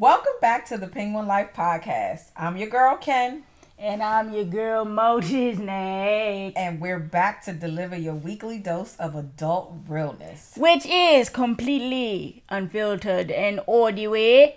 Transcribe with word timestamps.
Welcome 0.00 0.32
back 0.40 0.64
to 0.68 0.78
the 0.78 0.86
Penguin 0.86 1.26
Life 1.26 1.50
Podcast. 1.54 2.30
I'm 2.34 2.56
your 2.56 2.70
girl, 2.70 2.96
Ken. 2.96 3.42
And 3.78 4.02
I'm 4.02 4.32
your 4.32 4.46
girl, 4.46 4.86
Moses 4.86 5.58
Nate. 5.58 6.54
And 6.56 6.80
we're 6.80 6.98
back 6.98 7.44
to 7.44 7.52
deliver 7.52 7.98
your 7.98 8.14
weekly 8.14 8.56
dose 8.56 8.96
of 8.96 9.14
adult 9.14 9.74
realness. 9.86 10.54
Which 10.56 10.86
is 10.86 11.28
completely 11.28 12.42
unfiltered 12.48 13.30
and 13.30 13.60
audio 13.68 14.54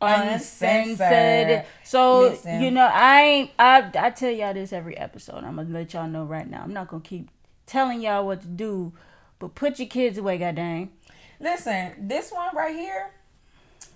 uncensored. 0.00 0.90
uncensored. 0.90 1.66
So 1.84 2.20
Listen. 2.20 2.62
you 2.62 2.70
know, 2.70 2.90
I 2.90 3.20
ain't 3.20 3.50
I 3.58 3.90
I 3.94 4.08
tell 4.08 4.30
y'all 4.30 4.54
this 4.54 4.72
every 4.72 4.96
episode. 4.96 5.44
I'm 5.44 5.56
gonna 5.56 5.68
let 5.68 5.92
y'all 5.92 6.08
know 6.08 6.24
right 6.24 6.48
now. 6.48 6.62
I'm 6.62 6.72
not 6.72 6.88
gonna 6.88 7.02
keep 7.02 7.28
telling 7.66 8.00
y'all 8.00 8.24
what 8.24 8.40
to 8.40 8.48
do, 8.48 8.94
but 9.38 9.54
put 9.54 9.78
your 9.78 9.88
kids 9.88 10.16
away, 10.16 10.38
goddamn. 10.38 10.92
Listen, 11.40 12.08
this 12.08 12.32
one 12.32 12.56
right 12.56 12.74
here, 12.74 13.10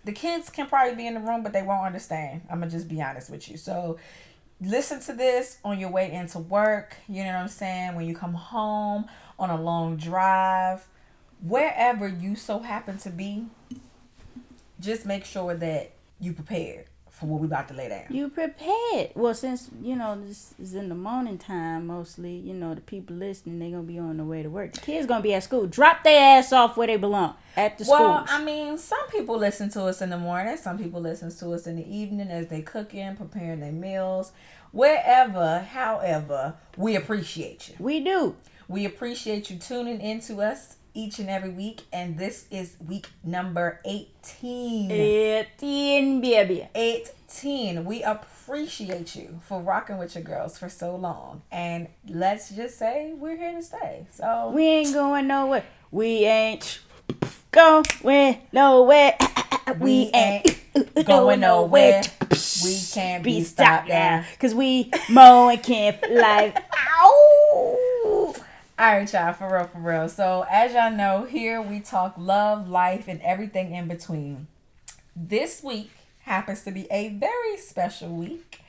the 0.05 0.13
kids 0.13 0.51
can 0.51 0.67
probably 0.67 0.95
be 0.95 1.07
in 1.07 1.15
the 1.15 1.21
room, 1.21 1.43
but 1.43 1.53
they 1.53 1.63
won't 1.63 1.87
understand. 1.87 2.43
I'm 2.51 2.61
gonna 2.61 2.71
just 2.71 2.89
be 2.89 3.01
honest 3.01 3.31
with 3.31 3.49
you. 3.49 3.57
So 3.57 3.99
listen 4.61 5.01
to 5.01 5.13
this 5.13 5.59
on 5.65 5.79
your 5.79 5.91
way 5.91 6.13
into 6.13 6.39
work, 6.39 6.97
you 7.09 7.25
know 7.25 7.33
what 7.33 7.41
I'm 7.41 7.49
saying? 7.49 7.95
When 7.95 8.07
you 8.07 8.15
come 8.15 8.35
home 8.35 9.07
on 9.39 9.51
a 9.51 9.61
long 9.61 9.97
drive, 9.97 10.87
wherever 11.41 12.07
you 12.09 12.37
so 12.37 12.61
happen 12.61 12.99
to 12.99 13.11
be, 13.11 13.47
just 14.81 15.07
make 15.07 15.25
sure 15.25 15.55
that 15.55 15.93
you 16.21 16.33
prepared 16.33 16.87
for 17.23 17.29
what 17.29 17.41
we 17.41 17.47
about 17.47 17.69
to 17.69 17.75
lay 17.75 17.89
down. 17.89 18.05
You 18.11 18.29
prepared. 18.29 19.13
Well, 19.15 19.33
since 19.33 19.71
you 19.81 19.95
know 19.95 20.21
this 20.21 20.55
is 20.59 20.75
in 20.75 20.89
the 20.89 20.97
morning 20.97 21.39
time, 21.39 21.87
mostly, 21.87 22.35
you 22.35 22.53
know 22.53 22.75
the 22.75 22.81
people 22.81 23.15
listening, 23.15 23.61
they 23.61 23.71
gonna 23.71 23.85
be 23.85 23.99
on 23.99 24.17
the 24.17 24.25
way 24.25 24.43
to 24.43 24.51
work. 24.51 24.73
The 24.73 24.81
kids 24.81 25.07
gonna 25.07 25.23
be 25.23 25.33
at 25.33 25.45
school. 25.45 25.67
Drop 25.67 26.03
their 26.03 26.39
ass 26.39 26.53
off 26.53 26.77
where 26.77 26.89
they 26.89 26.97
belong 26.97 27.35
at 27.57 27.79
the 27.79 27.85
school. 27.85 28.01
Well, 28.01 28.25
I 28.29 28.43
mean, 28.43 28.77
some 28.77 29.07
people 29.09 29.39
listen 29.39 29.71
to 29.71 29.85
us 29.85 30.03
in 30.03 30.11
the 30.11 30.19
morning. 30.19 30.57
Some 30.57 30.79
people 30.79 31.01
listen 31.01 31.35
to 31.37 31.53
us 31.53 31.69
in 31.69 31.77
the 31.77 31.89
evening 31.89 32.29
as 32.29 32.49
they 32.49 32.61
cooking, 32.61 33.15
preparing 33.15 33.61
their 33.61 33.73
meals. 33.73 34.33
Wherever, 34.73 35.61
however, 35.61 36.55
we 36.77 36.97
appreciate 36.97 37.69
you. 37.69 37.77
We 37.79 38.01
do. 38.01 38.35
We 38.67 38.85
appreciate 38.85 39.49
you 39.49 39.59
tuning 39.59 40.01
in 40.01 40.21
to 40.23 40.41
us 40.41 40.77
each 40.95 41.19
and 41.19 41.31
every 41.31 41.51
week, 41.51 41.83
and 41.93 42.19
this 42.19 42.47
is 42.51 42.77
week 42.87 43.09
number 43.25 43.81
18. 43.85 44.91
18, 44.91 46.21
baby. 46.21 46.69
18. 46.75 47.85
We 47.85 48.03
appreciate 48.03 49.17
you 49.17 49.41
for 49.43 49.61
rocking 49.61 49.99
with 49.99 50.15
your 50.15 50.25
girls 50.25 50.59
for 50.59 50.69
so 50.69 50.95
long. 50.97 51.43
And 51.51 51.89
let's 52.09 52.51
just 52.51 52.79
say 52.79 53.13
we're 53.15 53.37
here 53.37 53.53
to 53.53 53.63
stay. 53.63 54.07
So 54.11 54.53
we 54.55 54.65
ain't 54.67 54.93
going 54.93 55.27
nowhere. 55.27 55.65
We 55.91 56.25
ain't 56.25 56.81
going 57.51 58.39
nowhere. 58.53 59.17
We 59.79 60.11
ain't 60.13 60.61
going 61.07 61.41
nowhere. 61.41 62.03
We 62.65 62.81
can't 62.93 63.23
be 63.23 63.43
stopped 63.45 63.89
now. 63.89 64.25
Cause 64.41 64.55
we 64.55 64.91
mow 65.09 65.49
and 65.49 65.63
can't 65.63 66.05
fly. 66.05 66.53
Ow! 67.01 68.35
All 68.83 68.89
right, 68.89 69.13
y'all, 69.13 69.33
for 69.33 69.49
real, 69.49 69.69
for 69.69 69.79
real. 69.79 70.09
So, 70.09 70.45
as 70.51 70.73
y'all 70.73 70.91
know, 70.91 71.23
here 71.23 71.63
we 71.63 71.79
talk 71.79 72.15
love, 72.19 72.69
life, 72.69 73.07
and 73.07 73.23
everything 73.23 73.73
in 73.73 73.87
between. 73.87 74.49
This 75.15 75.63
week 75.63 75.93
happens 76.23 76.65
to 76.65 76.73
be 76.73 76.89
a 76.91 77.11
very 77.11 77.59
special 77.59 78.09
week 78.09 78.61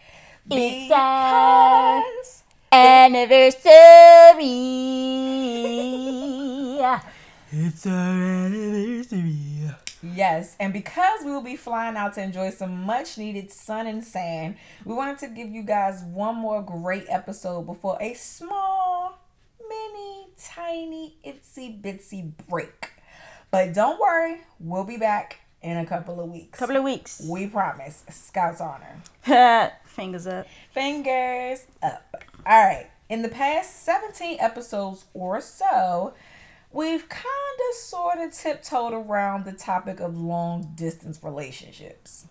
because 0.47 2.43
anniversary. 2.71 3.63
it's 7.49 7.87
our 7.87 7.93
anniversary. 7.93 9.35
Yes, 10.03 10.55
and 10.59 10.73
because 10.73 11.25
we 11.25 11.31
will 11.31 11.41
be 11.41 11.55
flying 11.55 11.95
out 11.97 12.13
to 12.13 12.21
enjoy 12.21 12.51
some 12.51 12.83
much 12.83 13.17
needed 13.17 13.51
sun 13.51 13.87
and 13.87 14.03
sand, 14.03 14.57
we 14.85 14.93
wanted 14.93 15.17
to 15.19 15.27
give 15.29 15.49
you 15.49 15.63
guys 15.63 16.03
one 16.03 16.35
more 16.35 16.61
great 16.61 17.05
episode 17.09 17.63
before 17.63 17.97
a 17.99 18.13
small 18.13 18.83
mini, 18.83 18.92
tiny, 20.43 21.17
itsy 21.25 21.81
bitsy 21.81 22.31
break. 22.49 22.91
But 23.51 23.73
don't 23.73 23.99
worry, 23.99 24.41
we'll 24.59 24.83
be 24.83 24.97
back 24.97 25.39
in 25.61 25.77
a 25.77 25.85
couple 25.85 26.19
of 26.19 26.29
weeks. 26.29 26.59
Couple 26.59 26.75
of 26.75 26.83
weeks. 26.83 27.25
We 27.27 27.47
promise. 27.47 28.03
Scouts 28.09 28.61
honor. 28.61 29.71
Fingers 29.85 30.27
up. 30.27 30.47
Fingers 30.71 31.65
up. 31.81 32.23
All 32.45 32.65
right. 32.65 32.89
In 33.09 33.21
the 33.21 33.29
past 33.29 33.83
17 33.83 34.37
episodes 34.39 35.05
or 35.13 35.39
so, 35.39 36.13
we've 36.71 37.07
kind 37.07 37.59
of 37.69 37.75
sort 37.75 38.17
of 38.19 38.33
tiptoed 38.33 38.93
around 38.93 39.45
the 39.45 39.53
topic 39.53 39.99
of 39.99 40.17
long 40.17 40.73
distance 40.75 41.19
relationships. 41.23 42.25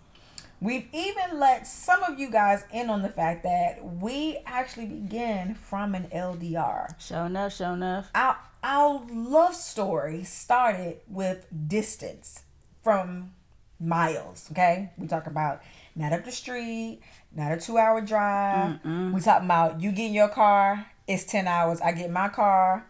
We've 0.63 0.87
even 0.93 1.39
let 1.39 1.67
some 1.67 2.03
of 2.03 2.17
you 2.17 2.31
guys 2.31 2.63
in 2.71 2.89
on 2.89 3.01
the 3.01 3.09
fact 3.09 3.43
that 3.43 3.83
we 3.83 4.37
actually 4.45 4.85
begin 4.85 5.55
from 5.55 5.93
an 5.93 6.07
LDR. 6.07 6.97
Show 7.01 7.25
enough, 7.25 7.53
show 7.53 7.73
enough. 7.73 8.09
Our, 8.15 8.37
our 8.63 9.05
love 9.11 9.55
story 9.55 10.23
started 10.23 11.01
with 11.09 11.45
distance 11.67 12.43
from 12.81 13.33
miles, 13.77 14.47
okay? 14.53 14.91
We 14.97 15.07
talk 15.07 15.27
about 15.27 15.63
not 15.97 16.13
up 16.13 16.23
the 16.23 16.31
street, 16.31 17.01
not 17.35 17.51
a 17.51 17.59
two 17.59 17.77
hour 17.77 17.99
drive. 17.99 18.79
Mm-mm. 18.85 19.11
We 19.11 19.19
talk 19.19 19.43
about 19.43 19.81
you 19.81 19.91
get 19.91 20.05
in 20.05 20.13
your 20.13 20.29
car, 20.29 20.85
it's 21.05 21.25
10 21.25 21.45
hours. 21.45 21.81
I 21.81 21.91
get 21.91 22.09
my 22.09 22.29
car, 22.29 22.85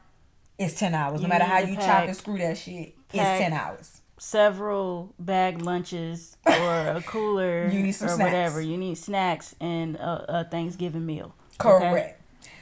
it's 0.59 0.77
10 0.77 0.93
hours. 0.93 1.21
No 1.21 1.23
you 1.23 1.27
matter 1.27 1.45
how 1.45 1.57
you 1.57 1.75
pack, 1.75 1.85
chop 1.87 2.07
and 2.07 2.15
screw 2.15 2.37
that 2.37 2.55
shit, 2.55 2.93
it's 3.11 3.39
10 3.39 3.51
hours 3.51 4.02
several 4.23 5.13
bag 5.19 5.61
lunches 5.61 6.37
or 6.45 6.53
a 6.53 7.03
cooler 7.05 7.65
or 7.73 7.91
snacks. 7.91 8.17
whatever. 8.17 8.61
You 8.61 8.77
need 8.77 8.97
snacks 8.97 9.53
and 9.59 9.97
a, 9.97 10.39
a 10.39 10.43
Thanksgiving 10.45 11.05
meal. 11.05 11.35
Correct. 11.57 11.83
Okay? 11.83 12.15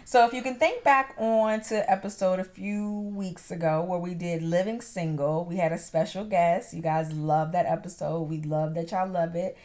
So 0.03 0.25
if 0.25 0.33
you 0.33 0.41
can 0.41 0.55
think 0.55 0.83
back 0.83 1.15
on 1.17 1.61
to 1.61 1.89
episode 1.89 2.39
a 2.39 2.43
few 2.43 3.11
weeks 3.15 3.51
ago 3.51 3.83
where 3.83 3.99
we 3.99 4.15
did 4.15 4.41
living 4.41 4.81
single, 4.81 5.45
we 5.45 5.57
had 5.57 5.71
a 5.71 5.77
special 5.77 6.25
guest. 6.25 6.73
You 6.73 6.81
guys 6.81 7.13
love 7.13 7.51
that 7.51 7.67
episode. 7.67 8.23
We 8.23 8.41
love 8.41 8.73
that 8.73 8.91
y'all 8.91 9.07
love 9.07 9.35
it. 9.35 9.55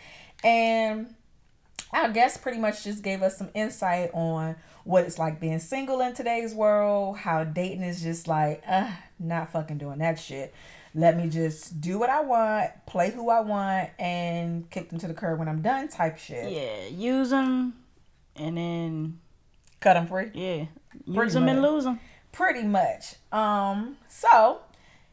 And 0.45 1.15
our 1.93 2.11
guest 2.11 2.43
pretty 2.43 2.59
much 2.59 2.85
just 2.85 3.03
gave 3.03 3.23
us 3.23 3.39
some 3.39 3.49
insight 3.55 4.11
on 4.13 4.55
what 4.85 5.05
it's 5.05 5.19
like 5.19 5.41
being 5.41 5.59
single 5.59 6.01
in 6.03 6.15
today's 6.15 6.55
world, 6.55 7.17
how 7.17 7.43
dating 7.43 7.83
is 7.83 8.03
just 8.03 8.29
like, 8.29 8.63
uh, 8.69 8.91
not 9.19 9.51
fucking 9.51 9.79
doing 9.79 9.99
that 9.99 10.21
shit 10.21 10.55
let 10.97 11.15
me 11.15 11.29
just 11.29 11.79
do 11.83 11.99
what 11.99 12.09
I 12.09 12.23
want, 12.23 12.71
play 12.87 13.11
who 13.11 13.29
I 13.29 13.41
want, 13.41 13.91
and 13.99 14.69
kick 14.71 14.89
them 14.89 14.99
to 15.01 15.07
the 15.07 15.13
curb 15.13 15.39
when 15.39 15.47
I'm 15.47 15.61
done 15.61 15.89
type 15.89 16.17
shit. 16.17 16.51
Yeah, 16.51 16.87
use 16.89 17.29
them 17.31 17.75
and 18.35 18.57
then 18.57 19.19
cut 19.79 19.95
them 19.95 20.07
free. 20.07 20.31
Yeah, 20.33 20.65
use 21.07 21.35
them 21.35 21.49
and 21.49 21.61
lose 21.61 21.85
them. 21.85 22.01
Pretty 22.33 22.63
much. 22.63 23.17
Um, 23.31 23.99
so 24.09 24.61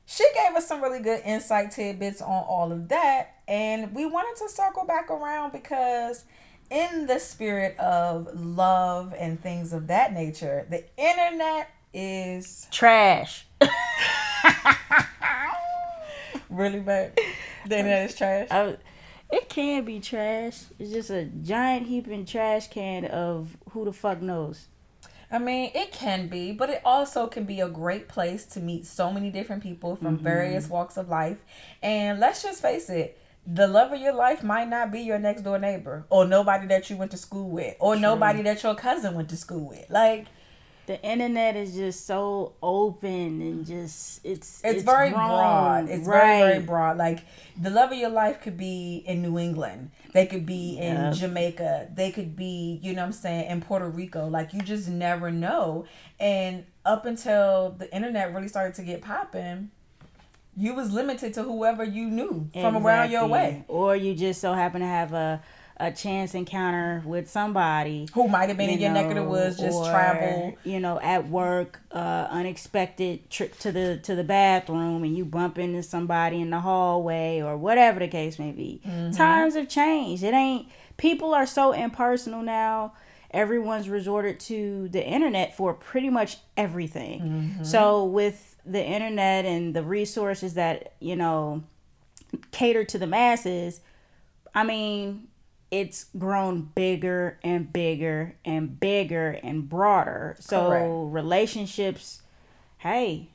she 0.06 0.26
gave 0.34 0.56
us 0.56 0.68
some 0.68 0.82
really 0.82 1.02
good 1.02 1.22
insight 1.26 1.72
tidbits 1.72 2.22
on 2.22 2.46
all 2.48 2.72
of 2.72 2.88
that, 2.88 3.42
and 3.46 3.94
we 3.94 4.06
wanted 4.06 4.42
to 4.42 4.50
circle 4.50 4.86
back 4.86 5.12
around 5.12 5.52
because 5.52 6.24
in 6.72 7.08
the 7.08 7.20
spirit 7.20 7.78
of 7.78 8.30
love 8.34 9.14
and 9.20 9.38
things 9.42 9.74
of 9.74 9.88
that 9.88 10.14
nature, 10.14 10.66
the 10.70 10.86
internet 10.98 11.70
is 11.94 12.68
trash. 12.72 13.46
really, 16.54 16.80
bad. 16.80 17.20
The 17.68 17.78
internet 17.78 18.10
is 18.10 18.16
trash. 18.16 18.48
I, 18.52 18.78
it 19.32 19.50
can 19.50 19.84
be 19.84 20.00
trash. 20.00 20.64
It's 20.78 20.92
just 20.92 21.10
a 21.10 21.26
giant 21.26 21.88
heaping 21.88 22.26
trash 22.26 22.68
can 22.68 23.06
of 23.06 23.58
who 23.72 23.86
the 23.86 23.94
fuck 23.94 24.22
knows. 24.22 24.68
I 25.32 25.40
mean, 25.40 25.72
it 25.74 25.92
can 25.92 26.28
be, 26.28 26.52
but 26.52 26.70
it 26.70 26.82
also 26.86 27.26
can 27.26 27.46
be 27.46 27.60
a 27.60 27.68
great 27.68 28.08
place 28.08 28.46
to 28.46 28.60
meet 28.60 28.86
so 28.86 29.12
many 29.12 29.32
different 29.32 29.64
people 29.64 29.96
from 29.96 30.16
mm-hmm. 30.16 30.24
various 30.24 30.70
walks 30.70 30.96
of 30.96 31.10
life. 31.10 31.44
And 31.82 32.20
let's 32.20 32.44
just 32.44 32.62
face 32.62 32.88
it, 32.92 33.18
the 33.48 33.68
love 33.68 33.92
of 33.92 34.00
your 34.00 34.14
life 34.14 34.44
might 34.44 34.70
not 34.70 34.92
be 34.92 35.02
your 35.02 35.18
next 35.18 35.42
door 35.42 35.58
neighbor 35.58 36.06
or 36.12 36.26
nobody 36.26 36.68
that 36.68 36.90
you 36.92 36.98
went 36.98 37.10
to 37.12 37.18
school 37.18 37.50
with 37.50 37.76
or 37.80 37.96
True. 37.96 38.02
nobody 38.02 38.44
that 38.44 38.62
your 38.62 38.76
cousin 38.76 39.16
went 39.16 39.30
to 39.30 39.38
school 39.38 39.68
with. 39.70 39.90
Like, 39.90 40.28
the 40.86 41.02
internet 41.02 41.56
is 41.56 41.74
just 41.76 42.06
so 42.06 42.54
open 42.62 43.42
and 43.42 43.66
just 43.66 44.20
it's 44.24 44.62
it's, 44.64 44.76
it's 44.76 44.84
very 44.84 45.12
wrong. 45.12 45.30
broad. 45.30 45.90
It's 45.90 46.08
right. 46.08 46.18
very 46.18 46.52
very 46.52 46.66
broad. 46.66 46.98
Like 46.98 47.20
the 47.60 47.70
love 47.70 47.92
of 47.92 47.98
your 47.98 48.10
life 48.10 48.42
could 48.42 48.58
be 48.58 49.04
in 49.06 49.22
New 49.22 49.40
England. 49.40 49.92
They 50.14 50.26
could 50.26 50.46
be 50.46 50.78
in. 50.78 51.14
Jamaica. 51.14 51.90
They 51.94 52.12
could 52.12 52.36
be, 52.36 52.80
you 52.84 52.94
know 52.94 53.02
what 53.02 53.08
I'm 53.08 53.14
saying, 53.14 53.50
in 53.50 53.62
Puerto 53.62 53.90
Rico. 53.90 54.28
Like 54.28 54.54
you 54.54 54.62
just 54.62 54.88
never 54.88 55.32
know. 55.32 55.86
And 56.20 56.66
up 56.86 57.06
until 57.06 57.76
the 57.78 57.94
internet 57.94 58.34
really 58.34 58.48
started 58.48 58.76
to 58.76 58.84
get 58.84 59.02
popping, 59.02 59.72
you 60.56 60.76
was 60.76 60.92
limited 60.92 61.34
to 61.36 61.44
whoever 61.44 61.84
you 61.84 62.06
knew 62.06 62.50
exactly. 62.54 62.62
from 62.62 62.86
around 62.86 63.12
your 63.12 63.28
way. 63.28 63.64
Or 63.68 63.96
you 63.96 64.14
just 64.14 64.42
so 64.42 64.54
happen 64.54 64.82
to 64.82 64.88
have 64.88 65.14
a 65.14 65.42
a 65.78 65.92
chance 65.92 66.36
encounter 66.36 67.02
with 67.06 67.30
somebody 67.30 68.08
who 68.14 68.28
might 68.28 68.50
have 68.50 68.58
been 68.58 68.70
you 68.70 68.76
in 68.76 68.82
your 68.82 68.92
know, 68.92 69.02
neck 69.02 69.10
of 69.10 69.16
the 69.16 69.24
woods, 69.24 69.58
just 69.58 69.76
or, 69.76 69.90
travel, 69.90 70.58
you 70.64 70.80
know, 70.80 71.00
at 71.00 71.28
work, 71.30 71.82
uh, 71.92 72.28
unexpected 72.30 73.30
trip 73.30 73.58
to 73.60 73.72
the 73.72 74.00
to 74.04 74.16
the 74.16 74.24
bathroom, 74.24 75.04
and 75.04 75.18
you 75.18 75.26
bump 75.26 75.58
into 75.58 75.82
somebody 75.82 76.42
in 76.42 76.52
the 76.52 76.60
hallway 76.60 77.42
or 77.42 77.58
whatever 77.58 78.00
the 78.00 78.08
case 78.08 78.38
may 78.38 78.52
be. 78.52 78.82
Mm-hmm. 78.86 79.12
Times 79.12 79.56
have 79.56 79.68
changed. 79.68 80.24
It 80.24 80.34
ain't 80.34 80.68
people 80.98 81.34
are 81.34 81.46
so 81.46 81.72
impersonal 81.72 82.42
now. 82.42 82.94
Everyone's 83.32 83.90
resorted 83.90 84.40
to 84.42 84.90
the 84.90 85.04
internet 85.04 85.58
for 85.58 85.74
pretty 85.74 86.10
much 86.10 86.38
everything. 86.56 87.22
Mm-hmm. 87.22 87.64
So 87.64 88.06
with 88.06 88.58
the 88.64 88.84
internet 88.84 89.46
and 89.46 89.76
the 89.76 89.84
resources 89.84 90.54
that 90.54 90.94
you 91.00 91.16
know 91.16 91.64
cater 92.52 92.84
to 92.84 92.98
the 93.00 93.08
masses, 93.08 93.82
I 94.54 94.64
mean, 94.64 95.28
it's 95.74 96.06
grown 96.20 96.70
bigger 96.76 97.40
and 97.44 97.74
bigger 97.74 98.36
and 98.46 98.80
bigger 98.80 99.40
and 99.42 99.68
broader. 99.68 100.38
So 100.40 100.70
Correct. 100.70 100.86
relationships, 100.88 102.22
hey, 102.78 103.30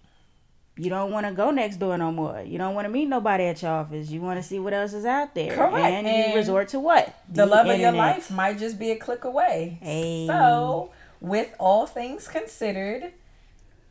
you 0.76 0.88
don't 0.88 1.11
want 1.11 1.26
to 1.26 1.32
go 1.32 1.50
next 1.50 1.79
door 1.79 1.99
no 1.99 2.12
more. 2.12 2.40
You 2.40 2.56
don't 2.56 2.76
want 2.76 2.85
to 2.85 2.90
meet 2.90 3.06
nobody 3.06 3.43
at 3.46 3.61
your 3.61 3.73
office. 3.73 4.08
You 4.08 4.20
want 4.20 4.40
to 4.40 4.49
see 4.49 4.61
what 4.61 4.73
else 4.73 4.93
is 4.93 5.05
out 5.05 5.35
there. 5.35 5.52
Correct. 5.52 5.75
And, 5.75 6.06
and 6.06 6.31
you 6.31 6.38
resort 6.38 6.69
to 6.69 6.79
what? 6.79 7.12
The, 7.29 7.43
the 7.43 7.46
love 7.46 7.67
internet. 7.67 7.88
of 7.88 7.94
your 7.96 8.05
life 8.05 8.31
might 8.31 8.56
just 8.56 8.79
be 8.79 8.93
a 8.93 8.96
click 8.96 9.25
away. 9.25 9.79
Hey. 9.82 10.29
So, 10.29 10.93
with 11.20 11.52
all 11.58 11.88
things 11.88 12.29
considered, 12.29 13.14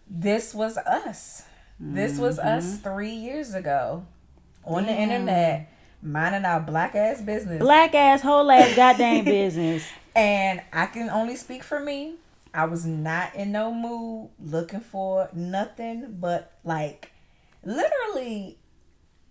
this 0.10 0.54
was 0.54 0.78
us. 0.78 1.44
This 1.82 2.14
mm-hmm. 2.14 2.22
was 2.22 2.40
us 2.40 2.66
mm-hmm. 2.66 2.84
three 2.84 3.12
years 3.12 3.54
ago 3.54 4.06
on 4.64 4.86
Damn. 4.86 4.96
the 4.96 5.02
internet 5.02 5.70
minding 6.02 6.46
our 6.46 6.60
black 6.60 6.96
ass 6.96 7.22
business. 7.22 7.60
Black 7.60 7.94
ass 7.96 8.22
whole 8.22 8.50
ass 8.52 8.76
goddamn 8.76 9.26
business. 9.26 9.84
And 10.16 10.62
I 10.74 10.88
can 10.88 11.10
only 11.10 11.36
speak 11.36 11.64
for 11.64 11.80
me. 11.80 12.16
I 12.54 12.66
was 12.66 12.86
not 12.86 13.36
in 13.36 13.52
no 13.52 13.74
mood 13.74 14.30
looking 14.40 14.80
for 14.80 15.30
nothing 15.34 16.18
but 16.20 16.54
like 16.64 17.12
literally 17.64 18.58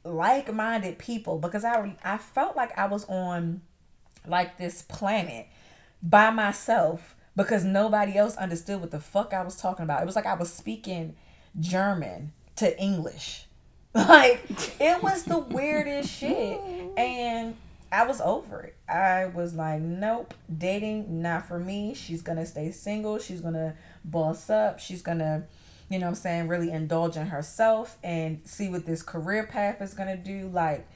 like 0.05 0.53
minded 0.53 0.99
people 0.99 1.39
because 1.39 1.65
I 1.65 1.97
I 2.05 2.19
felt 2.19 2.57
like 2.57 2.77
I 2.79 2.87
was 2.87 3.05
on 3.07 3.63
like 4.27 4.59
this 4.59 4.83
planet 4.83 5.47
by 6.03 6.31
myself 6.31 7.17
because 7.35 7.65
nobody 7.65 8.17
else 8.17 8.37
understood 8.37 8.81
what 8.81 8.91
the 8.91 9.01
fuck 9.01 9.35
I 9.35 9.43
was 9.43 9.57
talking 9.57 9.83
about. 9.83 10.03
It 10.03 10.07
was 10.07 10.17
like 10.17 10.27
I 10.27 10.35
was 10.35 10.53
speaking 10.53 11.17
German 11.59 12.33
to 12.57 12.79
English. 12.81 13.46
Like 14.09 14.43
it 14.79 15.03
was 15.03 15.25
the 15.25 15.39
weirdest 15.39 16.11
shit. 16.19 16.61
And 16.99 17.57
I 17.91 18.07
was 18.07 18.21
over 18.21 18.61
it. 18.63 18.77
I 18.89 19.27
was 19.27 19.55
like, 19.55 19.81
nope, 19.81 20.35
dating 20.55 21.23
not 21.23 21.49
for 21.49 21.59
me. 21.59 21.95
She's 21.95 22.21
gonna 22.21 22.45
stay 22.45 22.71
single. 22.73 23.19
She's 23.19 23.41
gonna 23.41 23.75
boss 24.05 24.51
up. 24.51 24.81
She's 24.81 25.01
gonna, 25.01 25.45
you 25.89 25.99
know 25.99 26.09
I'm 26.09 26.15
saying, 26.15 26.49
really 26.49 26.71
indulge 26.71 27.17
in 27.17 27.29
herself 27.29 27.97
and 28.05 28.41
see 28.45 28.69
what 28.69 28.85
this 28.85 29.03
career 29.03 29.47
path 29.47 29.81
is 29.81 29.95
gonna 29.95 30.17
do. 30.17 30.51
Like, 30.53 30.87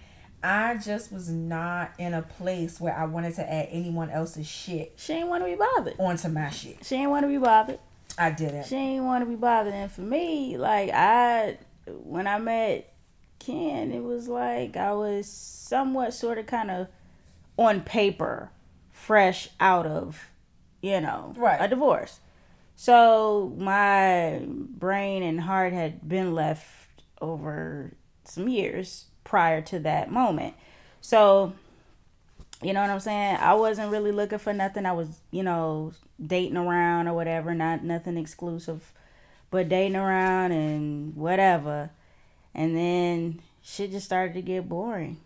I 0.42 0.76
just 0.76 1.10
was 1.10 1.30
not 1.30 1.92
in 1.98 2.12
a 2.12 2.22
place 2.22 2.80
where 2.80 2.94
I 2.96 3.06
wanted 3.06 3.34
to 3.36 3.50
add 3.50 3.68
anyone 3.70 4.10
else's 4.10 4.46
shit. 4.46 4.92
She 4.96 5.14
ain't 5.14 5.28
want 5.28 5.42
to 5.42 5.50
be 5.50 5.56
bothered. 5.56 5.94
Onto 5.98 6.28
my 6.28 6.50
shit. 6.50 6.84
She 6.84 6.96
ain't 6.96 7.10
want 7.10 7.24
to 7.24 7.28
be 7.28 7.38
bothered. 7.38 7.78
I 8.18 8.30
didn't. 8.30 8.66
She 8.66 8.76
ain't 8.76 9.04
want 9.04 9.22
to 9.22 9.26
be 9.26 9.36
bothered. 9.36 9.72
And 9.72 9.90
for 9.90 10.02
me, 10.02 10.58
like 10.58 10.90
I, 10.92 11.58
when 12.02 12.26
I 12.26 12.38
met 12.38 12.92
Ken, 13.38 13.92
it 13.92 14.02
was 14.02 14.28
like 14.28 14.76
I 14.76 14.92
was 14.92 15.26
somewhat 15.26 16.14
sort 16.14 16.38
of 16.38 16.46
kind 16.46 16.70
of 16.70 16.88
on 17.56 17.80
paper 17.80 18.50
fresh 18.92 19.48
out 19.58 19.86
of, 19.86 20.30
you 20.82 21.00
know, 21.00 21.34
right. 21.36 21.60
a 21.60 21.68
divorce. 21.68 22.20
So 22.76 23.52
my 23.58 24.40
brain 24.46 25.22
and 25.22 25.40
heart 25.40 25.72
had 25.72 26.08
been 26.08 26.34
left 26.34 27.02
over 27.20 27.92
some 28.24 28.48
years 28.48 29.06
prior 29.24 29.60
to 29.62 29.78
that 29.80 30.10
moment. 30.10 30.54
So, 31.00 31.52
you 32.62 32.72
know 32.72 32.80
what 32.80 32.90
I'm 32.90 33.00
saying? 33.00 33.36
I 33.36 33.54
wasn't 33.54 33.90
really 33.90 34.12
looking 34.12 34.38
for 34.38 34.52
nothing. 34.52 34.86
I 34.86 34.92
was, 34.92 35.20
you 35.30 35.42
know, 35.42 35.92
dating 36.24 36.56
around 36.56 37.08
or 37.08 37.14
whatever, 37.14 37.54
not 37.54 37.84
nothing 37.84 38.16
exclusive, 38.16 38.92
but 39.50 39.68
dating 39.68 39.96
around 39.96 40.52
and 40.52 41.14
whatever. 41.16 41.90
And 42.54 42.76
then 42.76 43.40
shit 43.62 43.90
just 43.90 44.06
started 44.06 44.34
to 44.34 44.42
get 44.42 44.68
boring. 44.68 45.18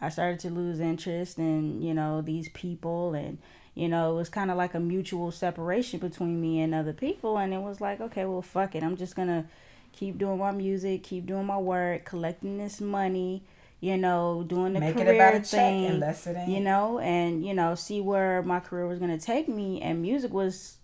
I 0.00 0.08
started 0.08 0.40
to 0.40 0.50
lose 0.50 0.80
interest 0.80 1.38
in, 1.38 1.80
you 1.82 1.94
know, 1.94 2.20
these 2.20 2.48
people 2.50 3.14
and 3.14 3.38
you 3.74 3.88
know, 3.88 4.12
it 4.12 4.16
was 4.16 4.28
kind 4.28 4.52
of 4.52 4.56
like 4.56 4.74
a 4.74 4.80
mutual 4.80 5.32
separation 5.32 5.98
between 5.98 6.40
me 6.40 6.60
and 6.60 6.72
other 6.72 6.92
people 6.92 7.38
and 7.38 7.52
it 7.52 7.60
was 7.60 7.80
like, 7.80 8.00
okay, 8.00 8.24
well, 8.24 8.42
fuck 8.42 8.76
it. 8.76 8.84
I'm 8.84 8.96
just 8.96 9.16
going 9.16 9.28
to 9.28 9.44
keep 9.92 10.16
doing 10.18 10.38
my 10.38 10.52
music, 10.52 11.02
keep 11.02 11.26
doing 11.26 11.46
my 11.46 11.58
work, 11.58 12.04
collecting 12.04 12.58
this 12.58 12.80
money, 12.80 13.42
you 13.80 13.96
know, 13.96 14.44
doing 14.46 14.74
the 14.74 14.80
Make 14.80 14.94
career 14.94 15.12
it 15.12 15.16
about 15.16 15.34
a 15.34 15.40
thing, 15.40 15.84
check 15.84 15.94
unless 15.94 16.26
it 16.26 16.36
ain't. 16.36 16.48
you 16.48 16.60
know, 16.60 17.00
and 17.00 17.44
you 17.44 17.52
know, 17.52 17.74
see 17.74 18.00
where 18.00 18.42
my 18.42 18.60
career 18.60 18.86
was 18.86 18.98
going 18.98 19.16
to 19.16 19.24
take 19.24 19.48
me 19.48 19.80
and 19.80 20.00
music 20.00 20.32
was 20.32 20.76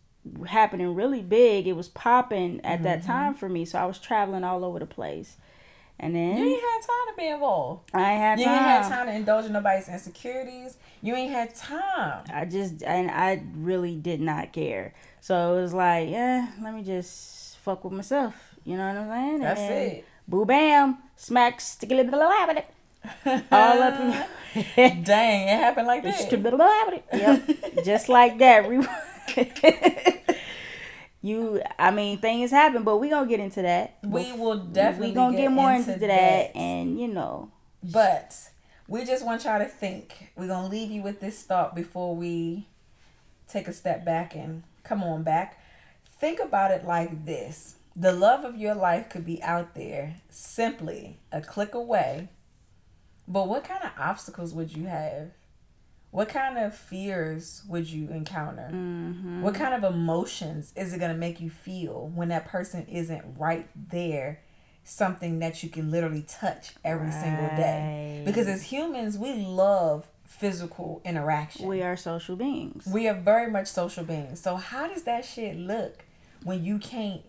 happening 0.47 0.95
really 0.95 1.23
big. 1.23 1.67
It 1.67 1.75
was 1.75 1.89
popping 1.89 2.61
at 2.65 2.77
mm-hmm. 2.77 2.85
that 2.85 3.05
time 3.05 3.35
for 3.35 3.49
me, 3.49 3.65
so 3.65 3.79
I 3.79 3.87
was 3.87 3.99
traveling 3.99 4.45
all 4.45 4.65
over 4.65 4.79
the 4.79 4.87
place. 4.87 5.37
And 6.03 6.17
then 6.17 6.39
you 6.39 6.55
ain't 6.55 6.63
had 6.63 6.81
time 6.81 7.15
to 7.15 7.15
be 7.19 7.27
involved. 7.29 7.91
I 7.93 8.13
ain't 8.13 8.21
had 8.21 8.31
time. 8.31 8.39
you 8.39 8.45
time. 8.47 8.55
ain't 8.55 8.65
had 8.65 8.89
time 8.89 9.07
to 9.07 9.13
indulge 9.13 9.45
in 9.45 9.53
nobody's 9.53 9.87
insecurities. 9.87 10.79
You 11.03 11.15
ain't 11.15 11.31
had 11.31 11.55
time. 11.55 12.25
I 12.33 12.47
just 12.47 12.83
and 12.83 13.11
I 13.11 13.43
really 13.55 13.97
did 13.97 14.21
not 14.21 14.55
care. 14.55 14.95
So 15.21 15.59
it 15.59 15.63
was 15.63 15.75
like, 15.75 16.09
yeah, 16.09 16.53
let 16.63 16.75
me 16.75 16.83
just 16.83 17.59
fuck 17.59 17.85
with 17.85 17.93
myself. 17.93 18.35
You 18.65 18.79
know 18.79 18.87
what 18.87 18.97
I'm 18.97 19.09
saying? 19.11 19.41
That's 19.41 19.61
and 19.61 19.75
it. 19.75 20.05
Boo 20.27 20.47
bam, 20.47 20.97
smack 21.17 21.61
sticky 21.61 21.97
little 21.97 22.11
it. 22.57 22.67
All 23.53 23.83
up 23.83 24.01
in 24.01 25.03
Dang, 25.05 25.49
it 25.49 25.59
happened 25.59 25.87
like 25.87 26.03
that. 26.03 26.19
Yep. 27.13 27.85
just 27.85 28.09
like 28.09 28.39
that 28.39 28.69
you 31.23 31.61
i 31.79 31.91
mean 31.91 32.19
things 32.19 32.51
happen 32.51 32.83
but 32.83 32.97
we 32.97 33.11
gonna 33.11 33.29
get 33.29 33.41
into 33.41 33.63
that. 33.63 33.99
We 34.03 34.33
will 34.33 34.59
definitely 34.59 35.09
we 35.09 35.15
gonna 35.15 35.37
get, 35.37 35.43
get 35.43 35.53
more 35.53 35.73
into, 35.73 35.93
into 35.95 36.07
that, 36.07 36.55
that. 36.55 36.57
and 36.57 36.99
you 36.99 37.09
know. 37.09 37.51
But 37.83 38.37
we 38.89 39.05
just 39.05 39.25
want 39.25 39.45
y'all 39.45 39.59
to 39.59 39.67
think 39.67 40.33
we're 40.37 40.49
gonna 40.49 40.69
leave 40.69 40.91
you 40.91 41.03
with 41.03 41.21
this 41.21 41.43
thought 41.43 41.75
before 41.75 42.17
we 42.17 42.69
take 43.49 43.69
a 43.69 43.73
step 43.73 44.05
back 44.05 44.35
and 44.35 44.63
come 44.83 45.03
on 45.03 45.23
back. 45.23 45.63
Think 46.19 46.41
about 46.41 46.71
it 46.71 46.85
like 46.85 47.25
this. 47.25 47.77
The 47.97 48.13
love 48.13 48.45
of 48.45 48.57
your 48.57 48.75
life 48.75 49.09
could 49.09 49.27
be 49.27 49.43
out 49.43 49.75
there 49.75 50.17
simply 50.31 51.19
a 51.33 51.41
click 51.41 51.75
away 51.75 52.29
but 53.31 53.47
what 53.47 53.63
kind 53.63 53.85
of 53.85 53.93
obstacles 53.97 54.53
would 54.53 54.77
you 54.77 54.87
have 54.87 55.31
what 56.11 56.29
kind 56.29 56.59
of 56.59 56.75
fears 56.75 57.63
would 57.69 57.89
you 57.89 58.09
encounter? 58.09 58.69
Mm-hmm. 58.73 59.43
What 59.43 59.55
kind 59.55 59.75
of 59.75 59.93
emotions 59.93 60.73
is 60.77 60.93
it 60.93 60.99
going 60.99 61.13
to 61.13 61.17
make 61.17 61.41
you 61.41 61.51
feel 61.51 62.11
when 62.15 62.29
that 62.29 62.47
person 62.47 62.87
isn't 62.87 63.23
right 63.39 63.69
there? 63.91 64.41
Something 64.83 65.39
that 65.39 65.63
you 65.63 65.69
can 65.69 65.91
literally 65.91 66.25
touch 66.27 66.73
every 66.85 67.09
right. 67.09 67.23
single 67.23 67.49
day. 67.57 68.23
Because 68.25 68.49
as 68.49 68.63
humans, 68.63 69.19
we 69.19 69.35
love 69.35 70.09
physical 70.25 71.01
interaction. 71.05 71.67
We 71.67 71.83
are 71.83 71.97
social 71.97 72.35
beings. 72.35 72.87
We 72.87 73.07
are 73.07 73.15
very 73.15 73.51
much 73.51 73.69
social 73.69 74.03
beings. 74.03 74.41
So, 74.41 74.57
how 74.57 74.89
does 74.89 75.03
that 75.03 75.25
shit 75.25 75.57
look 75.57 76.05
when 76.43 76.65
you 76.65 76.79
can't 76.79 77.23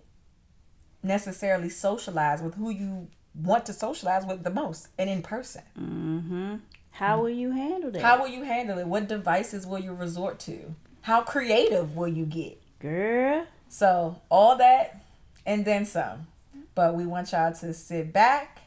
necessarily 1.03 1.70
socialize 1.70 2.41
with 2.41 2.56
who 2.56 2.70
you 2.70 3.10
want 3.36 3.65
to 3.65 3.74
socialize 3.74 4.25
with 4.25 4.44
the 4.44 4.50
most 4.50 4.88
and 4.98 5.10
in 5.10 5.22
person? 5.22 5.63
Mm-hmm. 5.77 6.56
How 7.01 7.20
will 7.20 7.31
you 7.31 7.50
handle 7.50 7.89
that? 7.89 8.03
How 8.03 8.22
will 8.22 8.27
you 8.27 8.43
handle 8.43 8.77
it? 8.77 8.86
What 8.86 9.08
devices 9.08 9.65
will 9.65 9.79
you 9.79 9.91
resort 9.91 10.38
to? 10.41 10.75
How 11.01 11.22
creative 11.24 11.96
will 11.96 12.08
you 12.08 12.27
get? 12.27 12.62
Girl. 12.77 13.48
So, 13.70 14.22
all 14.29 14.55
that 14.58 15.03
and 15.43 15.65
then 15.65 15.88
some. 15.88 16.27
But 16.75 16.93
we 16.93 17.08
want 17.08 17.31
y'all 17.31 17.53
to 17.53 17.74
sit 17.74 18.13
back, 18.13 18.60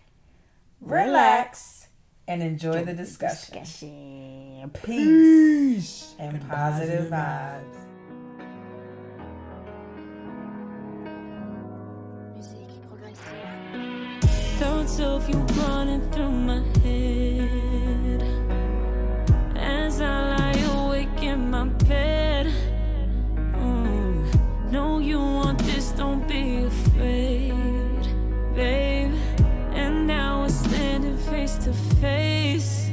relax, 0.80 1.86
and 2.26 2.42
enjoy 2.42 2.84
the 2.84 2.92
discussion. 2.92 3.60
discussion. 3.60 4.68
Peace, 4.82 4.82
Peace 4.82 6.14
and, 6.18 6.38
and 6.38 6.48
positive, 6.48 7.10
positive 7.10 7.12
vibes. 7.12 7.84
Thoughts 14.58 14.98
of 14.98 15.28
you 15.28 15.38
running 15.62 16.10
through 16.10 16.32
my 16.32 16.62
head 16.80 17.73
as 19.94 20.00
I 20.00 20.36
lie 20.36 20.86
awake 20.86 21.22
in 21.22 21.50
my 21.50 21.64
bed. 21.86 22.46
Mm. 23.52 24.70
No, 24.72 24.98
you 24.98 25.18
want 25.18 25.58
this, 25.60 25.92
don't 25.92 26.26
be 26.26 26.64
afraid, 26.64 28.02
babe. 28.54 29.14
And 29.72 30.06
now 30.06 30.42
we're 30.42 30.48
standing 30.48 31.16
face 31.16 31.56
to 31.64 31.72
face. 32.00 32.90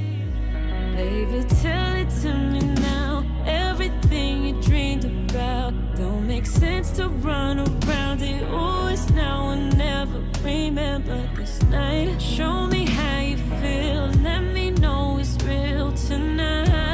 Baby, 0.96 1.44
tell 1.62 1.96
it 1.96 2.10
to 2.22 2.34
me 2.34 2.62
now. 2.92 3.26
Everything 3.46 4.44
you 4.46 4.62
dreamed 4.62 5.06
about 5.06 5.74
don't 5.96 6.28
make 6.28 6.46
sense 6.46 6.92
to 6.98 7.08
run 7.08 7.60
around 7.60 8.22
it. 8.22 8.44
Oh, 8.52 8.88
it's 8.88 9.10
now 9.10 9.48
or 9.48 9.56
never. 9.56 10.20
Remember 10.44 11.28
this 11.36 11.62
night. 11.64 12.22
Show 12.22 12.68
me 12.68 12.86
how 12.86 13.20
you 13.22 13.38
feel. 13.60 14.08
Let 14.22 14.42
me 14.42 14.70
know 14.70 15.18
it's 15.20 15.36
real 15.44 15.92
tonight. 15.94 16.91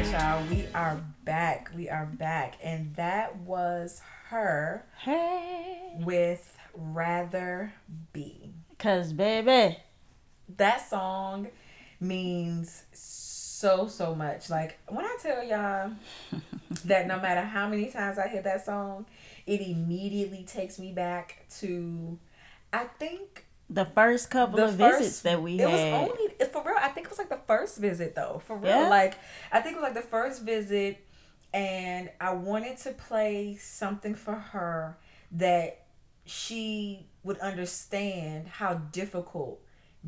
Right, 0.00 0.12
y'all. 0.12 0.44
We 0.48 0.66
are 0.74 1.00
back. 1.24 1.70
We 1.76 1.88
are 1.88 2.06
back, 2.06 2.56
and 2.62 2.94
that 2.96 3.36
was 3.38 4.00
her 4.28 4.86
Hey. 4.98 5.92
with 6.00 6.56
"Rather 6.74 7.72
Be." 8.12 8.52
Cause 8.78 9.12
baby. 9.12 9.76
That 10.56 10.88
song 10.88 11.48
means 12.00 12.84
so 12.92 13.86
so 13.88 14.14
much. 14.14 14.48
Like 14.48 14.78
when 14.88 15.04
I 15.04 15.16
tell 15.20 15.44
y'all 15.44 15.92
that 16.84 17.06
no 17.06 17.20
matter 17.20 17.42
how 17.42 17.68
many 17.68 17.90
times 17.90 18.18
I 18.18 18.28
hear 18.28 18.42
that 18.42 18.64
song, 18.64 19.06
it 19.46 19.60
immediately 19.60 20.44
takes 20.44 20.78
me 20.78 20.92
back 20.92 21.44
to. 21.60 22.18
I 22.72 22.84
think 22.84 23.44
The 23.72 23.84
first 23.84 24.30
couple 24.30 24.56
the 24.56 24.64
of 24.64 24.76
first 24.76 24.98
visits 24.98 25.20
that 25.20 25.40
we 25.40 25.60
it 25.60 25.68
had. 25.68 26.02
was 26.02 26.10
only 26.10 26.34
for 26.52 26.62
real. 26.64 26.74
I 26.78 26.88
think 26.88 27.06
it 27.06 27.10
was 27.10 27.18
like 27.18 27.28
the 27.28 27.40
first 27.46 27.78
visit 27.78 28.14
though. 28.16 28.42
For 28.44 28.56
real, 28.56 28.70
Yeah? 28.70 28.88
like 28.88 29.14
I 29.52 29.60
think 29.60 29.76
it 29.76 29.80
was 29.80 29.84
like 29.84 29.94
the 30.02 30.08
first 30.08 30.42
visit, 30.42 30.98
and 31.54 32.10
I 32.20 32.32
wanted 32.32 32.78
to 32.78 32.90
play 32.90 33.56
something 33.60 34.14
for 34.16 34.34
her 34.34 34.98
that 35.32 35.86
she 36.24 37.06
would 37.22 37.38
understand 37.38 38.48
how 38.48 38.74
difficult 38.74 39.60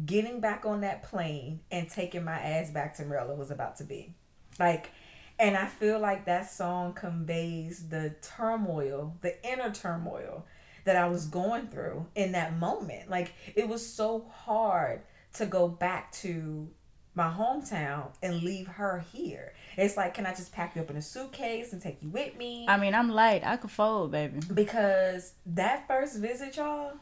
getting 0.07 0.41
back 0.41 0.65
on 0.65 0.81
that 0.81 1.03
plane 1.03 1.61
and 1.71 1.89
taking 1.89 2.25
my 2.25 2.39
ass 2.39 2.71
back 2.71 2.97
to 2.97 3.05
Maryland 3.05 3.39
was 3.39 3.51
about 3.51 3.77
to 3.77 3.85
be. 3.85 4.15
Like, 4.59 4.91
and 5.39 5.57
I 5.57 5.67
feel 5.67 5.99
like 5.99 6.25
that 6.27 6.51
song 6.51 6.95
conveys 6.95 7.89
the 7.91 8.15
turmoil, 8.23 9.17
the 9.21 9.35
inner 9.47 9.71
turmoil 9.73 10.47
that 10.85 10.97
I 10.97 11.09
was 11.09 11.27
going 11.27 11.69
through 11.69 12.07
in 12.15 12.33
that 12.33 12.59
moment. 12.59 13.11
Like, 13.11 13.33
it 13.55 13.69
was 13.69 13.87
so 13.87 14.27
hard 14.31 15.03
to 15.35 15.47
go 15.47 15.69
back 15.69 16.13
to 16.13 16.69
my 17.15 17.31
hometown 17.31 18.09
and 18.23 18.43
leave 18.43 18.67
her 18.67 19.05
here. 19.13 19.53
It's 19.77 19.97
like, 19.97 20.15
can 20.15 20.27
I 20.27 20.31
just 20.35 20.53
pack 20.53 20.75
you 20.75 20.83
up 20.83 20.91
in 20.91 20.97
a 20.97 21.03
suitcase 21.03 21.73
and 21.73 21.81
take 21.81 22.03
you 22.03 22.09
with 22.09 22.37
me? 22.37 22.67
I 22.69 22.79
mean, 22.79 22.95
I'm 22.95 23.11
light. 23.11 23.43
I 23.45 23.57
could 23.59 23.71
fold, 23.71 24.13
baby. 24.13 24.41
because 24.53 25.35
that 25.47 25.87
first 25.87 26.19
visit, 26.19 26.57
y'all, 26.57 26.95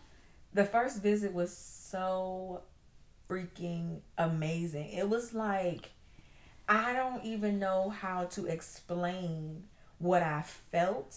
the 0.52 0.64
first 0.64 1.02
visit 1.02 1.32
was 1.32 1.56
so 1.56 2.62
freaking 3.28 4.00
amazing. 4.18 4.90
It 4.90 5.08
was 5.08 5.32
like 5.32 5.90
I 6.68 6.92
don't 6.92 7.24
even 7.24 7.58
know 7.58 7.90
how 7.90 8.26
to 8.26 8.46
explain 8.46 9.64
what 9.98 10.22
I 10.22 10.42
felt. 10.42 11.16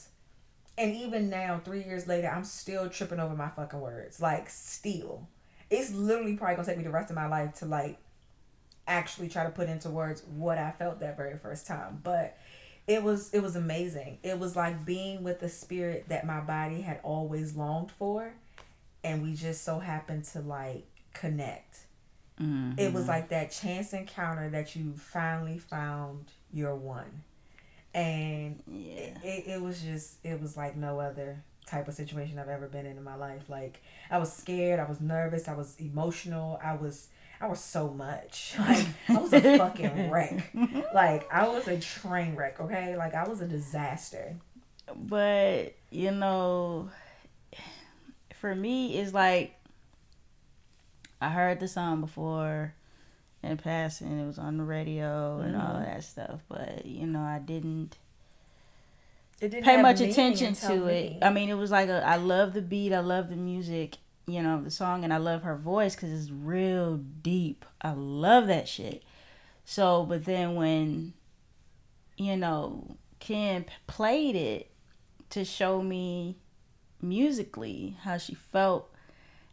And 0.77 0.95
even 0.95 1.29
now, 1.29 1.61
three 1.63 1.83
years 1.83 2.07
later, 2.07 2.27
I'm 2.27 2.43
still 2.43 2.89
tripping 2.89 3.19
over 3.19 3.35
my 3.35 3.49
fucking 3.49 3.79
words. 3.79 4.21
Like, 4.21 4.49
still. 4.49 5.27
It's 5.69 5.91
literally 5.91 6.35
probably 6.35 6.55
gonna 6.55 6.67
take 6.67 6.77
me 6.77 6.83
the 6.83 6.89
rest 6.89 7.09
of 7.09 7.15
my 7.15 7.27
life 7.27 7.55
to 7.55 7.65
like 7.65 7.97
actually 8.87 9.29
try 9.29 9.43
to 9.43 9.49
put 9.49 9.69
into 9.69 9.89
words 9.89 10.23
what 10.35 10.57
I 10.57 10.71
felt 10.71 10.99
that 10.99 11.17
very 11.17 11.37
first 11.37 11.65
time. 11.65 12.01
But 12.03 12.37
it 12.87 13.01
was 13.01 13.33
it 13.33 13.41
was 13.41 13.55
amazing. 13.55 14.19
It 14.23 14.39
was 14.39 14.55
like 14.55 14.85
being 14.85 15.23
with 15.23 15.39
the 15.39 15.49
spirit 15.49 16.05
that 16.09 16.25
my 16.25 16.41
body 16.41 16.81
had 16.81 16.99
always 17.03 17.55
longed 17.55 17.91
for 17.91 18.33
and 19.03 19.21
we 19.21 19.33
just 19.33 19.63
so 19.63 19.79
happened 19.79 20.25
to 20.25 20.41
like 20.41 20.85
connect. 21.13 21.79
Mm-hmm. 22.41 22.79
It 22.79 22.93
was 22.93 23.07
like 23.07 23.29
that 23.29 23.51
chance 23.51 23.93
encounter 23.93 24.49
that 24.49 24.75
you 24.75 24.93
finally 24.95 25.59
found 25.59 26.31
your 26.51 26.75
one. 26.75 27.23
And 27.93 28.61
Yeah. 28.67 29.17
it, 29.23 29.47
it 29.47 29.61
was 29.61 29.81
just 29.81 30.17
it 30.23 30.41
was 30.41 30.57
like 30.57 30.75
no 30.75 30.99
other 30.99 31.43
type 31.65 31.87
of 31.87 31.93
situation 31.93 32.39
I've 32.39 32.49
ever 32.49 32.67
been 32.67 32.85
in 32.85 32.97
in 32.97 33.03
my 33.03 33.15
life. 33.15 33.49
Like 33.49 33.81
I 34.09 34.17
was 34.17 34.31
scared, 34.33 34.79
I 34.79 34.85
was 34.85 34.99
nervous, 34.99 35.47
I 35.47 35.53
was 35.53 35.75
emotional, 35.79 36.59
I 36.63 36.75
was 36.75 37.09
I 37.39 37.47
was 37.47 37.59
so 37.59 37.89
much. 37.89 38.55
Like 38.59 38.85
I 39.09 39.17
was 39.17 39.33
a 39.33 39.57
fucking 39.57 40.09
wreck. 40.09 40.51
Like 40.93 41.31
I 41.31 41.47
was 41.47 41.67
a 41.67 41.79
train 41.79 42.35
wreck, 42.35 42.59
okay? 42.59 42.95
Like 42.95 43.13
I 43.13 43.27
was 43.27 43.41
a 43.41 43.47
disaster. 43.47 44.37
But, 44.95 45.75
you 45.91 46.11
know, 46.11 46.89
for 48.35 48.53
me, 48.53 48.97
it's 48.97 49.13
like 49.13 49.55
I 51.21 51.29
heard 51.29 51.59
the 51.59 51.67
song 51.69 52.01
before 52.01 52.73
in 53.43 53.57
passing. 53.57 54.19
It 54.19 54.25
was 54.25 54.39
on 54.39 54.57
the 54.57 54.63
radio 54.63 55.39
and 55.39 55.55
all 55.55 55.75
mm-hmm. 55.75 55.83
that 55.83 56.03
stuff. 56.03 56.41
But, 56.47 56.85
you 56.85 57.05
know, 57.05 57.21
I 57.21 57.39
didn't 57.39 57.97
didn't 59.39 59.63
pay 59.63 59.81
much 59.81 59.99
attention 59.99 60.53
to 60.53 60.85
it. 60.87 61.11
me. 61.11 61.19
I 61.21 61.29
mean, 61.29 61.49
it 61.49 61.55
was 61.57 61.71
like 61.71 61.89
a, 61.89 62.05
I 62.05 62.15
love 62.15 62.53
the 62.53 62.61
beat, 62.61 62.93
I 62.93 62.99
love 62.99 63.29
the 63.29 63.35
music, 63.35 63.97
you 64.25 64.41
know, 64.41 64.61
the 64.63 64.71
song, 64.71 65.03
and 65.03 65.13
I 65.13 65.17
love 65.17 65.43
her 65.43 65.57
voice 65.57 65.95
because 65.95 66.11
it's 66.11 66.31
real 66.31 66.97
deep. 66.97 67.65
I 67.81 67.91
love 67.91 68.47
that 68.47 68.69
shit. 68.69 69.03
So, 69.65 70.05
but 70.05 70.25
then 70.25 70.55
when, 70.55 71.13
you 72.17 72.37
know, 72.37 72.95
Kim 73.19 73.65
played 73.87 74.35
it 74.35 74.71
to 75.31 75.43
show 75.43 75.81
me 75.81 76.37
musically 77.01 77.97
how 78.03 78.17
she 78.17 78.35
felt 78.35 78.92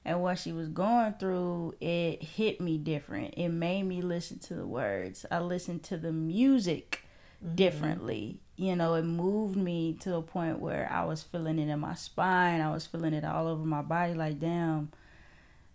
and 0.05 0.23
what 0.23 0.39
she 0.39 0.53
was 0.53 0.69
going 0.69 1.15
through, 1.15 1.75
it 1.81 2.23
hit 2.23 2.61
me 2.61 2.79
different. 2.79 3.35
It 3.37 3.49
made 3.49 3.83
me 3.83 4.01
listen 4.01 4.39
to 4.41 4.55
the 4.55 4.67
words. 4.67 5.27
I 5.31 5.41
listened 5.41 5.83
to 5.85 5.99
the 5.99 6.13
music 6.13 7.05
mm-hmm. 7.45 7.55
differently. 7.55 8.41
You 8.57 8.77
know, 8.77 8.95
it 8.95 9.05
moved 9.05 9.57
me 9.57 9.97
to 10.01 10.17
a 10.17 10.23
point 10.23 10.59
where 10.59 10.91
I 10.91 11.05
was 11.05 11.23
feeling 11.23 11.59
it 11.59 11.69
in 11.69 11.81
my 11.81 11.95
spine. 11.95 12.61
I 12.61 12.71
was 12.71 12.87
feeling 12.87 13.15
it 13.15 13.25
all 13.25 13.47
over 13.47 13.65
my 13.65 13.83
body. 13.83 14.15
Like, 14.15 14.39
damn, 14.39 14.91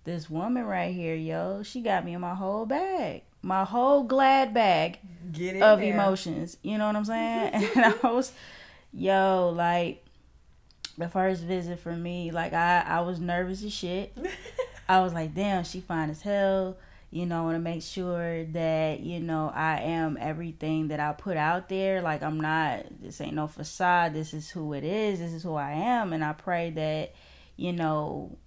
this 0.06 0.30
woman 0.30 0.64
right 0.64 0.94
here, 0.94 1.16
yo, 1.16 1.62
she 1.64 1.82
got 1.82 2.06
me 2.06 2.14
in 2.14 2.22
my 2.22 2.36
whole 2.36 2.66
bag, 2.66 3.24
my 3.42 3.64
whole 3.64 4.04
glad 4.04 4.54
bag 4.54 5.00
Get 5.32 5.62
of 5.62 5.80
there. 5.80 5.94
emotions. 5.94 6.58
You 6.64 6.78
know 6.78 6.88
what 6.88 6.96
I'm 6.96 7.06
saying? 7.06 7.54
and 7.76 7.86
I 7.86 8.08
was, 8.08 8.32
yo, 8.92 9.52
like 9.56 10.05
the 10.98 11.10
first 11.10 11.44
visit 11.44 11.80
for 11.80 11.92
me, 11.92 12.32
like 12.32 12.54
I, 12.54 12.84
I 12.86 13.02
was 13.02 13.20
nervous 13.20 13.64
as 13.64 13.74
shit. 13.74 14.16
I 14.90 15.02
was 15.02 15.14
like, 15.14 15.34
damn, 15.34 15.64
she 15.64 15.82
fine 15.82 16.10
as 16.10 16.22
hell. 16.22 16.78
You 17.12 17.26
know, 17.26 17.42
I 17.42 17.46
want 17.46 17.56
to 17.56 17.60
make 17.60 17.82
sure 17.82 18.44
that 18.46 19.00
you 19.00 19.20
know 19.20 19.52
I 19.54 19.80
am 19.82 20.18
everything 20.20 20.90
that 20.90 21.00
I 21.00 21.14
put 21.14 21.38
out 21.38 21.70
there. 21.70 22.02
Like 22.02 22.22
I'm 22.24 22.40
not. 22.40 22.86
This 23.02 23.22
ain't 23.22 23.36
no 23.36 23.48
facade. 23.48 24.14
This 24.14 24.34
is 24.34 24.50
who 24.50 24.74
it 24.74 24.84
is. 24.84 25.20
This 25.20 25.32
is 25.32 25.44
who 25.44 25.56
I 25.56 25.72
am. 25.72 26.12
And 26.12 26.24
I 26.24 26.34
pray 26.34 26.72
that, 26.72 27.14
you 27.56 27.72
know, 27.72 28.38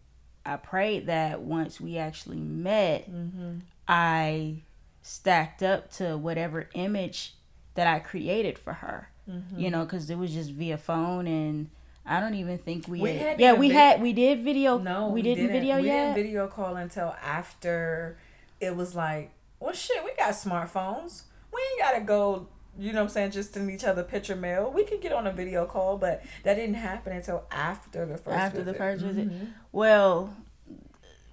I 0.45 0.57
prayed 0.57 1.07
that 1.07 1.41
once 1.41 1.81
we 1.81 1.97
actually 1.99 2.41
met, 2.41 3.11
Mm-hmm. 3.11 3.59
I 3.87 4.63
stacked 5.01 5.63
up 5.63 5.91
to 5.93 6.19
whatever 6.19 6.69
image 6.75 7.35
that 7.75 7.87
I 7.87 7.99
created 8.01 8.59
for 8.59 8.75
her. 8.75 9.09
Mm-hmm. 9.29 9.59
You 9.59 9.71
know, 9.71 9.85
because 9.85 10.11
it 10.11 10.19
was 10.19 10.33
just 10.33 10.51
via 10.51 10.77
phone, 10.77 11.27
and 11.27 11.71
I 12.09 12.21
don't 12.21 12.35
even 12.35 12.59
think 12.59 12.89
we, 12.89 13.01
We 13.01 13.11
had. 13.11 13.19
hadn't 13.21 13.41
yeah, 13.41 13.53
we 13.53 13.69
had. 13.69 14.01
We 14.01 14.13
did 14.13 14.43
video. 14.43 14.79
No, 14.79 15.09
we, 15.09 15.21
didn't, 15.23 15.49
video 15.49 15.77
we 15.77 15.87
yet. 15.87 16.15
didn't 16.15 16.25
video 16.27 16.47
call 16.49 16.77
until 16.77 17.15
after 17.23 18.17
it 18.61 18.75
was 18.75 18.95
like, 18.95 19.31
well, 19.61 19.75
shit, 19.75 20.03
we 20.05 20.13
got 20.17 20.31
smartphones. 20.33 21.23
We 21.53 21.61
ain't 21.61 21.81
gotta 21.81 22.01
go. 22.05 22.49
You 22.79 22.93
know 22.93 23.01
what 23.01 23.05
I'm 23.05 23.09
saying? 23.11 23.31
Just 23.33 23.55
send 23.55 23.71
each 23.71 23.85
other 23.85 24.05
picture 24.05 24.37
mail. 24.37 24.71
We 24.73 24.85
could 24.85 25.01
get 25.01 25.13
on 25.13 25.27
a 25.27 25.33
video 25.33 25.67
call, 25.67 25.99
but 25.99 26.23
that 26.45 26.55
didn't 26.55 26.77
happen 26.77 27.13
until 27.13 27.45
after 27.51 28.07
the 28.07 28.17
first. 28.17 28.37
after 28.37 28.59
the 28.59 28.65
visit. 28.73 28.79
first 28.79 29.05
visit. 29.05 29.29
Mhm. 29.31 29.49
Well, 29.73 30.35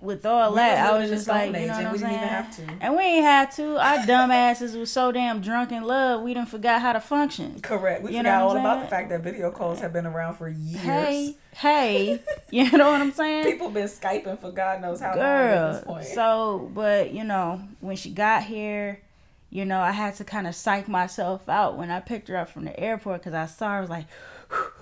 with 0.01 0.25
all 0.25 0.51
We 0.51 0.57
that, 0.57 0.91
was 0.91 0.93
I 0.93 0.99
was 0.99 1.09
just 1.09 1.27
like, 1.27 1.47
you 1.47 1.53
know 1.53 1.67
what 1.67 1.77
and 1.77 1.87
I'm 1.87 1.93
we 1.93 1.99
saying? 1.99 2.11
didn't 2.11 2.23
even 2.23 2.29
have 2.35 2.55
to. 2.57 2.77
And 2.81 2.95
we 2.95 3.03
ain't 3.03 3.23
had 3.25 3.51
to. 3.53 3.77
Our 3.77 3.97
dumbasses 4.05 4.77
was 4.77 4.91
so 4.91 5.11
damn 5.11 5.41
drunk 5.41 5.71
in 5.71 5.83
love, 5.83 6.21
we 6.21 6.33
didn't 6.33 6.49
forgot 6.49 6.81
how 6.81 6.93
to 6.93 6.99
function. 6.99 7.59
Correct. 7.61 8.03
We 8.03 8.11
You 8.11 8.17
forgot 8.19 8.41
all 8.43 8.57
about 8.57 8.81
the 8.81 8.87
fact 8.87 9.09
that 9.09 9.21
video 9.21 9.51
calls 9.51 9.79
have 9.79 9.93
been 9.93 10.05
around 10.05 10.35
for 10.35 10.47
years. 10.49 10.81
Hey, 10.81 11.35
hey, 11.55 12.19
you 12.51 12.69
know 12.77 12.91
what 12.91 13.01
I'm 13.01 13.11
saying? 13.13 13.45
People 13.45 13.69
been 13.69 13.87
skyping 13.87 14.39
for 14.39 14.51
God 14.51 14.81
knows 14.81 14.99
how 14.99 15.11
long 15.15 15.19
at 15.23 15.71
this 15.73 15.83
point. 15.83 16.05
So, 16.05 16.69
but 16.73 17.11
you 17.13 17.23
know, 17.23 17.61
when 17.79 17.95
she 17.95 18.11
got 18.11 18.43
here, 18.43 19.01
you 19.49 19.63
know, 19.65 19.79
I 19.79 19.91
had 19.91 20.15
to 20.15 20.23
kind 20.25 20.45
of 20.47 20.53
psych 20.55 20.87
myself 20.87 21.47
out 21.47 21.77
when 21.77 21.89
I 21.89 21.99
picked 22.01 22.27
her 22.27 22.35
up 22.37 22.49
from 22.49 22.65
the 22.65 22.77
airport 22.79 23.21
because 23.21 23.33
I 23.33 23.45
saw 23.45 23.69
her 23.69 23.77
I 23.77 23.81
was 23.81 23.89
like, 23.89 24.05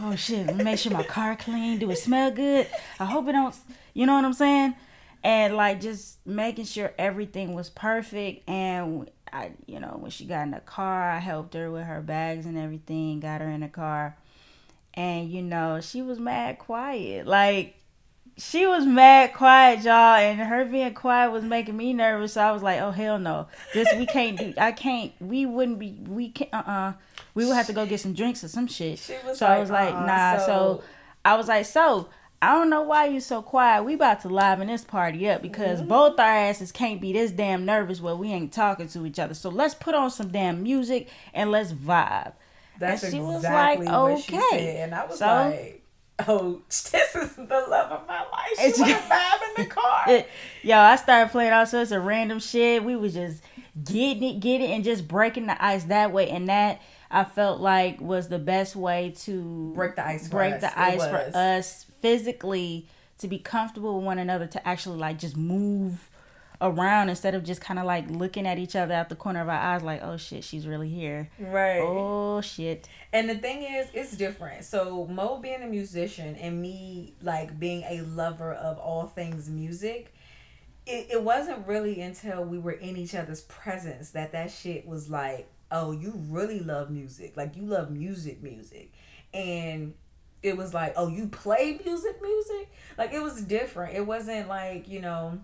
oh 0.00 0.16
shit, 0.16 0.54
make 0.56 0.78
sure 0.78 0.92
my 0.92 1.02
car 1.02 1.36
clean. 1.36 1.78
Do 1.78 1.90
it 1.90 1.96
smell 1.96 2.30
good? 2.30 2.68
I 2.98 3.04
hope 3.04 3.28
it 3.28 3.32
don't. 3.32 3.54
You 3.92 4.06
know 4.06 4.14
what 4.14 4.24
I'm 4.24 4.32
saying? 4.32 4.74
And 5.22 5.56
like 5.56 5.80
just 5.80 6.24
making 6.26 6.66
sure 6.66 6.92
everything 6.98 7.54
was 7.54 7.70
perfect. 7.70 8.48
And 8.48 9.10
I, 9.32 9.52
you 9.66 9.80
know, 9.80 9.96
when 9.98 10.10
she 10.10 10.26
got 10.26 10.42
in 10.42 10.50
the 10.50 10.60
car, 10.60 11.10
I 11.10 11.18
helped 11.18 11.54
her 11.54 11.70
with 11.70 11.84
her 11.84 12.00
bags 12.00 12.46
and 12.46 12.58
everything. 12.58 13.20
Got 13.20 13.40
her 13.40 13.48
in 13.48 13.60
the 13.60 13.68
car, 13.68 14.16
and 14.94 15.30
you 15.30 15.42
know, 15.42 15.80
she 15.80 16.02
was 16.02 16.18
mad 16.18 16.58
quiet. 16.58 17.26
Like 17.26 17.76
she 18.36 18.66
was 18.66 18.84
mad 18.84 19.32
quiet, 19.32 19.82
y'all, 19.84 20.16
and 20.16 20.40
her 20.40 20.64
being 20.64 20.92
quiet 20.94 21.30
was 21.30 21.44
making 21.44 21.76
me 21.76 21.92
nervous. 21.92 22.34
So 22.34 22.42
I 22.42 22.52
was 22.52 22.62
like, 22.62 22.80
"Oh 22.80 22.90
hell 22.90 23.18
no, 23.18 23.46
this 23.72 23.88
we 23.96 24.06
can't 24.06 24.38
do. 24.38 24.54
I 24.58 24.72
can't. 24.72 25.12
We 25.20 25.46
wouldn't 25.46 25.78
be. 25.78 25.96
We 26.06 26.30
can't. 26.30 26.52
Uh 26.52 26.62
uh 26.66 26.92
We 27.34 27.44
would 27.44 27.54
have 27.54 27.66
to 27.66 27.72
go 27.72 27.84
get 27.86 28.00
some 28.00 28.14
drinks 28.14 28.42
or 28.44 28.48
some 28.48 28.66
shit." 28.66 28.98
so 28.98 29.14
like, 29.24 29.42
I 29.42 29.58
was 29.58 29.70
like, 29.70 29.94
"Nah." 29.94 30.38
So... 30.38 30.46
so 30.46 30.84
I 31.24 31.36
was 31.36 31.48
like, 31.48 31.66
"So." 31.66 32.08
I 32.42 32.52
don't 32.52 32.68
know 32.68 32.82
why 32.82 33.06
you 33.06 33.20
so 33.20 33.40
quiet. 33.40 33.84
We 33.84 33.94
about 33.94 34.20
to 34.20 34.28
liven 34.28 34.66
this 34.66 34.84
party 34.84 35.30
up 35.30 35.40
because 35.40 35.78
mm-hmm. 35.78 35.88
both 35.88 36.20
our 36.20 36.26
asses 36.26 36.72
can't 36.72 37.00
be 37.00 37.10
this 37.10 37.30
damn 37.30 37.64
nervous 37.64 38.02
where 38.02 38.14
we 38.14 38.30
ain't 38.32 38.52
talking 38.52 38.86
to 38.88 39.06
each 39.06 39.18
other. 39.18 39.32
So 39.32 39.48
let's 39.48 39.72
put 39.72 39.94
on 39.94 40.10
some 40.10 40.28
damn 40.28 40.62
music 40.62 41.08
and 41.32 41.50
let's 41.50 41.72
vibe. 41.72 42.34
That's 42.78 43.02
and 43.02 43.12
she 43.12 43.18
exactly 43.18 43.86
was 43.86 43.94
like, 43.94 44.10
okay. 44.10 44.20
she 44.20 44.40
said, 44.50 44.76
and 44.76 44.94
I 44.94 45.06
was 45.06 45.18
so, 45.18 45.26
like, 45.26 45.82
oh, 46.28 46.60
this 46.68 46.94
is 46.94 47.34
the 47.36 47.66
love 47.68 47.92
of 47.92 48.06
my 48.06 48.20
life. 48.20 48.74
She 48.76 48.82
was 48.82 48.90
vibe 48.90 49.56
in 49.56 49.64
the 49.64 49.70
car. 49.70 50.04
It, 50.08 50.28
yo, 50.62 50.76
I 50.76 50.96
started 50.96 51.32
playing 51.32 51.54
all 51.54 51.64
sorts 51.64 51.92
of 51.92 52.04
random 52.04 52.40
shit. 52.40 52.84
We 52.84 52.94
was 52.94 53.14
just 53.14 53.42
getting 53.82 54.22
it, 54.22 54.40
getting 54.40 54.70
it, 54.70 54.74
and 54.74 54.84
just 54.84 55.08
breaking 55.08 55.46
the 55.46 55.64
ice 55.64 55.84
that 55.84 56.12
way. 56.12 56.28
And 56.28 56.48
that 56.48 56.82
I 57.14 57.22
felt 57.22 57.60
like 57.60 58.00
was 58.00 58.28
the 58.28 58.40
best 58.40 58.74
way 58.74 59.14
to 59.20 59.72
break 59.74 59.94
the 59.94 60.04
ice. 60.04 60.28
break 60.28 60.60
the 60.60 60.78
ice 60.78 61.06
for 61.06 61.30
us 61.32 61.86
physically 62.02 62.88
to 63.18 63.28
be 63.28 63.38
comfortable 63.38 63.96
with 63.96 64.04
one 64.04 64.18
another 64.18 64.48
to 64.48 64.66
actually 64.66 64.98
like 64.98 65.18
just 65.18 65.36
move 65.36 66.10
around 66.60 67.10
instead 67.10 67.34
of 67.34 67.44
just 67.44 67.60
kind 67.60 67.78
of 67.78 67.84
like 67.84 68.10
looking 68.10 68.46
at 68.46 68.58
each 68.58 68.74
other 68.74 68.94
out 68.94 69.08
the 69.08 69.14
corner 69.14 69.40
of 69.40 69.48
our 69.48 69.54
eyes 69.54 69.82
like 69.82 70.02
oh 70.02 70.16
shit 70.16 70.42
she's 70.42 70.66
really 70.66 70.88
here. 70.88 71.30
Right. 71.38 71.80
Oh 71.80 72.40
shit. 72.40 72.88
And 73.12 73.30
the 73.30 73.36
thing 73.36 73.62
is 73.62 73.86
it's 73.94 74.16
different. 74.16 74.64
So 74.64 75.06
mo 75.06 75.38
being 75.38 75.62
a 75.62 75.68
musician 75.68 76.34
and 76.34 76.60
me 76.60 77.14
like 77.22 77.60
being 77.60 77.84
a 77.88 78.00
lover 78.02 78.52
of 78.52 78.78
all 78.78 79.06
things 79.06 79.48
music 79.48 80.12
it, 80.86 81.08
it 81.12 81.22
wasn't 81.22 81.66
really 81.66 82.00
until 82.00 82.44
we 82.44 82.58
were 82.58 82.72
in 82.72 82.96
each 82.96 83.14
other's 83.14 83.40
presence 83.42 84.10
that 84.10 84.32
that 84.32 84.50
shit 84.50 84.86
was 84.86 85.08
like 85.08 85.48
oh 85.70 85.92
you 85.92 86.12
really 86.28 86.60
love 86.60 86.90
music 86.90 87.36
like 87.36 87.56
you 87.56 87.64
love 87.64 87.90
music 87.90 88.42
music 88.42 88.92
and 89.32 89.94
it 90.42 90.56
was 90.56 90.74
like 90.74 90.92
oh 90.96 91.08
you 91.08 91.26
play 91.28 91.80
music 91.84 92.20
music 92.20 92.70
like 92.98 93.12
it 93.12 93.22
was 93.22 93.42
different 93.42 93.94
it 93.94 94.06
wasn't 94.06 94.48
like 94.48 94.88
you 94.88 95.00
know 95.00 95.38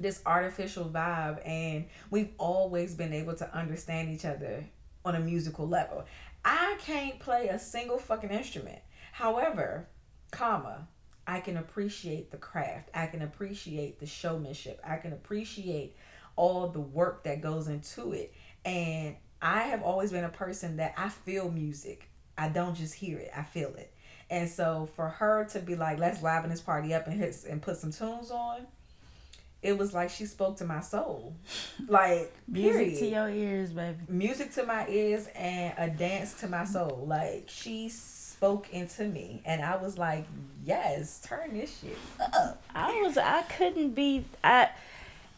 this 0.00 0.22
artificial 0.24 0.84
vibe 0.84 1.46
and 1.46 1.86
we've 2.10 2.30
always 2.38 2.94
been 2.94 3.12
able 3.12 3.34
to 3.34 3.56
understand 3.56 4.08
each 4.08 4.24
other 4.24 4.64
on 5.04 5.14
a 5.14 5.20
musical 5.20 5.66
level. 5.66 6.04
I 6.44 6.76
can't 6.80 7.18
play 7.18 7.48
a 7.48 7.58
single 7.58 7.98
fucking 7.98 8.30
instrument. 8.30 8.80
However, 9.12 9.88
comma, 10.30 10.88
I 11.26 11.40
can 11.40 11.56
appreciate 11.56 12.30
the 12.30 12.36
craft. 12.36 12.90
I 12.94 13.06
can 13.06 13.22
appreciate 13.22 13.98
the 13.98 14.06
showmanship. 14.06 14.80
I 14.84 14.96
can 14.96 15.12
appreciate 15.12 15.96
all 16.36 16.68
the 16.68 16.80
work 16.80 17.24
that 17.24 17.40
goes 17.40 17.68
into 17.68 18.12
it. 18.12 18.32
And 18.64 19.16
I 19.40 19.60
have 19.62 19.82
always 19.82 20.10
been 20.10 20.24
a 20.24 20.30
person 20.30 20.76
that 20.78 20.94
I 20.96 21.08
feel 21.08 21.50
music. 21.50 22.08
I 22.36 22.48
don't 22.48 22.74
just 22.74 22.94
hear 22.94 23.18
it, 23.18 23.30
I 23.36 23.42
feel 23.42 23.74
it. 23.74 23.92
And 24.30 24.48
so 24.48 24.88
for 24.94 25.08
her 25.08 25.46
to 25.52 25.60
be 25.60 25.74
like, 25.74 25.98
let's 25.98 26.22
liven 26.22 26.50
this 26.50 26.60
party 26.60 26.92
up 26.92 27.06
and 27.06 27.18
hit 27.18 27.36
and 27.48 27.62
put 27.62 27.76
some 27.78 27.90
tunes 27.90 28.30
on, 28.30 28.66
it 29.62 29.76
was 29.76 29.92
like 29.92 30.10
she 30.10 30.26
spoke 30.26 30.56
to 30.58 30.64
my 30.64 30.80
soul. 30.80 31.34
Like 31.88 32.32
music 32.46 32.98
to 32.98 33.06
your 33.06 33.28
ears, 33.30 33.70
baby. 33.70 33.96
Music 34.08 34.52
to 34.54 34.64
my 34.64 34.86
ears 34.88 35.26
and 35.34 35.72
a 35.78 35.88
dance 35.88 36.34
to 36.40 36.48
my 36.48 36.64
soul. 36.64 37.04
Like 37.06 37.44
she 37.48 37.88
spoke 37.88 38.68
into 38.70 39.04
me 39.04 39.40
and 39.46 39.62
I 39.62 39.76
was 39.76 39.96
like, 39.96 40.26
Yes, 40.64 41.20
turn 41.24 41.54
this 41.54 41.80
shit 41.80 41.96
up. 42.20 42.62
I 42.74 43.00
was 43.00 43.16
I 43.16 43.42
couldn't 43.42 43.90
be 43.94 44.26
I 44.44 44.68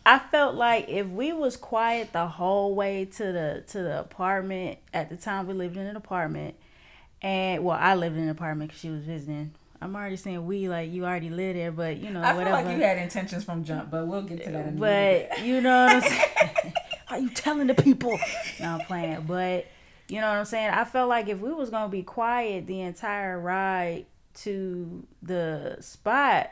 I 0.04 0.18
felt 0.18 0.54
like 0.54 0.88
if 0.88 1.06
we 1.08 1.32
was 1.32 1.56
quiet 1.56 2.12
the 2.12 2.26
whole 2.26 2.74
way 2.74 3.04
to 3.04 3.32
the 3.32 3.64
to 3.68 3.82
the 3.82 4.00
apartment 4.00 4.78
at 4.94 5.10
the 5.10 5.16
time 5.16 5.46
we 5.46 5.54
lived 5.54 5.76
in 5.76 5.86
an 5.86 5.96
apartment 5.96 6.54
and 7.22 7.62
well 7.64 7.78
I 7.78 7.94
lived 7.94 8.16
in 8.16 8.24
an 8.24 8.28
apartment 8.30 8.70
because 8.70 8.80
she 8.80 8.90
was 8.90 9.02
visiting 9.02 9.52
I'm 9.82 9.96
already 9.96 10.16
saying 10.16 10.44
we 10.46 10.68
like 10.68 10.90
you 10.92 11.06
already 11.06 11.30
live 11.30 11.56
there, 11.56 11.72
but 11.72 11.96
you 11.96 12.10
know 12.10 12.20
I 12.20 12.34
whatever. 12.34 12.56
feel 12.56 12.66
like 12.66 12.76
you 12.76 12.82
had 12.82 12.98
intentions 12.98 13.44
from 13.44 13.64
jump, 13.64 13.90
but 13.90 14.06
we'll 14.06 14.22
get 14.22 14.44
to 14.44 14.50
that. 14.50 14.66
In 14.66 14.68
a 14.68 14.72
minute. 14.72 15.30
but 15.30 15.42
you 15.44 15.60
know 15.62 15.86
what 15.86 15.96
I'm 15.96 16.02
saying? 16.02 16.74
Are 17.08 17.18
you 17.18 17.30
telling 17.30 17.66
the 17.66 17.74
people? 17.74 18.18
No, 18.60 18.74
I'm 18.74 18.80
playing, 18.80 19.22
but 19.22 19.66
you 20.08 20.20
know 20.20 20.28
what 20.28 20.36
I'm 20.36 20.44
saying. 20.44 20.70
I 20.70 20.84
felt 20.84 21.08
like 21.08 21.28
if 21.28 21.38
we 21.38 21.50
was 21.52 21.70
gonna 21.70 21.88
be 21.88 22.02
quiet 22.02 22.66
the 22.66 22.82
entire 22.82 23.40
ride 23.40 24.04
to 24.34 25.06
the 25.22 25.78
spot, 25.80 26.50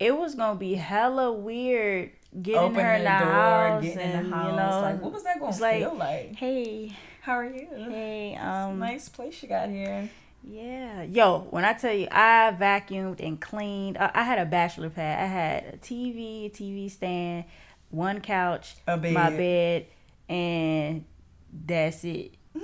it 0.00 0.18
was 0.18 0.34
gonna 0.34 0.58
be 0.58 0.74
hella 0.74 1.32
weird 1.32 2.10
getting 2.42 2.60
Open 2.60 2.84
her 2.84 2.94
in 2.94 3.04
the, 3.04 3.08
door, 3.08 3.18
house 3.18 3.82
getting 3.82 3.98
and 3.98 4.24
in 4.26 4.30
the 4.30 4.36
house. 4.36 4.50
you 4.50 4.56
know, 4.56 4.80
like 4.80 5.02
what 5.02 5.12
was 5.12 5.22
that 5.24 5.40
gonna 5.40 5.52
feel 5.52 5.94
like, 5.94 5.98
like? 5.98 6.36
Hey, 6.36 6.96
how 7.22 7.32
are 7.34 7.46
you? 7.46 7.68
Hey, 7.74 8.36
um, 8.36 8.78
nice 8.78 9.08
place 9.08 9.42
you 9.42 9.48
got 9.48 9.68
here. 9.68 10.08
Yeah, 10.44 11.02
yo, 11.02 11.40
when 11.50 11.64
I 11.64 11.72
tell 11.72 11.92
you 11.92 12.08
I 12.10 12.54
vacuumed 12.58 13.20
and 13.20 13.40
cleaned, 13.40 13.98
I, 13.98 14.10
I 14.14 14.22
had 14.22 14.38
a 14.38 14.46
bachelor 14.46 14.90
pad. 14.90 15.22
I 15.22 15.26
had 15.26 15.74
a 15.74 15.76
TV, 15.78 16.46
a 16.46 16.50
TV 16.50 16.90
stand, 16.90 17.44
one 17.90 18.20
couch, 18.20 18.76
bed. 18.86 19.12
my 19.12 19.30
bed, 19.30 19.86
and 20.28 21.04
that's 21.52 22.04
it. 22.04 22.34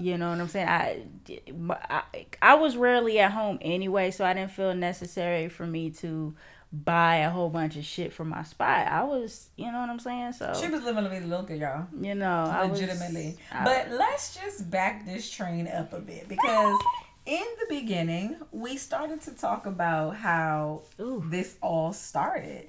you 0.00 0.18
know 0.18 0.30
what 0.30 0.40
I'm 0.40 0.48
saying? 0.48 0.68
I, 0.68 1.02
I 1.88 2.02
I 2.42 2.54
was 2.54 2.76
rarely 2.76 3.18
at 3.18 3.32
home 3.32 3.58
anyway, 3.60 4.10
so 4.10 4.24
I 4.24 4.34
didn't 4.34 4.50
feel 4.52 4.74
necessary 4.74 5.48
for 5.48 5.66
me 5.66 5.90
to 5.92 6.34
buy 6.72 7.16
a 7.16 7.30
whole 7.30 7.48
bunch 7.48 7.76
of 7.76 7.84
shit 7.84 8.12
for 8.12 8.24
my 8.24 8.42
spot. 8.42 8.88
I 8.88 9.04
was, 9.04 9.50
you 9.56 9.70
know 9.70 9.80
what 9.80 9.90
I'm 9.90 9.98
saying? 9.98 10.32
So 10.32 10.52
she 10.60 10.68
was 10.68 10.82
living 10.82 11.06
a 11.06 11.08
little 11.08 11.28
local, 11.28 11.56
y'all. 11.56 11.86
You 12.00 12.14
know, 12.14 12.68
legitimately. 12.70 13.36
Was, 13.52 13.64
but 13.64 13.90
let's 13.92 14.34
just 14.34 14.70
back 14.70 15.06
this 15.06 15.30
train 15.30 15.68
up 15.68 15.92
a 15.92 16.00
bit 16.00 16.28
because 16.28 16.78
in 17.24 17.44
the 17.60 17.66
beginning 17.68 18.36
we 18.52 18.76
started 18.76 19.20
to 19.22 19.32
talk 19.32 19.66
about 19.66 20.16
how 20.16 20.82
Ooh. 21.00 21.24
this 21.26 21.56
all 21.60 21.92
started, 21.92 22.68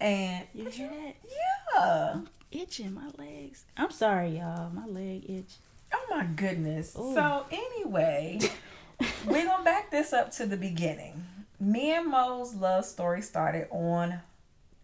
and 0.00 0.44
you 0.54 0.68
hear 0.68 0.88
that? 0.88 1.14
Yeah, 1.24 2.12
I'm 2.12 2.28
itching 2.50 2.94
my 2.94 3.10
legs. 3.18 3.64
I'm 3.76 3.90
sorry, 3.90 4.38
y'all. 4.38 4.70
My 4.70 4.86
leg 4.86 5.28
itch. 5.28 5.54
Oh 5.92 6.06
my 6.10 6.24
goodness. 6.24 6.96
Ooh. 6.98 7.14
So 7.14 7.46
anyway, 7.50 8.40
we're 9.26 9.44
gonna 9.44 9.64
back 9.64 9.90
this 9.90 10.12
up 10.12 10.30
to 10.32 10.46
the 10.46 10.56
beginning 10.56 11.24
me 11.60 11.92
and 11.92 12.08
Mo's 12.08 12.54
love 12.54 12.84
story 12.84 13.22
started 13.22 13.68
on 13.70 14.20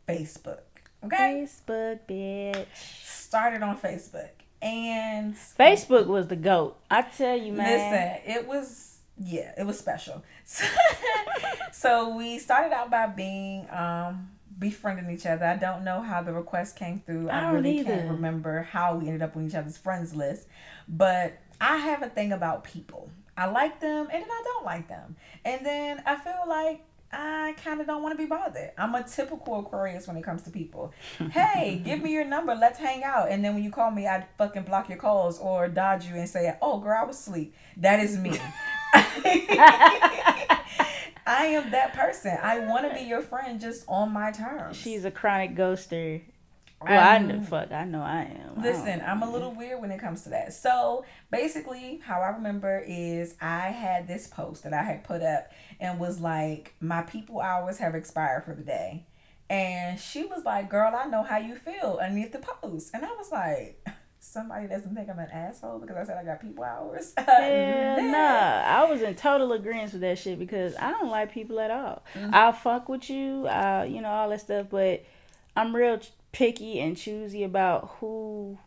Facebook. 0.08 0.60
Okay. 1.04 1.46
Facebook, 1.46 2.00
bitch. 2.08 2.66
Started 3.02 3.62
on 3.62 3.78
Facebook. 3.78 4.30
And 4.62 5.34
Facebook 5.34 6.06
was 6.06 6.28
the 6.28 6.36
GOAT. 6.36 6.76
I 6.90 7.02
tell 7.02 7.36
you, 7.36 7.52
man. 7.52 8.22
Listen, 8.24 8.36
it 8.36 8.46
was 8.48 8.98
yeah, 9.22 9.52
it 9.58 9.64
was 9.64 9.78
special. 9.78 10.24
so 11.72 12.16
we 12.16 12.38
started 12.38 12.72
out 12.72 12.90
by 12.90 13.06
being 13.06 13.68
um 13.70 14.30
befriending 14.58 15.10
each 15.10 15.26
other. 15.26 15.44
I 15.44 15.56
don't 15.56 15.84
know 15.84 16.00
how 16.00 16.22
the 16.22 16.32
request 16.32 16.76
came 16.76 17.00
through. 17.00 17.28
I, 17.28 17.40
I 17.40 17.52
really 17.52 17.80
either. 17.80 17.94
can't 17.94 18.10
remember 18.10 18.62
how 18.62 18.96
we 18.96 19.06
ended 19.06 19.22
up 19.22 19.36
on 19.36 19.46
each 19.46 19.54
other's 19.54 19.76
friends 19.76 20.14
list. 20.14 20.48
But 20.88 21.38
I 21.60 21.76
have 21.76 22.02
a 22.02 22.08
thing 22.08 22.32
about 22.32 22.64
people. 22.64 23.10
I 23.36 23.46
like 23.46 23.80
them 23.80 24.08
and 24.12 24.22
then 24.22 24.30
I 24.30 24.42
don't 24.44 24.64
like 24.64 24.88
them. 24.88 25.16
And 25.44 25.64
then 25.64 26.02
I 26.06 26.16
feel 26.16 26.44
like 26.48 26.84
I 27.12 27.54
kind 27.62 27.80
of 27.80 27.86
don't 27.86 28.02
want 28.02 28.16
to 28.16 28.22
be 28.22 28.28
bothered. 28.28 28.72
I'm 28.76 28.94
a 28.94 29.02
typical 29.02 29.60
Aquarius 29.60 30.06
when 30.06 30.16
it 30.16 30.22
comes 30.22 30.42
to 30.42 30.50
people. 30.50 30.92
hey, 31.30 31.80
give 31.84 32.02
me 32.02 32.12
your 32.12 32.24
number. 32.24 32.54
Let's 32.54 32.78
hang 32.78 33.04
out. 33.04 33.30
And 33.30 33.44
then 33.44 33.54
when 33.54 33.62
you 33.62 33.70
call 33.70 33.90
me, 33.90 34.06
I 34.06 34.26
fucking 34.36 34.64
block 34.64 34.88
your 34.88 34.98
calls 34.98 35.38
or 35.38 35.68
dodge 35.68 36.06
you 36.06 36.14
and 36.14 36.28
say, 36.28 36.56
oh, 36.60 36.80
girl, 36.80 36.98
I 37.00 37.04
was 37.04 37.18
asleep. 37.18 37.54
That 37.76 38.00
is 38.00 38.16
me. 38.16 38.30
I 41.26 41.46
am 41.46 41.70
that 41.70 41.94
person. 41.94 42.36
I 42.42 42.58
want 42.60 42.88
to 42.88 42.94
be 42.94 43.02
your 43.06 43.22
friend 43.22 43.60
just 43.60 43.84
on 43.88 44.12
my 44.12 44.30
terms. 44.30 44.76
She's 44.76 45.04
a 45.04 45.10
chronic 45.10 45.56
ghoster. 45.56 46.20
Well, 46.88 47.08
I 47.08 47.18
know, 47.18 47.40
fuck, 47.42 47.72
I 47.72 47.84
know 47.84 48.02
I 48.02 48.22
am. 48.22 48.62
Listen, 48.62 49.00
I 49.00 49.10
I'm 49.10 49.22
a 49.22 49.30
little 49.30 49.52
weird 49.52 49.80
when 49.80 49.90
it 49.90 50.00
comes 50.00 50.22
to 50.22 50.30
that. 50.30 50.52
So 50.52 51.04
basically, 51.30 52.00
how 52.04 52.20
I 52.20 52.28
remember 52.28 52.84
is 52.86 53.34
I 53.40 53.68
had 53.68 54.08
this 54.08 54.26
post 54.26 54.64
that 54.64 54.72
I 54.72 54.82
had 54.82 55.04
put 55.04 55.22
up 55.22 55.50
and 55.80 55.98
was 55.98 56.20
like, 56.20 56.74
"My 56.80 57.02
people 57.02 57.40
hours 57.40 57.78
have 57.78 57.94
expired 57.94 58.44
for 58.44 58.54
the 58.54 58.62
day," 58.62 59.06
and 59.48 59.98
she 59.98 60.24
was 60.24 60.44
like, 60.44 60.68
"Girl, 60.68 60.94
I 60.94 61.06
know 61.06 61.22
how 61.22 61.38
you 61.38 61.56
feel 61.56 61.98
underneath 62.02 62.32
the 62.32 62.40
post," 62.40 62.90
and 62.94 63.04
I 63.04 63.12
was 63.12 63.30
like. 63.30 63.86
somebody 64.24 64.66
doesn't 64.66 64.94
think 64.94 65.08
I'm 65.10 65.18
an 65.18 65.28
asshole 65.30 65.78
because 65.78 65.96
I 65.96 66.04
said 66.04 66.16
I 66.16 66.24
got 66.24 66.40
people 66.40 66.64
hours. 66.64 67.12
Yeah, 67.28 67.96
nah. 67.96 68.80
I 68.80 68.90
was 68.90 69.02
in 69.02 69.14
total 69.16 69.52
agreement 69.52 69.92
with 69.92 70.00
that 70.00 70.18
shit 70.18 70.38
because 70.38 70.74
I 70.76 70.90
don't 70.92 71.10
like 71.10 71.30
people 71.30 71.60
at 71.60 71.70
all. 71.70 72.02
Mm-hmm. 72.14 72.34
I'll 72.34 72.52
fuck 72.52 72.88
with 72.88 73.10
you, 73.10 73.46
uh, 73.46 73.86
you 73.86 74.00
know, 74.00 74.08
all 74.08 74.30
that 74.30 74.40
stuff, 74.40 74.68
but 74.70 75.04
I'm 75.56 75.76
real 75.76 76.00
picky 76.34 76.80
and 76.80 76.96
choosy 76.96 77.44
about 77.44 77.96
who 78.00 78.58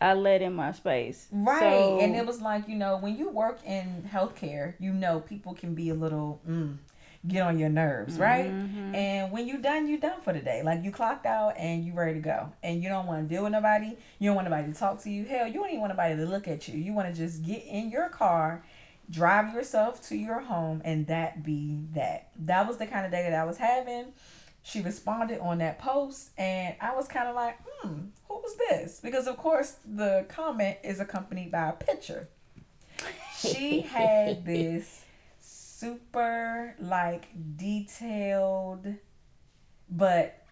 I 0.00 0.12
let 0.12 0.42
in 0.42 0.52
my 0.52 0.72
space. 0.72 1.26
Right. 1.32 1.60
So, 1.60 1.98
and 2.00 2.14
it 2.14 2.26
was 2.26 2.40
like, 2.40 2.68
you 2.68 2.76
know, 2.76 2.98
when 2.98 3.16
you 3.16 3.30
work 3.30 3.58
in 3.64 4.08
healthcare, 4.12 4.74
you 4.78 4.92
know 4.92 5.20
people 5.20 5.54
can 5.54 5.74
be 5.74 5.88
a 5.88 5.94
little 5.94 6.40
mm, 6.48 6.76
get 7.26 7.42
on 7.42 7.58
your 7.58 7.70
nerves, 7.70 8.18
right? 8.18 8.50
Mm-hmm. 8.50 8.94
And 8.94 9.32
when 9.32 9.48
you're 9.48 9.58
done, 9.58 9.88
you're 9.88 9.98
done 9.98 10.20
for 10.20 10.34
the 10.34 10.40
day. 10.40 10.62
Like 10.62 10.84
you 10.84 10.92
clocked 10.92 11.26
out 11.26 11.56
and 11.56 11.82
you 11.84 11.94
ready 11.94 12.14
to 12.14 12.20
go. 12.20 12.52
And 12.62 12.82
you 12.82 12.90
don't 12.90 13.06
want 13.06 13.26
to 13.26 13.34
deal 13.34 13.42
with 13.42 13.52
nobody. 13.52 13.96
You 14.18 14.28
don't 14.28 14.36
want 14.36 14.48
nobody 14.48 14.70
to 14.70 14.78
talk 14.78 15.00
to 15.02 15.10
you. 15.10 15.24
Hell, 15.24 15.46
you 15.46 15.54
don't 15.54 15.68
even 15.68 15.80
want 15.80 15.92
nobody 15.92 16.14
to 16.14 16.26
look 16.26 16.46
at 16.46 16.68
you. 16.68 16.78
You 16.78 16.92
want 16.92 17.12
to 17.12 17.18
just 17.18 17.42
get 17.42 17.64
in 17.64 17.90
your 17.90 18.10
car, 18.10 18.64
drive 19.10 19.54
yourself 19.54 20.06
to 20.08 20.16
your 20.16 20.40
home, 20.40 20.82
and 20.84 21.06
that 21.06 21.42
be 21.42 21.86
that. 21.94 22.28
That 22.38 22.68
was 22.68 22.76
the 22.76 22.86
kind 22.86 23.06
of 23.06 23.12
day 23.12 23.22
that 23.22 23.34
I 23.34 23.44
was 23.44 23.56
having. 23.56 24.12
She 24.68 24.82
responded 24.82 25.40
on 25.40 25.58
that 25.58 25.78
post, 25.78 26.30
and 26.36 26.74
I 26.80 26.94
was 26.94 27.08
kind 27.08 27.26
of 27.26 27.34
like, 27.34 27.58
hmm, 27.66 28.00
who 28.28 28.34
was 28.34 28.54
this? 28.68 29.00
Because, 29.00 29.26
of 29.26 29.38
course, 29.38 29.76
the 29.84 30.26
comment 30.28 30.76
is 30.84 31.00
accompanied 31.00 31.50
by 31.50 31.70
a 31.70 31.72
picture. 31.72 32.28
She 33.34 33.80
had 33.80 34.44
this 34.44 35.04
super 35.40 36.74
like 36.80 37.28
detailed 37.56 38.94
but 39.90 40.44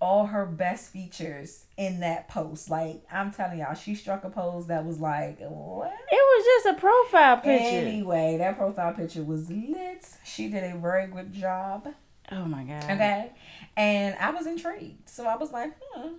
all 0.00 0.26
her 0.26 0.44
best 0.44 0.92
features 0.92 1.64
in 1.76 2.00
that 2.00 2.28
post. 2.28 2.70
Like 2.70 3.02
I'm 3.10 3.32
telling 3.32 3.58
y'all, 3.58 3.74
she 3.74 3.94
struck 3.94 4.24
a 4.24 4.30
pose 4.30 4.66
that 4.66 4.84
was 4.84 5.00
like 5.00 5.38
what? 5.40 5.92
It 5.92 6.14
was 6.14 6.44
just 6.44 6.76
a 6.76 6.80
profile 6.80 7.38
picture. 7.38 7.64
Anyway, 7.64 8.36
that 8.38 8.56
profile 8.56 8.92
picture 8.92 9.22
was 9.22 9.50
lit. 9.50 10.06
She 10.24 10.48
did 10.48 10.64
a 10.64 10.76
very 10.76 11.06
good 11.06 11.32
job. 11.32 11.88
Oh 12.32 12.44
my 12.44 12.64
god. 12.64 12.84
Okay. 12.84 13.30
And 13.76 14.16
I 14.18 14.30
was 14.30 14.46
intrigued. 14.46 15.08
So 15.08 15.26
I 15.26 15.36
was 15.36 15.52
like, 15.52 15.72
hmm, 15.80 16.00
okay, 16.00 16.14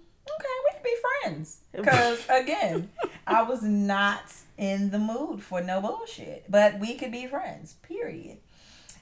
we 0.65 0.73
can 0.73 0.83
be 0.83 0.95
friends. 1.21 1.59
Because 1.73 2.25
again, 2.29 2.89
I 3.25 3.43
was 3.43 3.61
not 3.63 4.33
in 4.57 4.89
the 4.91 4.99
mood 4.99 5.43
for 5.43 5.61
no 5.61 5.81
bullshit. 5.81 6.45
But 6.49 6.79
we 6.79 6.95
could 6.95 7.11
be 7.11 7.27
friends. 7.27 7.75
Period. 7.83 8.37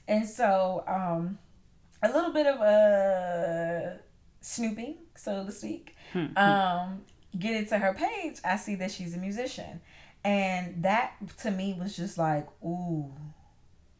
And 0.07 0.27
so, 0.27 0.83
um, 0.87 1.39
a 2.03 2.11
little 2.11 2.31
bit 2.31 2.45
of 2.45 2.59
a 2.61 3.95
uh, 3.95 3.97
snooping, 4.41 4.95
so 5.15 5.45
to 5.45 5.51
speak. 5.51 5.95
Hmm. 6.13 6.37
Um, 6.37 7.01
get 7.37 7.55
into 7.55 7.77
her 7.77 7.93
page, 7.93 8.37
I 8.43 8.57
see 8.57 8.75
that 8.75 8.91
she's 8.91 9.15
a 9.15 9.17
musician. 9.17 9.81
And 10.23 10.83
that 10.83 11.13
to 11.39 11.51
me 11.51 11.75
was 11.79 11.95
just 11.95 12.17
like, 12.17 12.47
ooh, 12.63 13.11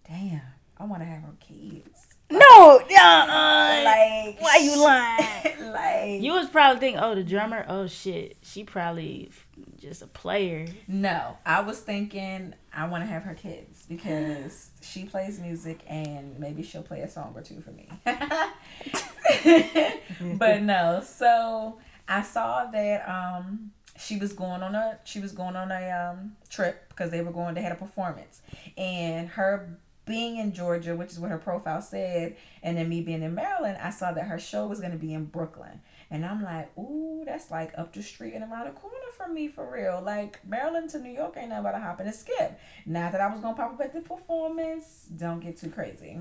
damn, 0.08 0.42
I 0.78 0.86
want 0.86 1.02
to 1.02 1.06
have 1.06 1.22
her 1.22 1.36
kids. 1.40 2.15
No, 2.30 2.80
uh, 2.80 3.82
like 3.84 4.42
why 4.42 4.60
you 4.62 4.84
lying? 4.84 5.62
like 5.74 6.22
you 6.22 6.34
was 6.34 6.50
probably 6.50 6.80
thinking, 6.80 7.00
oh, 7.00 7.16
the 7.16 7.24
drummer, 7.24 7.66
oh 7.68 7.88
shit, 7.88 8.38
she 8.42 8.64
probably 8.64 9.30
just 9.78 10.02
a 10.02 10.08
player. 10.08 10.68
No, 10.88 11.38
I 11.46 11.62
was 11.62 11.80
thinking 11.80 12.54
I 12.74 12.88
want 12.88 13.04
to 13.04 13.08
have 13.08 13.24
her 13.24 13.36
kids 13.36 13.86
because 13.88 14.72
she 14.82 15.06
plays 15.06 15.40
music 15.40 15.82
and 15.88 16.38
maybe 16.40 16.64
she'll 16.64 16.84
play 16.84 17.02
a 17.02 17.10
song 17.10 17.34
or 17.36 17.42
two 17.42 17.62
for 17.62 17.72
me. 17.72 17.88
but 20.38 20.62
no, 20.62 21.02
so 21.06 21.80
I 22.08 22.24
saw 22.24 22.66
that 22.72 23.08
um 23.08 23.72
she 23.98 24.18
was 24.18 24.34
going 24.34 24.62
on 24.62 24.76
a 24.76 25.00
she 25.04 25.20
was 25.20 25.32
going 25.32 25.56
on 25.56 25.72
a 25.72 25.92
um 25.92 26.36
trip 26.50 26.90
because 26.90 27.12
they 27.12 27.22
were 27.22 27.32
going 27.32 27.56
they 27.56 27.62
had 27.62 27.72
a 27.72 27.76
performance 27.76 28.42
and 28.78 29.30
her 29.30 29.78
being 30.06 30.38
in 30.38 30.54
Georgia, 30.54 30.96
which 30.96 31.12
is 31.12 31.20
what 31.20 31.32
her 31.32 31.38
profile 31.38 31.82
said, 31.82 32.36
and 32.62 32.78
then 32.78 32.90
me 32.90 33.02
being 33.02 33.24
in 33.24 33.34
Maryland, 33.34 33.78
I 33.82 33.90
saw 33.90 34.12
that 34.12 34.26
her 34.26 34.40
show 34.40 34.68
was 34.68 34.80
going 34.80 34.92
to 34.92 34.98
be 34.98 35.14
in 35.14 35.26
Brooklyn. 35.26 35.82
And 36.12 36.26
I'm 36.26 36.44
like, 36.44 36.76
ooh, 36.78 37.24
that's 37.26 37.50
like 37.50 37.74
up 37.78 37.94
the 37.94 38.04
street 38.04 38.34
and 38.34 38.44
around 38.44 38.68
the 38.68 38.80
corner 38.80 38.96
from 39.18 39.34
me 39.34 39.48
for 39.48 39.70
real. 39.72 40.02
Like 40.04 40.40
Maryland 40.48 40.90
to 40.92 41.00
New 41.00 41.12
York 41.12 41.36
ain't 41.38 41.50
nothing 41.50 41.64
but 41.64 41.76
a 41.76 41.80
hop 41.80 42.00
and 42.00 42.10
a 42.10 42.14
skip. 42.14 42.60
Not 42.86 43.12
that 43.12 43.22
I 43.22 43.28
was 43.28 43.40
gonna 43.40 43.56
pop 43.56 43.74
up 43.74 43.82
at 43.82 43.94
the 43.94 44.02
performance. 44.02 45.08
Don't 45.16 45.40
get 45.40 45.58
too 45.58 45.70
crazy. 45.70 46.20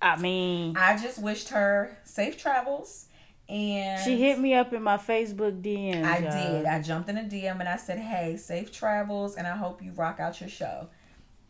I 0.00 0.16
mean, 0.16 0.76
I 0.76 0.96
just 0.96 1.20
wished 1.20 1.50
her 1.50 1.98
safe 2.04 2.38
travels. 2.38 3.06
And 3.48 4.02
she 4.02 4.16
hit 4.20 4.40
me 4.40 4.54
up 4.54 4.72
in 4.72 4.82
my 4.82 4.96
Facebook 4.96 5.62
DM. 5.62 6.02
I 6.02 6.18
y'all. 6.18 6.30
did. 6.32 6.66
I 6.66 6.82
jumped 6.82 7.08
in 7.08 7.16
a 7.16 7.22
DM 7.22 7.60
and 7.60 7.68
I 7.68 7.76
said, 7.76 7.98
"Hey, 7.98 8.36
safe 8.36 8.72
travels, 8.72 9.36
and 9.36 9.46
I 9.46 9.56
hope 9.56 9.82
you 9.82 9.92
rock 9.92 10.18
out 10.18 10.40
your 10.40 10.50
show." 10.50 10.88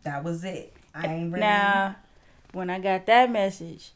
That 0.03 0.23
was 0.23 0.45
it. 0.45 0.76
I 0.97 1.07
ain't 1.07 1.33
really. 1.33 1.41
Now, 1.41 1.97
when 2.53 2.71
I 2.71 2.79
got 2.79 3.07
that 3.07 3.31
message, 3.31 3.93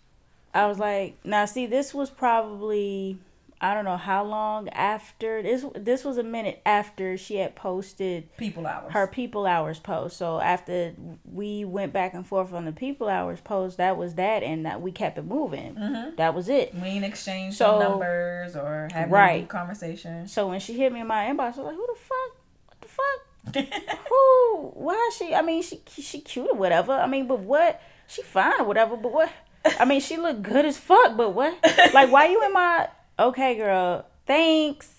I 0.53 0.67
was 0.67 0.79
like, 0.79 1.19
"Now, 1.25 1.45
see, 1.45 1.67
this 1.67 1.95
was 1.95 2.11
probably." 2.11 3.19
I 3.63 3.75
don't 3.75 3.85
know 3.85 3.99
how 3.99 4.25
long 4.25 4.71
after 4.71 5.43
this 5.43 5.67
this 5.75 6.03
was 6.03 6.17
a 6.17 6.23
minute 6.23 6.63
after 6.65 7.19
she 7.19 7.37
had 7.37 7.55
posted 7.55 8.35
people 8.39 8.67
hours 8.67 8.91
her 8.95 9.07
people 9.07 9.45
hours 9.45 9.79
post. 9.79 10.17
So 10.17 10.41
after 10.41 10.95
we 11.31 11.67
went 11.67 11.93
back 11.93 12.15
and 12.15 12.27
forth 12.27 12.55
on 12.55 12.65
the 12.65 12.73
people 12.73 13.07
hours 13.07 13.39
post, 13.43 13.77
that 13.77 13.99
was 13.99 14.15
that, 14.15 14.43
and 14.43 14.65
that 14.65 14.81
we 14.81 14.93
kept 14.93 15.19
it 15.19 15.27
moving. 15.27 15.75
Mm-hmm. 15.75 16.17
That 16.17 16.35
was 16.35 16.49
it. 16.49 16.75
We 16.75 16.89
ain't 16.89 17.05
exchanged 17.05 17.59
so, 17.59 17.79
numbers 17.79 18.57
or 18.57 18.89
had 18.93 19.11
right. 19.11 19.47
conversation. 19.47 20.27
So 20.27 20.49
when 20.49 20.61
she 20.61 20.73
hit 20.73 20.91
me 20.91 21.01
in 21.01 21.07
my 21.07 21.27
inbox, 21.27 21.41
I 21.41 21.49
was 21.49 21.59
like, 21.59 21.75
"Who 21.75 21.87
the 21.87 22.01
fuck? 22.01 22.37
What 22.67 22.81
the 22.81 22.89
fuck? 22.89 23.30
Who? 23.55 24.73
Why 24.75 25.09
is 25.11 25.17
she? 25.17 25.35
I 25.35 25.43
mean, 25.43 25.63
she 25.63 25.81
she 25.89 26.21
cute 26.21 26.49
or 26.51 26.57
whatever. 26.57 26.93
I 26.93 27.07
mean, 27.07 27.27
but 27.27 27.41
what? 27.41 27.81
She 28.07 28.23
fine 28.23 28.61
or 28.61 28.65
whatever. 28.65 28.97
But 28.97 29.13
what? 29.13 29.33
I 29.79 29.85
mean, 29.85 30.01
she 30.01 30.17
look 30.17 30.43
good 30.43 30.65
as 30.65 30.79
fuck. 30.79 31.17
But 31.17 31.31
what? 31.31 31.57
Like, 31.95 32.11
why 32.11 32.27
you 32.27 32.45
in 32.45 32.53
my 32.53 32.89
okay, 33.19 33.57
girl, 33.57 34.07
thanks. 34.27 34.93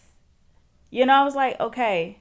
You 0.89 1.05
know, 1.05 1.13
I 1.13 1.23
was 1.23 1.35
like, 1.35 1.59
okay, 1.59 2.19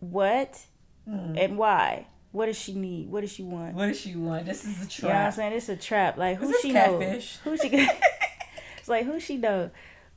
what 0.00 0.60
mm. 1.08 1.38
and 1.38 1.58
why? 1.58 2.06
What 2.32 2.46
does 2.46 2.58
she 2.58 2.74
need? 2.74 3.08
What 3.08 3.22
does 3.22 3.32
she 3.32 3.42
want? 3.42 3.74
What 3.74 3.86
does 3.86 4.00
she 4.00 4.14
want? 4.14 4.44
This 4.44 4.64
is 4.64 4.84
a 4.84 4.88
trap. 4.88 5.02
You 5.02 5.08
know 5.08 5.14
what 5.14 5.24
I'm 5.24 5.32
saying? 5.32 5.52
It's 5.54 5.68
a 5.70 5.76
trap. 5.76 6.18
Like 6.18 6.36
who 6.38 6.54
she 6.60 6.72
catfish? 6.72 7.38
know? 7.44 7.50
Who 7.50 7.56
she? 7.56 7.88
it's 8.78 8.88
like 8.88 9.06
who 9.06 9.18
she 9.18 9.38
know? 9.38 9.70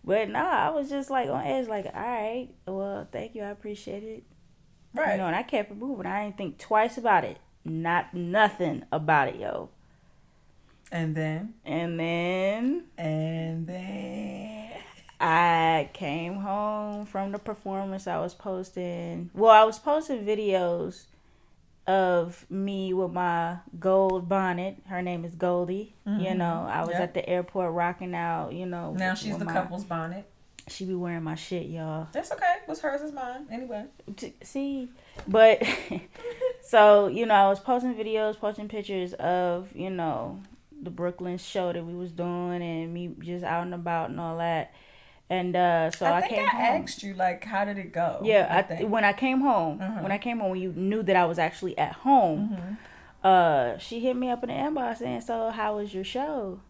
But 0.03 0.29
nah, 0.29 0.67
I 0.67 0.69
was 0.69 0.89
just 0.89 1.09
like 1.09 1.29
on 1.29 1.45
edge. 1.45 1.67
Like, 1.67 1.85
all 1.85 2.01
right, 2.01 2.49
well, 2.65 3.07
thank 3.11 3.35
you, 3.35 3.43
I 3.43 3.49
appreciate 3.49 4.03
it. 4.03 4.23
Right. 4.93 5.13
You 5.13 5.17
know, 5.17 5.27
and 5.27 5.35
I 5.35 5.43
kept 5.43 5.71
it 5.71 5.77
moving. 5.77 6.05
I 6.05 6.25
didn't 6.25 6.37
think 6.37 6.57
twice 6.57 6.97
about 6.97 7.23
it. 7.23 7.37
Not 7.63 8.13
nothing 8.13 8.83
about 8.91 9.29
it, 9.29 9.35
yo. 9.35 9.69
And 10.91 11.15
then? 11.15 11.53
And 11.65 11.99
then? 11.99 12.85
And 12.97 13.67
then? 13.67 14.71
I 15.19 15.89
came 15.93 16.35
home 16.35 17.05
from 17.05 17.31
the 17.31 17.39
performance 17.39 18.07
I 18.07 18.19
was 18.19 18.33
posting. 18.33 19.29
Well, 19.33 19.51
I 19.51 19.65
was 19.65 19.77
posting 19.77 20.25
videos 20.25 21.05
of 21.85 22.45
me 22.49 22.93
with 22.93 23.11
my 23.11 23.57
gold 23.79 24.29
bonnet. 24.29 24.77
Her 24.87 25.01
name 25.01 25.25
is 25.25 25.35
Goldie. 25.35 25.95
Mm-hmm. 26.07 26.23
You 26.23 26.35
know, 26.35 26.67
I 26.69 26.81
was 26.81 26.91
yep. 26.91 27.01
at 27.01 27.13
the 27.15 27.27
airport 27.27 27.73
rocking 27.73 28.15
out, 28.15 28.53
you 28.53 28.65
know. 28.65 28.93
Now 28.93 29.13
she's 29.13 29.37
the 29.37 29.45
my, 29.45 29.53
couple's 29.53 29.83
bonnet. 29.83 30.28
She 30.69 30.85
be 30.85 30.93
wearing 30.93 31.23
my 31.23 31.35
shit, 31.35 31.67
y'all. 31.67 32.07
That's 32.11 32.31
okay. 32.31 32.55
What's 32.65 32.81
hers 32.81 33.01
is 33.01 33.11
mine. 33.11 33.47
Anyway. 33.51 33.85
See, 34.43 34.89
but 35.27 35.63
so, 36.61 37.07
you 37.07 37.25
know, 37.25 37.33
I 37.33 37.49
was 37.49 37.59
posting 37.59 37.95
videos, 37.95 38.39
posting 38.39 38.67
pictures 38.67 39.13
of, 39.13 39.69
you 39.75 39.89
know, 39.89 40.41
the 40.81 40.89
Brooklyn 40.89 41.37
show 41.37 41.73
that 41.73 41.85
we 41.85 41.93
was 41.93 42.11
doing 42.11 42.61
and 42.61 42.93
me 42.93 43.15
just 43.19 43.43
out 43.43 43.63
and 43.63 43.73
about 43.73 44.09
and 44.09 44.19
all 44.19 44.37
that. 44.37 44.73
And 45.29 45.55
uh, 45.55 45.91
so 45.91 46.05
I, 46.07 46.17
I 46.17 46.27
came 46.27 46.45
I 46.45 46.49
home. 46.49 46.83
asked 46.83 47.03
you 47.03 47.13
like, 47.13 47.43
how 47.43 47.63
did 47.65 47.77
it 47.77 47.93
go? 47.93 48.19
Yeah, 48.23 48.65
I, 48.69 48.83
when 48.83 49.03
I 49.05 49.13
came 49.13 49.41
home, 49.41 49.79
uh-huh. 49.79 50.01
when 50.01 50.11
I 50.11 50.17
came 50.17 50.39
home, 50.39 50.51
when 50.51 50.61
you 50.61 50.73
knew 50.73 51.03
that 51.03 51.15
I 51.15 51.25
was 51.25 51.37
actually 51.37 51.77
at 51.77 51.93
home, 51.93 52.57
mm-hmm. 52.57 52.73
uh, 53.23 53.77
she 53.77 53.99
hit 53.99 54.15
me 54.15 54.31
up 54.31 54.43
in 54.43 54.49
the 54.49 54.55
inbox 54.55 54.97
saying, 54.97 55.21
"So 55.21 55.51
how 55.51 55.77
was 55.77 55.93
your 55.93 56.03
show?" 56.03 56.61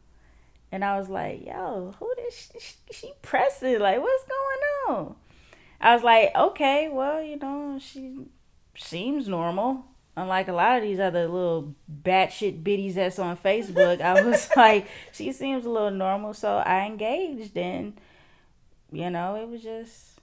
And 0.71 0.85
I 0.85 0.99
was 0.99 1.09
like, 1.09 1.45
"Yo, 1.45 1.95
who 1.99 2.13
did 2.15 2.33
she, 2.33 2.59
she, 2.59 2.75
she 2.91 3.13
pressing? 3.21 3.79
Like, 3.79 4.01
what's 4.01 4.23
going 4.25 4.97
on?" 4.97 5.15
I 5.81 5.93
was 5.93 6.03
like, 6.03 6.35
"Okay, 6.35 6.89
well, 6.91 7.21
you 7.21 7.37
know, 7.37 7.79
she 7.79 8.25
seems 8.75 9.27
normal." 9.27 9.85
unlike 10.19 10.49
a 10.49 10.53
lot 10.53 10.77
of 10.77 10.83
these 10.83 10.99
other 10.99 11.27
little 11.27 11.73
batshit 12.03 12.63
biddies 12.63 12.95
that's 12.95 13.19
on 13.19 13.37
Facebook, 13.37 14.01
I 14.01 14.21
was 14.25 14.49
like, 14.55 14.87
she 15.11 15.31
seems 15.31 15.65
a 15.65 15.69
little 15.69 15.91
normal, 15.91 16.33
so 16.33 16.57
I 16.57 16.85
engaged, 16.85 17.57
and 17.57 17.93
you 18.91 19.09
know, 19.09 19.35
it 19.35 19.47
was 19.47 19.61
just 19.61 20.19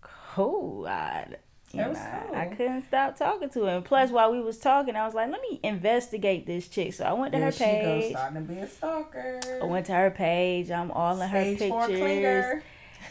cool. 0.00 0.86
I, 0.86 1.36
cool. 1.72 1.96
I, 1.96 2.42
I 2.42 2.46
couldn't 2.46 2.86
stop 2.86 3.16
talking 3.16 3.50
to 3.50 3.66
him. 3.66 3.82
Plus, 3.82 4.10
while 4.10 4.30
we 4.30 4.40
was 4.40 4.58
talking, 4.58 4.96
I 4.96 5.04
was 5.04 5.14
like, 5.14 5.30
let 5.30 5.40
me 5.40 5.60
investigate 5.62 6.46
this 6.46 6.68
chick. 6.68 6.94
So 6.94 7.04
I 7.04 7.12
went 7.12 7.32
to 7.32 7.38
there 7.38 7.50
her 7.50 7.56
page. 7.56 8.04
She 8.04 8.10
starting 8.10 8.46
to 8.46 8.52
be 8.52 8.60
a 8.60 8.68
stalker. 8.68 9.40
I 9.62 9.64
went 9.64 9.86
to 9.86 9.92
her 9.92 10.10
page. 10.10 10.70
I'm 10.70 10.90
all 10.90 11.20
in 11.20 11.28
Stage 11.28 11.60
her 11.60 11.88
pictures. 11.88 12.62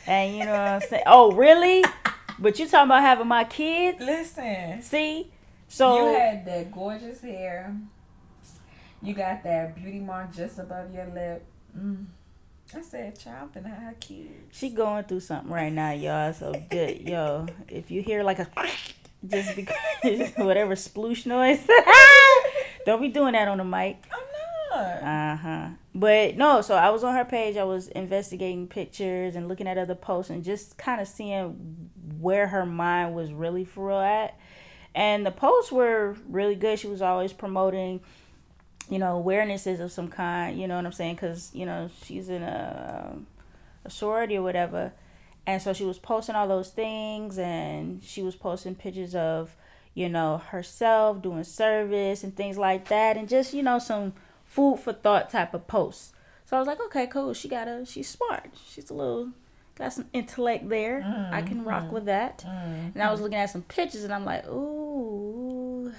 And 0.08 0.36
you 0.36 0.45
know 0.45 0.52
what 0.52 0.60
I'm 0.60 0.82
saying? 0.82 1.04
Oh, 1.06 1.32
really? 1.34 1.84
But 2.39 2.58
you 2.58 2.67
talking 2.67 2.88
about 2.88 3.02
having 3.02 3.28
my 3.28 3.43
kids? 3.43 4.00
Listen. 4.00 4.82
See? 4.82 5.32
So 5.67 6.10
you 6.10 6.17
had 6.17 6.45
that 6.45 6.71
gorgeous 6.71 7.21
hair. 7.21 7.76
You 9.02 9.13
got 9.13 9.43
that 9.43 9.76
beauty 9.76 10.00
mark 10.00 10.34
just 10.34 10.60
above 10.60 10.93
your 10.93 11.06
lip. 11.08 11.45
Mm. 11.78 12.06
I 12.74 12.82
said, 12.82 13.20
child, 13.20 13.50
and 13.56 13.68
her 13.68 13.96
kids. 14.00 14.30
She 14.52 14.70
going 14.70 15.04
through 15.04 15.20
something 15.22 15.52
right 15.52 15.72
now, 15.72 15.92
y'all. 15.92 16.34
So 16.34 16.54
good, 16.70 17.02
yo. 17.02 17.48
If 17.68 17.92
you 17.92 18.02
hear 18.02 18.24
like 18.24 18.40
a 18.40 18.48
just 19.28 19.56
because 19.56 19.76
whatever 20.38 20.76
sploosh 20.76 21.26
noise, 21.26 21.68
don't 22.86 23.02
be 23.02 23.10
doing 23.10 23.34
that 23.34 23.48
on 23.48 23.58
the 23.58 23.66
mic. 23.66 23.98
I'm 24.12 24.20
not. 24.72 25.04
Uh 25.04 25.36
huh. 25.36 25.70
But 25.94 26.38
no, 26.38 26.62
so 26.62 26.76
I 26.76 26.92
was 26.92 27.04
on 27.04 27.14
her 27.14 27.26
page. 27.26 27.58
I 27.58 27.66
was 27.66 27.90
investigating 27.90 28.68
pictures 28.68 29.36
and 29.36 29.50
looking 29.50 29.68
at 29.68 29.78
other 29.78 29.96
posts 29.96 30.30
and 30.30 30.44
just 30.44 30.78
kind 30.78 31.02
of 31.02 31.08
seeing 31.08 31.90
where 32.20 32.48
her 32.48 32.66
mind 32.66 33.16
was 33.16 33.34
really 33.34 33.66
for 33.66 33.90
real 33.90 33.98
at. 33.98 34.38
And 34.96 35.26
the 35.26 35.32
posts 35.32 35.72
were 35.72 36.16
really 36.30 36.56
good. 36.56 36.80
She 36.80 36.88
was 36.88 37.02
always 37.02 37.34
promoting 37.34 38.02
you 38.91 38.99
know, 38.99 39.23
awarenesses 39.25 39.80
of 39.80 39.89
some 39.89 40.10
kind, 40.10 40.60
you 40.60 40.67
know 40.67 40.75
what 40.75 40.86
I'm 40.86 40.91
saying? 40.91 41.15
Because, 41.15 41.49
you 41.54 41.65
know, 41.65 41.89
she's 42.04 42.27
in 42.27 42.43
a, 42.43 43.15
a 43.86 43.89
sorority 43.89 44.36
or 44.36 44.41
whatever. 44.41 44.91
And 45.47 45.62
so 45.62 45.71
she 45.71 45.86
was 45.86 45.97
posting 45.97 46.36
all 46.36 46.49
those 46.49 46.71
things 46.71 47.39
and 47.39 48.04
she 48.04 48.21
was 48.21 48.36
posting 48.36 48.75
pictures 48.75 49.15
of, 49.15 49.56
you 49.93 50.10
know, 50.10 50.39
herself 50.39 51.21
doing 51.21 51.45
service 51.45 52.21
and 52.21 52.36
things 52.36 52.58
like 52.58 52.89
that. 52.89 53.15
And 53.15 53.30
just, 53.30 53.54
you 53.54 53.63
know, 53.63 53.80
some 53.80 54.12
food 54.43 54.82
for 54.82 54.91
thought 54.91 55.30
type 55.30 55.54
of 55.54 55.67
posts. 55.67 56.12
So 56.45 56.58
I 56.58 56.60
was 56.60 56.67
like, 56.67 56.82
okay, 56.88 57.08
cool. 57.08 57.34
She 57.34 57.47
got 57.47 57.69
a, 57.69 57.86
she's 57.86 58.10
smart. 58.10 58.51
She's 58.67 58.89
a 58.89 58.93
little, 58.93 59.30
got 59.75 59.93
some 59.93 60.10
intellect 60.12 60.67
there. 60.67 60.99
Mm-hmm. 60.99 61.34
I 61.34 61.41
can 61.43 61.63
rock 61.63 61.84
mm-hmm. 61.86 61.93
with 61.93 62.06
that. 62.08 62.39
Mm-hmm. 62.39 62.89
And 62.93 63.01
I 63.01 63.10
was 63.10 63.21
looking 63.21 63.38
at 63.38 63.51
some 63.51 63.62
pictures 63.62 64.04
and 64.04 64.13
I'm 64.13 64.25
like, 64.25 64.45
ooh, 64.49 65.93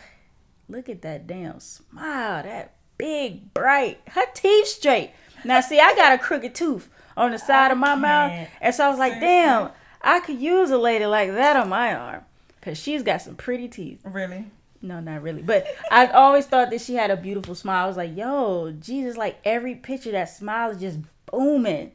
look 0.68 0.90
at 0.90 1.00
that 1.00 1.26
damn 1.26 1.58
smile. 1.58 2.42
That 2.42 2.74
big, 3.02 3.52
bright. 3.52 4.00
Her 4.10 4.26
teeth 4.32 4.68
straight. 4.68 5.10
Now, 5.44 5.60
see, 5.60 5.80
I 5.80 5.96
got 5.96 6.12
a 6.12 6.18
crooked 6.18 6.54
tooth 6.54 6.88
on 7.16 7.32
the 7.32 7.38
side 7.38 7.70
I 7.70 7.72
of 7.72 7.78
my 7.78 7.96
mouth. 7.96 8.48
And 8.60 8.72
so 8.72 8.86
I 8.86 8.88
was 8.90 8.98
like, 8.98 9.18
damn, 9.18 9.70
I 10.00 10.20
could 10.20 10.40
use 10.40 10.70
a 10.70 10.78
lady 10.78 11.06
like 11.06 11.32
that 11.32 11.56
on 11.56 11.68
my 11.68 11.94
arm. 11.94 12.22
Because 12.60 12.78
she's 12.78 13.02
got 13.02 13.20
some 13.20 13.34
pretty 13.34 13.66
teeth. 13.66 14.00
Really? 14.04 14.44
No, 14.80 15.00
not 15.00 15.20
really. 15.20 15.42
But 15.42 15.66
I 15.90 16.06
always 16.06 16.46
thought 16.46 16.70
that 16.70 16.80
she 16.80 16.94
had 16.94 17.10
a 17.10 17.16
beautiful 17.16 17.56
smile. 17.56 17.84
I 17.84 17.88
was 17.88 17.96
like, 17.96 18.16
yo, 18.16 18.72
Jesus, 18.78 19.16
like 19.16 19.40
every 19.44 19.74
picture, 19.74 20.12
that 20.12 20.26
smile 20.26 20.70
is 20.70 20.80
just 20.80 21.00
booming. 21.26 21.90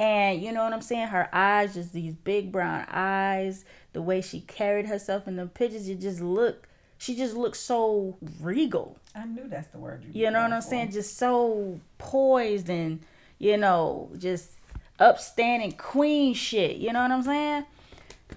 And 0.00 0.40
you 0.42 0.52
know 0.52 0.64
what 0.64 0.72
I'm 0.72 0.80
saying? 0.80 1.08
Her 1.08 1.28
eyes, 1.34 1.74
just 1.74 1.92
these 1.92 2.14
big 2.14 2.50
brown 2.50 2.86
eyes, 2.90 3.66
the 3.92 4.00
way 4.00 4.22
she 4.22 4.40
carried 4.40 4.86
herself 4.86 5.28
in 5.28 5.36
the 5.36 5.46
pictures, 5.46 5.86
it 5.86 6.00
just 6.00 6.22
looked 6.22 6.66
she 7.04 7.14
just 7.14 7.36
looks 7.36 7.60
so 7.60 8.16
regal. 8.40 8.96
I 9.14 9.26
knew 9.26 9.46
that's 9.46 9.66
the 9.68 9.78
word 9.78 10.04
you. 10.04 10.24
You 10.24 10.30
know 10.30 10.40
what 10.40 10.52
I'm 10.52 10.62
for. 10.62 10.68
saying? 10.68 10.92
Just 10.92 11.18
so 11.18 11.78
poised 11.98 12.70
and 12.70 13.00
you 13.38 13.58
know, 13.58 14.10
just 14.18 14.52
upstanding 14.98 15.72
queen 15.72 16.32
shit. 16.32 16.76
You 16.76 16.94
know 16.94 17.02
what 17.02 17.10
I'm 17.10 17.22
saying? 17.22 17.66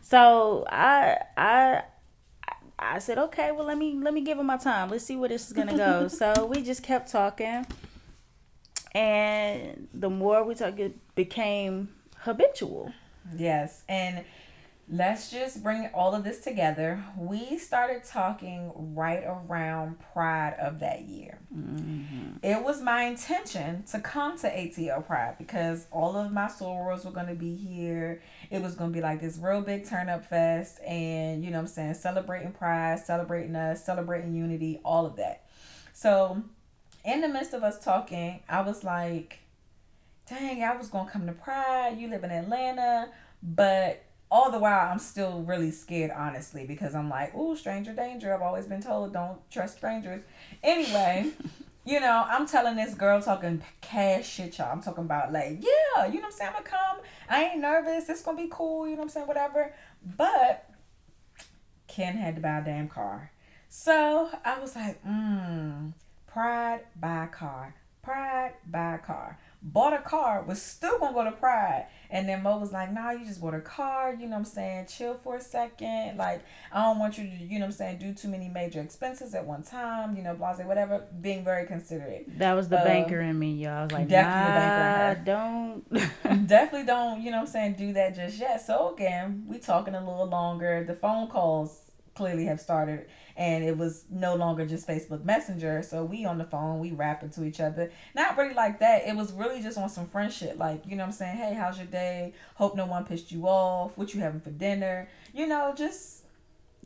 So 0.02 0.66
I 0.70 1.18
I 1.38 1.84
I 2.78 3.00
said, 3.00 3.18
okay, 3.18 3.52
well 3.54 3.66
let 3.66 3.78
me 3.78 3.98
let 4.02 4.14
me 4.14 4.20
give 4.20 4.38
her 4.38 4.44
my 4.44 4.58
time. 4.58 4.90
Let's 4.90 5.06
see 5.06 5.16
where 5.16 5.30
this 5.30 5.48
is 5.48 5.54
gonna 5.54 5.78
go. 5.78 6.08
so 6.10 6.46
we 6.46 6.62
just 6.62 6.84
kept 6.84 7.10
talking, 7.10 7.66
and 8.94 9.88
the 9.94 10.10
more 10.10 10.44
we 10.44 10.56
talked, 10.56 10.80
it 10.80 11.16
became 11.16 11.88
habitual. 12.18 12.92
Yes, 13.38 13.84
and 13.88 14.26
let's 14.90 15.30
just 15.30 15.62
bring 15.62 15.90
all 15.94 16.16
of 16.16 16.24
this 16.24 16.40
together. 16.40 17.04
We 17.18 17.58
started 17.58 18.06
talking 18.06 18.72
right 18.96 19.24
around 19.26 19.98
Pride 20.14 20.56
of 20.60 20.80
that 20.80 21.02
year. 21.02 21.40
Mm-hmm. 21.54 22.38
It 22.42 22.64
was 22.64 22.82
my 22.82 23.04
intention 23.04 23.84
to 23.92 24.00
come 24.00 24.38
to 24.40 24.48
ATL 24.48 25.06
Pride 25.06 25.36
because 25.38 25.88
all 25.92 26.16
of 26.16 26.32
my 26.32 26.46
sorors 26.46 27.04
were 27.04 27.12
going 27.12 27.28
to 27.28 27.36
be 27.36 27.56
here. 27.56 28.22
It 28.50 28.62
was 28.62 28.76
going 28.76 28.92
to 28.92 28.94
be 28.94 29.02
like 29.02 29.20
this 29.20 29.38
real 29.38 29.62
big 29.62 29.86
turn 29.86 30.08
up 30.08 30.26
fest 30.26 30.80
and, 30.88 31.44
you 31.44 31.52
know 31.52 31.60
I'm 31.60 31.68
saying, 31.68 31.96
celebrating 31.96 32.54
Pride, 32.54 33.00
celebrating 33.00 33.56
us, 33.56 33.86
celebrating 33.86 34.36
unity, 34.36 34.80
all 34.86 35.06
of 35.06 35.18
that. 35.18 35.44
So, 35.92 36.44
in 37.04 37.22
the 37.22 37.28
midst 37.28 37.54
of 37.54 37.64
us 37.64 37.84
talking, 37.84 38.42
I 38.48 38.62
was 38.62 38.84
like, 38.84 39.40
dang, 40.30 40.64
I 40.64 40.76
was 40.78 40.90
going 40.90 41.08
to 41.08 41.12
come 41.12 41.26
to 41.26 41.34
Pride. 41.34 41.98
You 41.98 42.10
live 42.10 42.24
in 42.24 42.32
Atlanta. 42.32 43.10
But 43.42 44.04
all 44.30 44.52
the 44.52 44.60
while 44.60 44.92
I'm 44.92 45.00
still 45.00 45.42
really 45.42 45.72
scared 45.72 46.12
honestly 46.12 46.66
because 46.66 46.96
I'm 46.96 47.10
like, 47.10 47.36
"Ooh, 47.36 47.56
stranger 47.56 47.94
danger." 47.94 48.34
I've 48.34 48.42
always 48.42 48.66
been 48.66 48.82
told 48.82 49.14
don't 49.14 49.40
trust 49.50 49.78
strangers. 49.78 50.22
Anyway, 50.64 51.32
you 51.86 52.00
know, 52.00 52.26
I'm 52.28 52.46
telling 52.46 52.76
this 52.76 52.94
girl 52.94 53.22
talking 53.22 53.64
cash 53.82 54.28
shit, 54.28 54.58
y'all. 54.58 54.72
I'm 54.72 54.82
talking 54.82 55.06
about 55.06 55.32
like, 55.32 55.64
yeah, 55.64 56.06
you 56.06 56.16
know 56.16 56.22
what 56.22 56.26
I'm 56.26 56.32
saying? 56.32 56.52
I'm 56.58 56.64
gonna 56.64 56.78
come. 56.78 56.98
I 57.30 57.44
ain't 57.46 57.62
nervous. 57.62 58.10
It's 58.10 58.22
gonna 58.22 58.38
be 58.38 58.50
cool. 58.52 58.86
You 58.86 58.94
know 58.94 59.00
what 59.00 59.04
I'm 59.04 59.10
saying? 59.10 59.28
Whatever. 59.28 59.74
But 60.18 60.70
Ken 61.88 62.18
had 62.18 62.36
to 62.36 62.42
buy 62.42 62.60
a 62.60 62.64
damn 62.64 62.90
car. 62.90 63.32
So 63.70 64.30
I 64.44 64.60
was 64.60 64.76
like, 64.76 65.04
mm, 65.06 65.94
pride 66.26 66.82
buy 66.96 67.28
car. 67.28 67.76
Pride 68.02 68.54
buy 68.66 68.98
car 68.98 69.38
bought 69.74 69.94
a 69.94 70.00
car, 70.00 70.44
was 70.44 70.62
still 70.62 70.98
gonna 71.00 71.14
go 71.14 71.24
to 71.24 71.32
Pride. 71.32 71.88
And 72.10 72.28
then 72.30 72.42
Mo 72.42 72.58
was 72.58 72.72
like, 72.72 72.92
nah, 72.94 73.12
you 73.12 73.26
just 73.26 73.42
bought 73.42 73.54
a 73.54 73.60
car, 73.60 74.14
you 74.14 74.28
know 74.28 74.32
what 74.32 74.38
I'm 74.38 74.46
saying? 74.46 74.86
Chill 74.88 75.16
for 75.16 75.36
a 75.36 75.42
second. 75.42 76.18
Like, 76.18 76.42
I 76.72 76.84
don't 76.84 77.00
want 77.00 77.18
you 77.18 77.26
to, 77.26 77.30
you 77.30 77.60
know 77.60 77.66
what 77.66 77.72
I'm 77.72 77.78
saying, 77.78 77.98
do 77.98 78.14
too 78.14 78.30
many 78.30 78.48
major 78.48 78.80
expenses 78.80 79.36
at 79.36 79.46
one 79.46 79.64
time, 79.64 80.16
you 80.16 80.24
know, 80.24 80.34
blase, 80.34 80.60
whatever. 80.60 81.04
Being 81.20 81.44
very 81.44 81.68
considerate. 81.68 82.40
That 82.40 82.54
was 82.54 82.70
the 82.70 82.80
um, 82.80 82.86
banker 82.86 83.20
in 83.20 83.38
me, 83.38 83.56
y'all. 83.56 83.72
I 83.72 83.84
was 83.84 83.92
like, 83.92 84.08
definitely 84.08 84.54
nah, 84.54 85.14
banker 85.14 85.24
don't. 85.26 86.48
definitely 86.48 86.88
don't, 86.88 87.22
you 87.22 87.32
know 87.32 87.38
what 87.38 87.48
I'm 87.48 87.52
saying, 87.52 87.74
do 87.74 87.94
that 87.94 88.16
just 88.16 88.40
yet. 88.40 88.66
So 88.66 88.94
again, 88.94 89.44
we 89.48 89.58
talking 89.60 89.94
a 89.94 90.00
little 90.00 90.28
longer. 90.28 90.86
The 90.86 90.96
phone 90.96 91.28
calls 91.28 91.87
clearly 92.18 92.46
have 92.46 92.60
started 92.60 93.08
and 93.38 93.64
it 93.64 93.78
was 93.78 94.06
no 94.10 94.36
longer 94.36 94.66
just 94.66 94.88
Facebook 94.88 95.24
Messenger. 95.24 95.84
So 95.84 96.04
we 96.04 96.26
on 96.26 96.40
the 96.40 96.44
phone, 96.44 96.80
we 96.80 96.92
rapping 96.92 97.30
to 97.32 97.46
each 97.46 97.60
other. 97.60 97.92
Not 98.16 98.36
really 98.36 98.56
like 98.56 98.80
that. 98.80 99.08
It 99.08 99.16
was 99.16 99.32
really 99.32 99.62
just 99.62 99.78
on 99.78 99.90
some 99.90 100.08
friendship. 100.08 100.58
Like, 100.58 100.82
you 100.88 100.96
know 100.96 101.04
I'm 101.04 101.12
saying? 101.12 101.38
Hey, 101.38 101.54
how's 101.54 101.78
your 101.78 101.86
day? 101.86 102.34
Hope 102.56 102.76
no 102.76 102.88
one 102.88 103.06
pissed 103.06 103.32
you 103.32 103.48
off. 103.48 103.96
What 103.96 104.16
you 104.16 104.22
having 104.22 104.42
for 104.42 104.50
dinner? 104.50 105.08
You 105.36 105.46
know, 105.46 105.74
just 105.78 106.24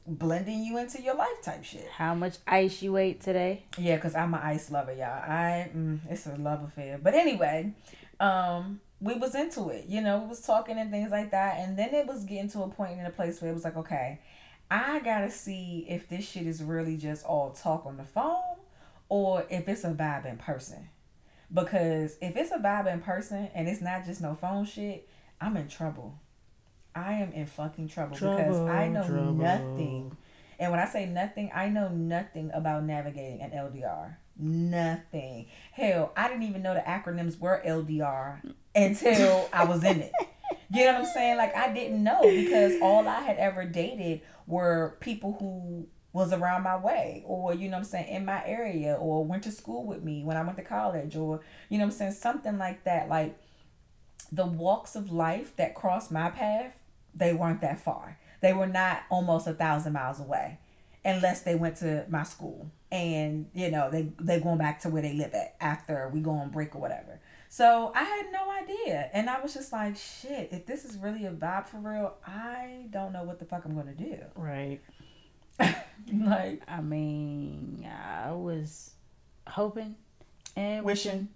blending 0.05 0.65
you 0.65 0.77
into 0.77 1.01
your 1.01 1.15
life 1.15 1.41
type 1.41 1.63
shit. 1.63 1.87
How 1.95 2.13
much 2.13 2.37
ice 2.45 2.81
you 2.81 2.97
ate 2.97 3.21
today? 3.21 3.63
Yeah, 3.77 3.95
because 3.95 4.13
I'm 4.13 4.33
an 4.33 4.41
ice 4.43 4.69
lover, 4.69 4.93
y'all. 4.93 5.05
I 5.05 5.71
mm, 5.73 5.99
it's 6.09 6.25
a 6.25 6.35
love 6.35 6.65
affair. 6.65 6.99
But 7.01 7.13
anyway, 7.13 7.73
um, 8.19 8.81
we 8.99 9.15
was 9.15 9.35
into 9.35 9.69
it. 9.69 9.85
You 9.87 10.01
know, 10.01 10.19
we 10.19 10.27
was 10.27 10.41
talking 10.41 10.77
and 10.77 10.91
things 10.91 11.11
like 11.11 11.31
that. 11.31 11.59
And 11.59 11.77
then 11.77 11.93
it 11.93 12.07
was 12.07 12.25
getting 12.25 12.49
to 12.49 12.63
a 12.63 12.67
point 12.67 12.99
in 12.99 13.05
a 13.05 13.09
place 13.09 13.41
where 13.41 13.49
it 13.49 13.53
was 13.53 13.63
like, 13.63 13.77
okay, 13.77 14.19
I 14.71 15.01
gotta 15.01 15.29
see 15.29 15.85
if 15.89 16.07
this 16.07 16.25
shit 16.25 16.47
is 16.47 16.63
really 16.63 16.95
just 16.95 17.25
all 17.25 17.51
talk 17.51 17.85
on 17.85 17.97
the 17.97 18.05
phone 18.05 18.55
or 19.09 19.45
if 19.49 19.67
it's 19.67 19.83
a 19.83 19.91
vibe 19.91 20.25
in 20.25 20.37
person. 20.37 20.87
Because 21.53 22.15
if 22.21 22.37
it's 22.37 22.51
a 22.51 22.57
vibe 22.57 22.91
in 22.91 23.01
person 23.01 23.49
and 23.53 23.67
it's 23.67 23.81
not 23.81 24.05
just 24.05 24.21
no 24.21 24.33
phone 24.33 24.63
shit, 24.63 25.09
I'm 25.41 25.57
in 25.57 25.67
trouble. 25.67 26.17
I 26.95 27.13
am 27.13 27.33
in 27.33 27.47
fucking 27.47 27.89
trouble, 27.89 28.15
trouble 28.15 28.37
because 28.37 28.59
I 28.61 28.87
know 28.87 29.05
trouble. 29.05 29.33
nothing. 29.33 30.15
And 30.57 30.71
when 30.71 30.79
I 30.79 30.85
say 30.85 31.05
nothing, 31.05 31.51
I 31.53 31.67
know 31.67 31.89
nothing 31.89 32.51
about 32.53 32.85
navigating 32.85 33.41
an 33.41 33.51
LDR. 33.51 34.15
Nothing. 34.37 35.47
Hell, 35.73 36.13
I 36.15 36.29
didn't 36.29 36.43
even 36.43 36.61
know 36.61 36.73
the 36.73 36.79
acronyms 36.79 37.37
were 37.39 37.61
LDR 37.65 38.53
until 38.73 39.49
I 39.51 39.65
was 39.65 39.83
in 39.83 39.99
it. 39.99 40.13
You 40.73 40.85
know 40.85 40.93
what 40.93 41.01
I'm 41.01 41.13
saying? 41.13 41.37
Like 41.37 41.53
I 41.55 41.73
didn't 41.73 42.01
know 42.01 42.21
because 42.21 42.73
all 42.81 43.05
I 43.05 43.19
had 43.19 43.37
ever 43.37 43.65
dated 43.65 44.21
were 44.47 44.95
people 45.01 45.35
who 45.37 45.87
was 46.13 46.31
around 46.31 46.63
my 46.63 46.77
way 46.77 47.23
or 47.25 47.53
you 47.53 47.69
know 47.69 47.77
I'm 47.77 47.83
saying 47.83 48.07
in 48.07 48.25
my 48.25 48.41
area 48.45 48.95
or 48.95 49.25
went 49.25 49.43
to 49.43 49.51
school 49.51 49.85
with 49.85 50.03
me 50.03 50.23
when 50.23 50.37
I 50.37 50.43
went 50.43 50.57
to 50.57 50.63
college 50.63 51.15
or 51.15 51.41
you 51.69 51.77
know 51.77 51.85
I'm 51.85 51.91
saying 51.91 52.13
something 52.13 52.57
like 52.57 52.85
that. 52.85 53.09
Like 53.09 53.37
the 54.31 54.45
walks 54.45 54.95
of 54.95 55.11
life 55.11 55.55
that 55.57 55.75
crossed 55.75 56.11
my 56.11 56.29
path 56.29 56.73
they 57.13 57.33
weren't 57.33 57.61
that 57.61 57.79
far. 57.79 58.17
They 58.41 58.53
were 58.53 58.67
not 58.67 59.03
almost 59.09 59.47
a 59.47 59.53
thousand 59.53 59.93
miles 59.93 60.19
away 60.19 60.57
unless 61.03 61.41
they 61.41 61.55
went 61.55 61.77
to 61.77 62.05
my 62.09 62.23
school. 62.23 62.71
And 62.91 63.47
you 63.53 63.71
know 63.71 63.89
they 63.89 64.11
they 64.19 64.39
going 64.39 64.57
back 64.57 64.81
to 64.81 64.89
where 64.89 65.01
they 65.01 65.13
live 65.13 65.33
at 65.33 65.55
after 65.61 66.09
we 66.13 66.19
go 66.19 66.31
on 66.31 66.49
break 66.49 66.75
or 66.75 66.79
whatever 66.79 67.19
so 67.51 67.91
I 67.93 68.03
had 68.05 68.31
no 68.31 68.49
idea. 68.49 69.09
And 69.11 69.29
I 69.29 69.41
was 69.41 69.53
just 69.53 69.73
like, 69.73 69.97
shit, 69.97 70.53
if 70.53 70.65
this 70.65 70.85
is 70.85 70.95
really 70.95 71.25
a 71.25 71.31
vibe 71.31 71.67
for 71.67 71.79
real, 71.79 72.13
I 72.25 72.85
don't 72.91 73.11
know 73.11 73.23
what 73.23 73.39
the 73.39 73.45
fuck 73.45 73.65
I'm 73.65 73.73
going 73.73 73.87
to 73.87 73.93
do. 73.93 74.19
Right. 74.35 74.79
like, 75.59 76.61
I 76.65 76.79
mean, 76.79 77.85
I 77.85 78.31
was 78.31 78.91
hoping 79.45 79.95
and 80.55 80.85
wishing 80.85 81.27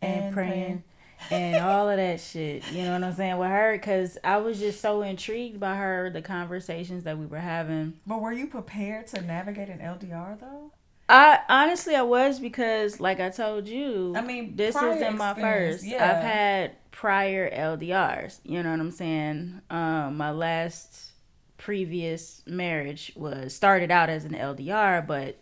and, 0.00 0.24
and 0.24 0.32
praying, 0.32 0.54
praying 0.54 0.84
and 1.30 1.62
all 1.62 1.90
of 1.90 1.98
that 1.98 2.20
shit. 2.22 2.62
You 2.72 2.84
know 2.84 2.94
what 2.94 3.04
I'm 3.04 3.14
saying 3.14 3.36
with 3.36 3.50
her? 3.50 3.72
Because 3.72 4.16
I 4.24 4.38
was 4.38 4.58
just 4.58 4.80
so 4.80 5.02
intrigued 5.02 5.60
by 5.60 5.76
her, 5.76 6.08
the 6.08 6.22
conversations 6.22 7.04
that 7.04 7.18
we 7.18 7.26
were 7.26 7.40
having. 7.40 7.92
But 8.06 8.22
were 8.22 8.32
you 8.32 8.46
prepared 8.46 9.08
to 9.08 9.20
navigate 9.20 9.68
an 9.68 9.80
LDR 9.80 10.40
though? 10.40 10.72
I 11.08 11.40
honestly 11.48 11.94
I 11.94 12.02
was 12.02 12.38
because 12.38 13.00
like 13.00 13.18
I 13.20 13.30
told 13.30 13.66
you, 13.66 14.12
I 14.16 14.20
mean, 14.20 14.56
this 14.56 14.76
isn't 14.76 15.16
my 15.16 15.34
first. 15.34 15.84
Yeah. 15.84 16.04
I've 16.04 16.22
had 16.22 16.72
prior 16.90 17.50
LDRs. 17.50 18.40
You 18.44 18.62
know 18.62 18.70
what 18.70 18.80
I'm 18.80 18.90
saying? 18.90 19.62
Um, 19.70 20.16
my 20.16 20.30
last 20.30 21.12
previous 21.56 22.42
marriage 22.46 23.12
was 23.16 23.54
started 23.54 23.90
out 23.90 24.08
as 24.10 24.24
an 24.24 24.32
LDR, 24.32 25.06
but 25.06 25.36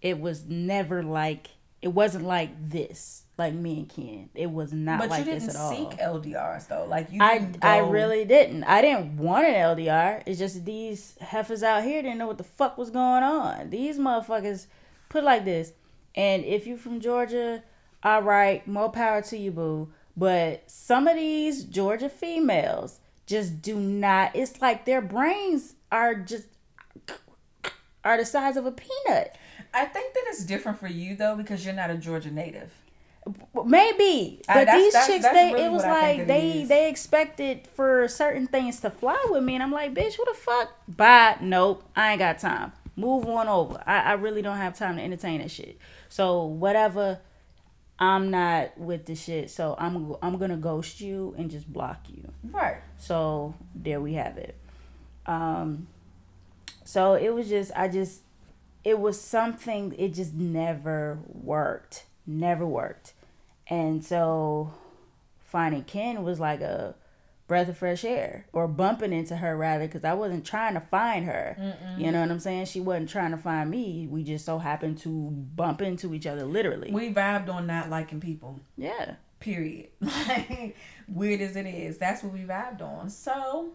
it 0.00 0.18
was 0.18 0.44
never 0.46 1.02
like 1.02 1.48
it 1.80 1.88
wasn't 1.88 2.24
like 2.24 2.50
this, 2.70 3.24
like 3.36 3.52
me 3.54 3.78
and 3.80 3.88
Ken. 3.88 4.28
It 4.34 4.50
was 4.50 4.72
not 4.72 5.00
but 5.00 5.10
like 5.10 5.18
you 5.20 5.32
didn't 5.32 5.46
this 5.46 5.54
at 5.56 5.60
all. 5.60 5.70
seek 5.70 5.98
LDRs 5.98 6.68
though. 6.68 6.84
Like 6.88 7.10
you, 7.12 7.20
I 7.20 7.38
didn't 7.38 7.64
I 7.64 7.80
go- 7.80 7.90
really 7.90 8.24
didn't. 8.24 8.64
I 8.64 8.80
didn't 8.82 9.16
want 9.18 9.46
an 9.46 9.54
LDR. 9.54 10.22
It's 10.26 10.38
just 10.38 10.64
these 10.64 11.16
heifers 11.20 11.62
out 11.62 11.82
here 11.84 12.02
didn't 12.02 12.18
know 12.18 12.26
what 12.28 12.38
the 12.38 12.44
fuck 12.44 12.78
was 12.78 12.90
going 12.90 13.22
on. 13.22 13.70
These 13.70 13.98
motherfuckers 13.98 14.66
put 15.12 15.22
it 15.22 15.26
like 15.26 15.44
this. 15.44 15.72
And 16.14 16.44
if 16.44 16.66
you're 16.66 16.78
from 16.78 17.00
Georgia, 17.00 17.62
all 18.02 18.22
right, 18.22 18.66
more 18.66 18.90
power 18.90 19.22
to 19.22 19.36
you, 19.38 19.50
boo. 19.50 19.92
But 20.16 20.64
some 20.70 21.06
of 21.06 21.16
these 21.16 21.64
Georgia 21.64 22.08
females 22.08 22.98
just 23.26 23.62
do 23.62 23.76
not. 23.78 24.34
It's 24.34 24.60
like 24.60 24.84
their 24.84 25.00
brains 25.00 25.74
are 25.90 26.14
just 26.14 26.46
are 28.04 28.16
the 28.16 28.24
size 28.24 28.56
of 28.56 28.66
a 28.66 28.72
peanut. 28.72 29.36
I 29.72 29.84
think 29.86 30.12
that 30.14 30.24
it's 30.26 30.44
different 30.44 30.78
for 30.78 30.88
you 30.88 31.14
though 31.16 31.36
because 31.36 31.64
you're 31.64 31.74
not 31.74 31.90
a 31.90 31.96
Georgia 31.96 32.30
native. 32.30 32.70
Maybe, 33.64 34.42
but 34.48 34.54
that's- 34.54 34.76
these 34.76 34.92
that's- 34.92 35.06
chicks, 35.06 35.22
that's 35.22 35.34
they 35.34 35.52
really 35.52 35.64
it 35.66 35.70
was 35.70 35.82
what 35.84 35.92
I 35.92 36.16
think 36.16 36.18
like 36.18 36.26
they 36.26 36.64
they 36.64 36.88
expected 36.90 37.68
for 37.68 38.08
certain 38.08 38.48
things 38.48 38.80
to 38.80 38.90
fly 38.90 39.24
with 39.30 39.44
me, 39.44 39.54
and 39.54 39.62
I'm 39.62 39.70
like, 39.70 39.94
bitch, 39.94 40.18
what 40.18 40.28
the 40.28 40.34
fuck? 40.34 40.72
Bye, 40.88 41.36
nope, 41.40 41.84
I 41.94 42.10
ain't 42.12 42.18
got 42.18 42.40
time. 42.40 42.72
Move 42.96 43.26
on 43.26 43.48
over. 43.48 43.82
I, 43.86 44.00
I 44.00 44.12
really 44.14 44.42
don't 44.42 44.58
have 44.58 44.76
time 44.76 44.96
to 44.96 45.02
entertain 45.02 45.40
that 45.40 45.50
shit. 45.50 45.78
So 46.08 46.44
whatever, 46.44 47.20
I'm 47.98 48.30
not 48.30 48.76
with 48.78 49.06
the 49.06 49.14
shit. 49.14 49.50
So 49.50 49.76
I'm 49.78 50.14
I'm 50.20 50.36
gonna 50.38 50.56
ghost 50.56 51.00
you 51.00 51.34
and 51.38 51.50
just 51.50 51.72
block 51.72 52.06
you. 52.08 52.28
Right. 52.42 52.78
So 52.98 53.54
there 53.74 54.00
we 54.00 54.14
have 54.14 54.36
it. 54.36 54.56
Um 55.26 55.86
so 56.84 57.14
it 57.14 57.30
was 57.30 57.48
just 57.48 57.70
I 57.76 57.88
just 57.88 58.22
it 58.84 58.98
was 58.98 59.20
something 59.20 59.94
it 59.96 60.14
just 60.14 60.34
never 60.34 61.20
worked. 61.26 62.06
Never 62.26 62.66
worked. 62.66 63.14
And 63.68 64.04
so 64.04 64.74
finding 65.40 65.84
Ken 65.84 66.24
was 66.24 66.40
like 66.40 66.60
a 66.60 66.94
breath 67.48 67.68
of 67.68 67.76
fresh 67.76 68.04
air 68.04 68.46
or 68.52 68.66
bumping 68.68 69.12
into 69.12 69.36
her 69.36 69.56
rather 69.56 69.86
because 69.86 70.04
I 70.04 70.14
wasn't 70.14 70.44
trying 70.46 70.74
to 70.74 70.80
find 70.80 71.26
her. 71.26 71.74
You 71.98 72.10
know 72.10 72.20
what 72.20 72.30
I'm 72.30 72.40
saying? 72.40 72.66
She 72.66 72.80
wasn't 72.80 73.08
trying 73.10 73.32
to 73.32 73.36
find 73.36 73.70
me. 73.70 74.06
We 74.10 74.22
just 74.22 74.44
so 74.46 74.58
happened 74.58 74.98
to 74.98 75.10
bump 75.30 75.82
into 75.82 76.14
each 76.14 76.26
other 76.26 76.44
literally. 76.44 76.90
We 76.92 77.12
vibed 77.12 77.48
on 77.52 77.66
not 77.66 77.90
liking 77.90 78.20
people. 78.20 78.60
yeah. 78.76 79.14
Period. 79.40 79.88
Like 80.00 80.76
weird 81.08 81.40
as 81.40 81.56
it 81.56 81.66
is, 81.66 81.98
that's 81.98 82.22
what 82.22 82.32
we 82.32 82.40
vibed 82.40 82.80
on. 82.80 83.10
So 83.10 83.72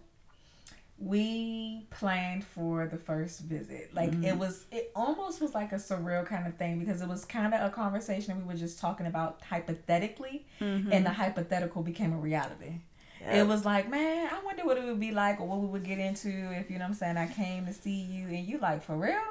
we 1.00 1.86
planned 1.92 2.44
for 2.44 2.88
the 2.88 2.98
first 2.98 3.42
visit. 3.42 3.94
Like 3.94 4.12
Mm-hmm. 4.12 4.24
it 4.24 4.38
was 4.38 4.66
it 4.72 4.92
almost 4.96 5.42
was 5.42 5.54
like 5.54 5.72
a 5.72 5.76
surreal 5.76 6.26
kind 6.26 6.48
of 6.48 6.56
thing 6.56 6.80
because 6.80 7.02
it 7.02 7.08
was 7.08 7.26
kind 7.26 7.54
of 7.54 7.62
a 7.62 7.70
conversation 7.70 8.38
we 8.38 8.44
were 8.54 8.58
just 8.58 8.80
talking 8.80 9.06
about 9.06 9.42
hypothetically 9.50 10.46
Mm-hmm. 10.60 10.92
and 10.92 11.06
the 11.06 11.12
hypothetical 11.12 11.84
became 11.84 12.14
a 12.14 12.18
reality. 12.18 12.80
It 13.22 13.48
was 13.48 13.66
like, 13.66 13.90
man, 13.90 14.30
I 14.32 14.44
wonder 14.44 14.66
what 14.66 14.78
it 14.78 14.86
would 14.86 15.00
be 15.00 15.12
like 15.12 15.40
or 15.40 15.48
what 15.48 15.60
we 15.60 15.68
would 15.68 15.84
get 15.84 16.00
into 16.00 16.30
if 16.30 16.70
you 16.70 16.78
know 16.78 16.86
what 16.86 16.90
I'm 16.90 16.94
saying 16.94 17.18
I 17.18 17.28
came 17.28 17.66
to 17.66 17.74
see 17.74 18.02
you 18.02 18.28
and 18.28 18.46
you 18.48 18.58
like 18.58 18.84
for 18.84 18.96
real? 18.96 19.22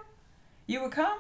You 0.66 0.82
would 0.82 0.92
come? 0.92 1.18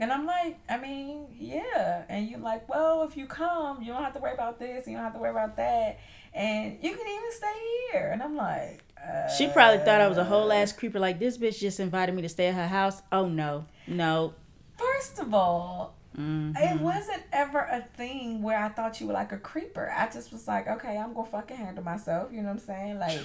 And 0.00 0.12
I'm 0.12 0.26
like, 0.26 0.58
I 0.68 0.78
mean, 0.78 1.26
yeah. 1.38 2.04
And 2.08 2.28
you're 2.28 2.38
like, 2.38 2.68
well, 2.68 3.02
if 3.02 3.16
you 3.16 3.26
come, 3.26 3.82
you 3.82 3.92
don't 3.92 4.02
have 4.02 4.14
to 4.14 4.20
worry 4.20 4.32
about 4.32 4.58
this, 4.60 4.86
you 4.86 4.94
don't 4.94 5.02
have 5.02 5.14
to 5.14 5.18
worry 5.18 5.32
about 5.32 5.56
that. 5.56 5.98
And 6.32 6.78
you 6.80 6.90
can 6.96 7.06
even 7.06 7.32
stay 7.32 7.54
here. 7.92 8.10
And 8.12 8.22
I'm 8.22 8.36
like, 8.36 8.84
uh, 8.96 9.28
She 9.28 9.48
probably 9.48 9.78
thought 9.84 10.00
I 10.00 10.06
was 10.06 10.18
a 10.18 10.24
whole 10.24 10.52
ass 10.52 10.72
creeper. 10.72 11.00
Like 11.00 11.18
this 11.18 11.36
bitch 11.36 11.58
just 11.58 11.80
invited 11.80 12.14
me 12.14 12.22
to 12.22 12.28
stay 12.28 12.46
at 12.46 12.54
her 12.54 12.68
house. 12.68 13.02
Oh 13.10 13.28
no, 13.28 13.64
no. 13.88 14.34
First 14.76 15.18
of 15.18 15.34
all, 15.34 15.94
Mm-hmm. 16.18 16.56
it 16.56 16.80
wasn't 16.80 17.22
ever 17.32 17.60
a 17.60 17.82
thing 17.96 18.42
where 18.42 18.58
I 18.58 18.68
thought 18.70 19.00
you 19.00 19.06
were 19.06 19.12
like 19.12 19.30
a 19.30 19.38
creeper. 19.38 19.92
I 19.96 20.10
just 20.10 20.32
was 20.32 20.48
like, 20.48 20.66
okay, 20.66 20.96
I'm 20.96 21.14
gonna 21.14 21.28
fucking 21.28 21.56
handle 21.56 21.84
myself. 21.84 22.32
You 22.32 22.38
know 22.38 22.48
what 22.48 22.54
I'm 22.54 22.58
saying? 22.58 22.98
Like, 22.98 23.20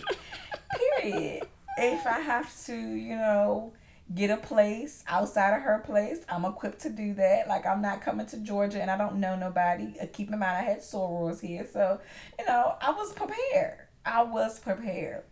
period. 1.01 1.47
If 1.75 2.05
I 2.05 2.19
have 2.19 2.55
to, 2.65 2.75
you 2.75 3.15
know, 3.15 3.73
get 4.13 4.29
a 4.29 4.37
place 4.37 5.03
outside 5.07 5.55
of 5.55 5.63
her 5.63 5.79
place, 5.79 6.19
I'm 6.29 6.45
equipped 6.45 6.81
to 6.81 6.89
do 6.91 7.15
that. 7.15 7.47
Like, 7.47 7.65
I'm 7.65 7.81
not 7.81 8.01
coming 8.01 8.27
to 8.27 8.37
Georgia 8.37 8.79
and 8.79 8.91
I 8.91 8.97
don't 8.97 9.15
know 9.15 9.35
nobody. 9.35 9.95
Uh, 9.99 10.05
Keep 10.13 10.31
in 10.31 10.37
mind, 10.37 10.57
I 10.57 10.61
had 10.61 10.79
sorors 10.79 11.41
here, 11.41 11.67
so 11.71 11.99
you 12.37 12.45
know, 12.45 12.75
I 12.79 12.91
was 12.91 13.11
prepared. 13.13 13.79
I 14.05 14.21
was 14.23 14.59
prepared, 14.59 15.23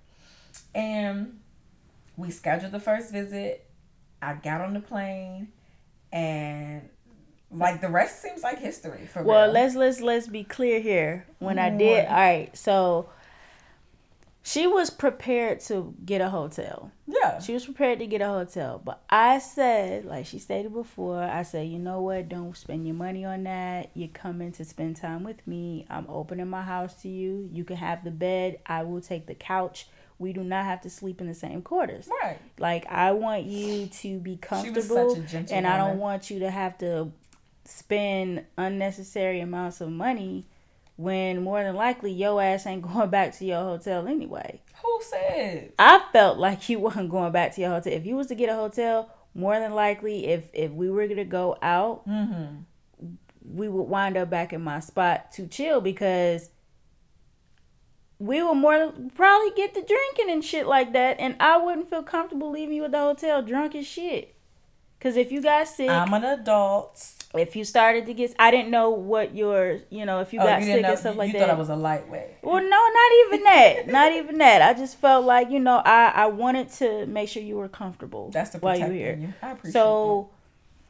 and 0.73 1.39
we 2.17 2.31
scheduled 2.31 2.71
the 2.71 2.79
first 2.79 3.11
visit. 3.11 3.67
I 4.21 4.33
got 4.35 4.61
on 4.61 4.73
the 4.73 4.79
plane, 4.79 5.49
and 6.11 6.89
like 7.51 7.81
the 7.81 7.89
rest 7.89 8.21
seems 8.21 8.43
like 8.43 8.59
history 8.59 9.07
for 9.07 9.23
Well, 9.23 9.45
real. 9.45 9.53
let's 9.53 9.75
let's 9.75 10.01
let's 10.01 10.27
be 10.27 10.43
clear 10.43 10.79
here. 10.79 11.25
When 11.39 11.59
I 11.59 11.69
did, 11.69 12.05
all 12.07 12.13
right. 12.13 12.55
So 12.57 13.09
she 14.43 14.65
was 14.65 14.89
prepared 14.89 15.59
to 15.61 15.93
get 16.03 16.19
a 16.19 16.29
hotel. 16.29 16.91
yeah. 17.05 17.39
She 17.39 17.53
was 17.53 17.63
prepared 17.65 17.99
to 17.99 18.07
get 18.07 18.21
a 18.21 18.27
hotel, 18.27 18.81
but 18.83 19.03
I 19.09 19.37
said, 19.37 20.05
like 20.05 20.25
she 20.25 20.39
stated 20.39 20.73
before, 20.73 21.21
I 21.21 21.43
said, 21.43 21.67
you 21.67 21.77
know 21.77 22.01
what? 22.01 22.27
Don't 22.27 22.57
spend 22.57 22.87
your 22.87 22.95
money 22.95 23.23
on 23.23 23.43
that. 23.43 23.91
You're 23.93 24.07
coming 24.09 24.51
to 24.53 24.65
spend 24.65 24.95
time 24.97 25.23
with 25.23 25.45
me. 25.45 25.85
I'm 25.91 26.05
opening 26.09 26.47
my 26.49 26.63
house 26.63 26.95
to 27.03 27.07
you. 27.09 27.47
You 27.51 27.63
can 27.63 27.77
have 27.77 28.03
the 28.03 28.09
bed. 28.11 28.59
I 28.65 28.81
will 28.83 29.01
take 29.01 29.27
the 29.27 29.35
couch. 29.35 29.87
We 30.17 30.33
do 30.33 30.43
not 30.43 30.65
have 30.65 30.81
to 30.81 30.89
sleep 30.89 31.19
in 31.21 31.27
the 31.27 31.33
same 31.35 31.61
quarters. 31.61 32.07
Right. 32.23 32.39
Like 32.57 32.85
I 32.91 33.11
want 33.11 33.43
you 33.45 33.87
to 33.87 34.19
be 34.19 34.31
She 34.33 34.39
was 34.71 34.87
comfortable, 34.87 35.15
such 35.15 35.23
a 35.23 35.27
gentle 35.27 35.55
and 35.57 35.67
I 35.67 35.77
don't 35.77 35.97
want 35.99 36.29
you 36.31 36.39
to 36.39 36.49
have 36.51 36.77
to 36.79 37.11
spend 37.65 38.45
unnecessary 38.57 39.39
amounts 39.39 39.81
of 39.81 39.89
money 39.89 40.45
when 40.97 41.43
more 41.43 41.63
than 41.63 41.75
likely 41.75 42.11
your 42.11 42.41
ass 42.41 42.65
ain't 42.65 42.81
going 42.93 43.09
back 43.09 43.35
to 43.37 43.45
your 43.45 43.61
hotel 43.61 44.07
anyway. 44.07 44.61
Who 44.81 44.99
said? 45.01 45.73
I 45.79 46.03
felt 46.11 46.37
like 46.37 46.69
you 46.69 46.79
wasn't 46.79 47.09
going 47.09 47.31
back 47.31 47.55
to 47.55 47.61
your 47.61 47.71
hotel. 47.71 47.93
If 47.93 48.05
you 48.05 48.15
was 48.15 48.27
to 48.27 48.35
get 48.35 48.49
a 48.49 48.55
hotel, 48.55 49.09
more 49.33 49.59
than 49.59 49.73
likely, 49.73 50.27
if 50.27 50.49
if 50.53 50.71
we 50.71 50.89
were 50.89 51.07
gonna 51.07 51.25
go 51.25 51.57
out, 51.61 52.07
mm-hmm. 52.07 52.63
we 53.49 53.69
would 53.69 53.83
wind 53.83 54.17
up 54.17 54.29
back 54.29 54.51
in 54.53 54.61
my 54.61 54.79
spot 54.79 55.31
to 55.33 55.47
chill 55.47 55.79
because 55.79 56.49
we 58.19 58.43
would 58.43 58.55
more 58.55 58.93
probably 59.15 59.51
get 59.55 59.73
to 59.73 59.81
drinking 59.81 60.29
and 60.31 60.43
shit 60.43 60.67
like 60.67 60.93
that, 60.93 61.19
and 61.19 61.35
I 61.39 61.57
wouldn't 61.57 61.89
feel 61.89 62.03
comfortable 62.03 62.51
leaving 62.51 62.75
you 62.75 62.83
at 62.83 62.91
the 62.91 62.99
hotel 62.99 63.41
drunk 63.41 63.73
as 63.73 63.87
shit. 63.87 64.35
Cause 64.99 65.15
if 65.15 65.31
you 65.31 65.41
got 65.41 65.67
sick, 65.67 65.89
I'm 65.89 66.13
an 66.13 66.23
adult. 66.23 67.20
If 67.33 67.55
you 67.55 67.63
started 67.63 68.05
to 68.07 68.13
get, 68.13 68.35
I 68.37 68.51
didn't 68.51 68.71
know 68.71 68.89
what 68.89 69.35
your, 69.35 69.79
you 69.89 70.05
know, 70.05 70.19
if 70.19 70.33
you 70.33 70.39
Oh, 70.41 70.45
got 70.45 70.59
you 70.61 70.65
sick 70.67 70.81
know, 70.81 70.89
and 70.89 70.99
stuff 70.99 71.13
you, 71.15 71.19
like 71.19 71.27
you 71.27 71.33
that. 71.39 71.47
thought 71.47 71.55
I 71.55 71.59
was 71.59 71.69
a 71.69 71.75
lightweight. 71.75 72.27
Well, 72.41 72.61
no, 72.61 72.69
not 72.69 73.11
even 73.25 73.43
that. 73.43 73.87
not 73.87 74.11
even 74.13 74.37
that. 74.39 74.61
I 74.61 74.73
just 74.77 74.97
felt 74.99 75.25
like 75.25 75.49
you 75.49 75.59
know, 75.59 75.81
I 75.85 76.11
I 76.15 76.25
wanted 76.27 76.69
to 76.73 77.05
make 77.05 77.29
sure 77.29 77.41
you 77.41 77.55
were 77.57 77.69
comfortable. 77.69 78.29
That's 78.31 78.49
the 78.51 78.59
while 78.59 78.77
you 78.77 78.85
were 78.87 78.91
here. 78.93 79.17
you. 79.19 79.33
I 79.41 79.51
appreciate 79.51 79.73
So, 79.73 80.29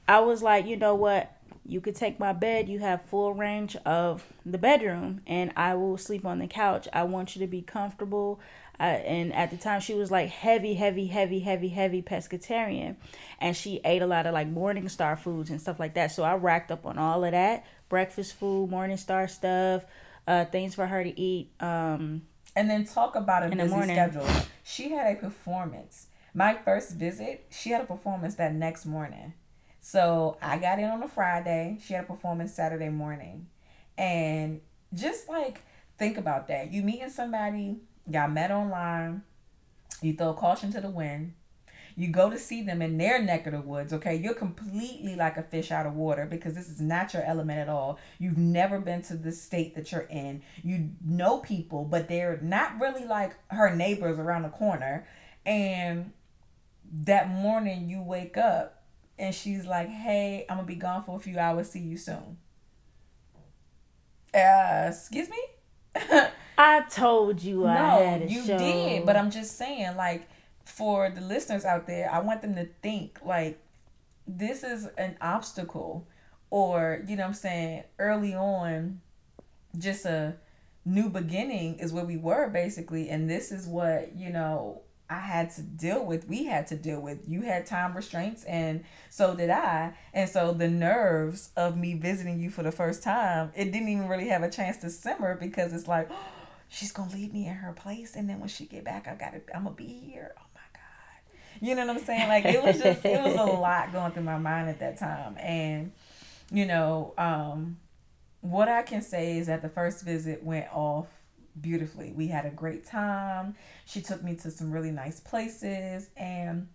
I 0.08 0.20
was 0.22 0.42
like, 0.42 0.66
you 0.66 0.78
know 0.78 0.96
what? 0.96 1.32
You 1.64 1.80
could 1.80 1.96
take 1.96 2.20
my 2.20 2.34
bed. 2.34 2.68
You 2.68 2.80
have 2.80 3.04
full 3.04 3.34
range 3.34 3.76
of 3.86 4.24
the 4.46 4.58
bedroom, 4.58 5.22
and 5.28 5.54
I 5.56 5.76
will 5.76 5.98
sleep 5.98 6.26
on 6.26 6.40
the 6.40 6.48
couch. 6.48 6.88
I 6.92 7.04
want 7.04 7.36
you 7.36 7.40
to 7.42 7.48
be 7.48 7.62
comfortable. 7.62 8.40
Uh, 8.82 8.86
and 8.86 9.32
at 9.34 9.52
the 9.52 9.58
time, 9.58 9.80
she 9.80 9.94
was 9.94 10.10
like 10.10 10.28
heavy, 10.30 10.74
heavy, 10.74 11.06
heavy, 11.06 11.40
heavy, 11.40 11.70
heavy 11.70 12.02
pescatarian, 12.02 12.96
and 13.40 13.56
she 13.56 13.80
ate 13.86 14.02
a 14.02 14.08
lot 14.08 14.26
of 14.26 14.34
like 14.34 14.52
Morningstar 14.52 15.20
foods 15.20 15.52
and 15.52 15.62
stuff 15.62 15.80
like 15.80 15.94
that. 15.94 16.12
So 16.12 16.24
I 16.24 16.34
racked 16.34 16.72
up 16.72 16.88
on 16.88 16.98
all 16.98 17.24
of 17.24 17.32
that 17.32 17.64
breakfast 17.90 18.34
food, 18.40 18.72
Morningstar 18.72 19.30
stuff, 19.30 19.84
uh, 20.26 20.46
things 20.46 20.74
for 20.74 20.88
her 20.88 21.04
to 21.04 21.20
eat. 21.20 21.52
Um, 21.60 22.24
And 22.56 22.68
then 22.72 22.84
talk 22.86 23.16
about 23.16 23.44
a 23.44 23.52
In 23.52 23.58
the 23.60 23.66
busy 23.66 23.76
morning. 23.76 23.96
schedule. 23.96 24.28
She 24.64 24.90
had 24.90 25.16
a 25.16 25.20
performance. 25.20 26.08
My 26.34 26.56
first 26.56 26.96
visit, 26.96 27.46
she 27.52 27.70
had 27.70 27.82
a 27.82 27.86
performance 27.86 28.34
that 28.36 28.54
next 28.56 28.88
morning. 28.88 29.34
So 29.80 30.38
I 30.42 30.58
got 30.58 30.80
in 30.80 30.86
on 30.86 31.04
a 31.04 31.08
Friday. 31.08 31.78
She 31.84 31.94
had 31.94 32.06
a 32.06 32.08
performance 32.08 32.54
Saturday 32.54 32.90
morning. 32.90 33.48
And 33.98 34.62
just 34.94 35.30
like 35.30 35.62
think 36.00 36.18
about 36.18 36.48
that. 36.48 36.72
You 36.72 36.82
meeting 36.82 37.10
somebody, 37.10 37.82
y'all 38.10 38.30
met 38.30 38.52
online, 38.52 39.24
you 40.02 40.14
throw 40.14 40.34
caution 40.34 40.72
to 40.74 40.82
the 40.82 40.90
wind. 40.90 41.34
You 41.96 42.08
go 42.08 42.30
to 42.30 42.38
see 42.38 42.62
them 42.64 42.82
in 42.82 42.98
their 42.98 43.22
neck 43.22 43.46
of 43.48 43.54
the 43.54 43.62
woods, 43.62 43.92
okay? 43.92 44.16
You're 44.16 44.34
completely 44.34 45.16
like 45.16 45.38
a 45.38 45.44
fish 45.44 45.72
out 45.72 45.86
of 45.86 45.94
water 45.94 46.26
because 46.26 46.54
this 46.54 46.70
is 46.70 46.80
not 46.80 47.14
your 47.14 47.24
element 47.24 47.60
at 47.60 47.70
all. 47.70 48.00
You've 48.18 48.38
never 48.38 48.80
been 48.80 49.02
to 49.04 49.16
the 49.16 49.32
state 49.32 49.76
that 49.76 49.92
you're 49.92 50.08
in. 50.10 50.42
You 50.64 50.92
know 51.06 51.40
people, 51.40 51.84
but 51.84 52.08
they're 52.08 52.40
not 52.42 52.80
really 52.80 53.06
like 53.06 53.36
her 53.50 53.76
neighbors 53.76 54.18
around 54.18 54.44
the 54.44 54.50
corner. 54.50 55.06
And 55.46 56.14
that 56.92 57.30
morning 57.30 57.90
you 57.90 58.02
wake 58.02 58.38
up 58.38 58.84
and 59.20 59.36
she's 59.36 59.66
like, 59.66 59.90
Hey, 59.90 60.46
I'm 60.50 60.58
gonna 60.58 60.68
be 60.68 60.76
gone 60.76 61.04
for 61.04 61.18
a 61.18 61.20
few 61.20 61.38
hours, 61.38 61.72
see 61.72 61.80
you 61.80 61.98
soon. 61.98 62.38
Uh, 64.34 64.88
excuse 64.88 65.30
me? 65.30 65.38
I 66.62 66.82
told 66.90 67.42
you 67.42 67.66
I 67.66 67.74
no, 67.76 68.06
had 68.06 68.22
a 68.22 68.30
you 68.30 68.44
show. 68.44 68.58
did, 68.58 69.06
but 69.06 69.16
I'm 69.16 69.32
just 69.32 69.58
saying, 69.58 69.96
like, 69.96 70.28
for 70.64 71.10
the 71.10 71.22
listeners 71.22 71.66
out 71.66 71.88
there, 71.88 72.10
I 72.12 72.20
want 72.20 72.42
them 72.42 72.56
to 72.56 72.66
think 72.84 73.20
like 73.26 73.60
this 74.28 74.64
is 74.64 74.86
an 74.98 75.18
obstacle, 75.22 76.08
or 76.52 77.04
you 77.08 77.16
know, 77.16 77.24
I'm 77.26 77.34
saying 77.34 77.84
early 77.98 78.36
on, 78.36 79.02
just 79.78 80.06
a 80.06 80.36
new 80.86 81.10
beginning 81.10 81.80
is 81.80 81.92
where 81.92 82.06
we 82.06 82.18
were 82.18 82.48
basically, 82.50 83.10
and 83.10 83.30
this 83.30 83.52
is 83.52 83.66
what 83.68 84.16
you 84.16 84.30
know 84.30 84.84
I 85.10 85.20
had 85.20 85.50
to 85.56 85.64
deal 85.64 86.06
with. 86.06 86.28
We 86.28 86.46
had 86.46 86.68
to 86.68 86.76
deal 86.76 87.02
with. 87.02 87.28
You 87.28 87.42
had 87.42 87.66
time 87.66 87.96
restraints, 87.96 88.44
and 88.46 88.84
so 89.10 89.36
did 89.36 89.50
I. 89.50 89.94
And 90.14 90.30
so 90.30 90.54
the 90.54 90.70
nerves 90.70 91.50
of 91.58 91.76
me 91.76 91.96
visiting 91.96 92.40
you 92.40 92.50
for 92.52 92.62
the 92.64 92.72
first 92.72 93.02
time, 93.04 93.52
it 93.56 93.72
didn't 93.72 93.90
even 93.90 94.08
really 94.08 94.28
have 94.30 94.44
a 94.44 94.50
chance 94.50 94.78
to 94.78 94.90
simmer 94.92 95.36
because 95.36 95.74
it's 95.74 95.88
like, 95.88 96.10
she's 96.72 96.92
gonna 96.92 97.12
leave 97.12 97.34
me 97.34 97.48
in 97.48 97.54
her 97.54 97.74
place, 97.74 98.16
and 98.16 98.28
then 98.30 98.40
when 98.40 98.50
she 98.50 98.66
get 98.66 98.84
back, 98.84 99.08
I 99.08 99.16
gotta, 99.16 99.42
I'm 99.54 99.66
gonna 99.66 99.76
be 99.76 99.86
here. 99.86 100.34
Oh 100.38 100.46
my 100.56 100.62
god, 100.74 101.40
you 101.60 101.76
know 101.76 101.86
what 101.86 101.98
I'm 101.98 102.04
saying? 102.04 102.28
Like 102.30 102.46
it 102.46 102.64
was 102.64 102.82
just, 102.82 103.06
it 103.06 103.22
was 103.22 103.36
a 103.36 103.44
lot 103.60 103.92
going 103.92 104.12
through 104.14 104.24
my 104.24 104.38
mind 104.38 104.70
at 104.70 104.80
that 104.80 104.98
time, 104.98 105.38
and 105.38 105.92
you 106.52 106.66
know, 106.66 107.14
um, 107.18 107.78
what 108.42 108.68
I 108.68 108.82
can 108.84 109.02
say 109.02 109.38
is 109.38 109.48
that 109.48 109.62
the 109.62 109.70
first 109.70 110.04
visit 110.04 110.44
went 110.44 110.68
off 110.74 111.08
beautifully. 111.60 112.14
We 112.16 112.28
had 112.28 112.46
a 112.46 112.50
great 112.50 112.86
time. 112.86 113.56
She 113.86 114.02
took 114.02 114.24
me 114.24 114.36
to 114.38 114.52
some 114.52 114.72
really 114.72 114.92
nice 114.92 115.20
places 115.20 116.10
and 116.16 116.68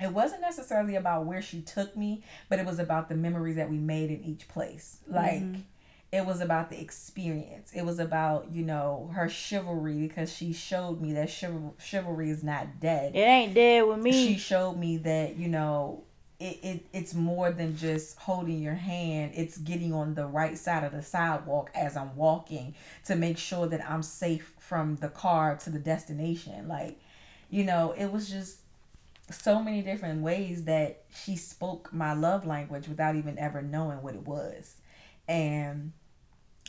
it 0.00 0.12
wasn't 0.12 0.40
necessarily 0.40 0.96
about 0.96 1.24
where 1.24 1.40
she 1.40 1.60
took 1.60 1.96
me, 1.96 2.24
but 2.48 2.58
it 2.58 2.66
was 2.66 2.78
about 2.78 3.08
the 3.08 3.14
memories 3.14 3.56
that 3.56 3.70
we 3.70 3.78
made 3.78 4.10
in 4.10 4.24
each 4.24 4.48
place. 4.48 4.98
Like 5.08 5.42
mm-hmm. 5.42 5.60
It 6.14 6.24
was 6.24 6.40
about 6.40 6.70
the 6.70 6.80
experience. 6.80 7.72
It 7.74 7.84
was 7.84 7.98
about, 7.98 8.46
you 8.52 8.62
know, 8.62 9.10
her 9.14 9.28
chivalry 9.28 10.06
because 10.06 10.32
she 10.32 10.52
showed 10.52 11.00
me 11.00 11.12
that 11.14 11.28
chival- 11.28 11.74
chivalry 11.80 12.30
is 12.30 12.44
not 12.44 12.78
dead. 12.78 13.16
It 13.16 13.18
ain't 13.18 13.54
dead 13.54 13.84
with 13.88 13.98
me. 13.98 14.12
She 14.12 14.38
showed 14.38 14.74
me 14.74 14.96
that, 14.98 15.36
you 15.36 15.48
know, 15.48 16.04
it, 16.38 16.58
it 16.62 16.86
it's 16.92 17.14
more 17.14 17.50
than 17.50 17.76
just 17.76 18.18
holding 18.18 18.60
your 18.60 18.74
hand 18.74 19.30
it's 19.36 19.56
getting 19.56 19.94
on 19.94 20.14
the 20.14 20.26
right 20.26 20.58
side 20.58 20.82
of 20.82 20.90
the 20.90 21.00
sidewalk 21.00 21.70
as 21.76 21.96
i'm 21.96 22.14
walking 22.16 22.74
to 23.04 23.14
make 23.14 23.38
sure 23.38 23.68
that 23.68 23.88
i'm 23.88 24.02
safe 24.02 24.52
from 24.58 24.96
the 24.96 25.08
car 25.08 25.54
to 25.54 25.70
the 25.70 25.78
destination 25.78 26.66
like 26.66 26.98
you 27.50 27.62
know 27.62 27.94
it 27.96 28.10
was 28.10 28.28
just 28.28 28.58
so 29.30 29.62
many 29.62 29.80
different 29.80 30.22
ways 30.22 30.64
that 30.64 31.04
she 31.14 31.36
spoke 31.36 31.92
my 31.92 32.12
love 32.12 32.44
language 32.44 32.88
without 32.88 33.14
even 33.14 33.38
ever 33.38 33.62
knowing 33.62 34.02
what 34.02 34.16
it 34.16 34.26
was 34.26 34.74
and 35.28 35.92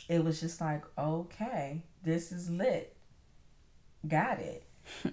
it 0.08 0.22
was 0.24 0.40
just 0.40 0.60
like 0.60 0.82
okay 0.98 1.82
this 2.02 2.32
is 2.32 2.50
lit 2.50 2.96
got 4.06 4.38
it 4.38 4.64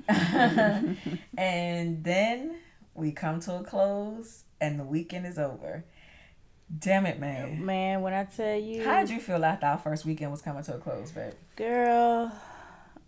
and 1.37 2.03
then 2.03 2.55
we 2.95 3.11
come 3.11 3.39
to 3.41 3.55
a 3.55 3.63
close 3.63 4.43
and 4.61 4.79
the 4.79 4.83
weekend 4.83 5.25
is 5.25 5.37
over. 5.37 5.83
Damn 6.79 7.05
it, 7.05 7.19
man. 7.19 7.65
Man, 7.65 8.01
when 8.01 8.13
I 8.13 8.23
tell 8.23 8.57
you. 8.57 8.83
How 8.83 9.01
did 9.01 9.09
you 9.09 9.19
feel 9.19 9.43
after 9.43 9.65
our 9.65 9.77
first 9.77 10.05
weekend 10.05 10.31
was 10.31 10.41
coming 10.41 10.63
to 10.63 10.75
a 10.75 10.77
close, 10.77 11.11
babe? 11.11 11.33
Girl, 11.55 12.31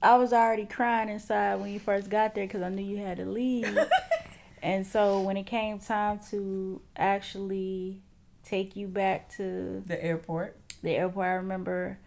I 0.01 0.15
was 0.17 0.33
already 0.33 0.65
crying 0.65 1.09
inside 1.09 1.55
when 1.55 1.71
you 1.71 1.79
first 1.79 2.09
got 2.09 2.35
there 2.35 2.45
because 2.45 2.61
I 2.61 2.69
knew 2.69 2.83
you 2.83 2.97
had 2.97 3.17
to 3.17 3.25
leave. 3.25 3.77
and 4.61 4.85
so 4.85 5.21
when 5.21 5.37
it 5.37 5.45
came 5.45 5.79
time 5.79 6.19
to 6.31 6.81
actually 6.95 8.01
take 8.43 8.75
you 8.75 8.87
back 8.87 9.29
to 9.37 9.81
the 9.85 10.03
airport, 10.03 10.59
the 10.85 10.91
airport, 10.91 11.27
I 11.27 11.33
remember 11.33 11.97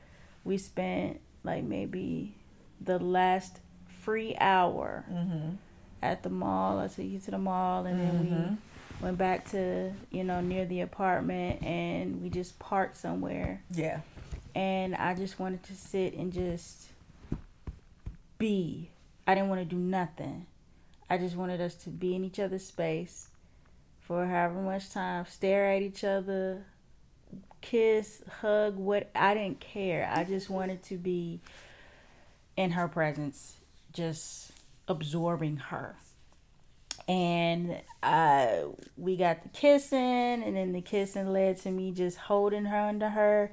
we 0.45 0.57
spent 0.59 1.21
like 1.45 1.65
maybe 1.65 2.35
the 2.81 2.99
last 2.99 3.61
free 3.89 4.35
hour. 4.41 5.05
Mm-hmm 5.13 5.57
at 6.03 6.23
the 6.23 6.31
mall. 6.31 6.79
I 6.79 6.89
took 6.89 7.05
you 7.05 7.19
to 7.21 7.31
the 7.31 7.39
mall, 7.39 7.87
and 7.87 7.99
mm-hmm. 7.99 8.07
then 8.07 8.21
we 8.21 8.31
mm-hmm. 8.31 9.05
went 9.05 9.19
back 9.19 9.51
to 9.51 9.93
you 10.11 10.25
know 10.25 10.41
near 10.41 10.65
the 10.67 10.81
apartment, 10.81 11.63
and 11.63 12.23
we 12.23 12.31
just 12.31 12.59
parked 12.59 12.97
somewhere. 12.97 13.63
Yeah. 13.71 14.01
And 14.55 14.97
I 14.97 15.15
just 15.15 15.39
wanted 15.39 15.63
to 15.65 15.75
sit 15.75 16.15
and 16.15 16.33
just 16.33 16.89
be. 18.39 18.91
I 19.27 19.35
didn't 19.35 19.51
want 19.51 19.61
to 19.61 19.65
do 19.67 19.77
nothing. 19.77 20.47
I 21.11 21.19
just 21.19 21.37
wanted 21.37 21.61
us 21.61 21.75
to 21.77 21.91
be 21.91 22.15
in 22.15 22.25
each 22.25 22.39
other's 22.39 22.67
space 22.67 23.29
for 24.01 24.27
however 24.27 24.61
much 24.61 24.91
time, 24.91 25.27
stare 25.29 25.71
at 25.71 25.83
each 25.83 26.03
other, 26.03 26.65
kiss, 27.61 28.23
hug, 28.41 28.77
what 28.77 29.11
I 29.15 29.35
didn't 29.35 29.61
care. 29.61 30.11
I 30.13 30.25
just 30.25 30.51
wanted 30.51 30.83
to 30.85 30.97
be 30.97 31.41
in 32.57 32.73
her 32.73 32.89
presence, 32.89 33.57
just 33.93 34.51
absorbing 34.87 35.57
her. 35.57 35.97
And 37.07 37.81
uh, 38.03 38.57
we 38.97 39.17
got 39.17 39.43
the 39.43 39.49
kissing, 39.49 39.99
and 39.99 40.57
then 40.57 40.73
the 40.73 40.83
kissing 40.83 41.33
led 41.33 41.57
to 41.63 41.71
me 41.71 41.93
just 41.93 42.19
holding 42.19 42.67
her 42.67 42.89
under 42.89 43.09
her. 43.09 43.51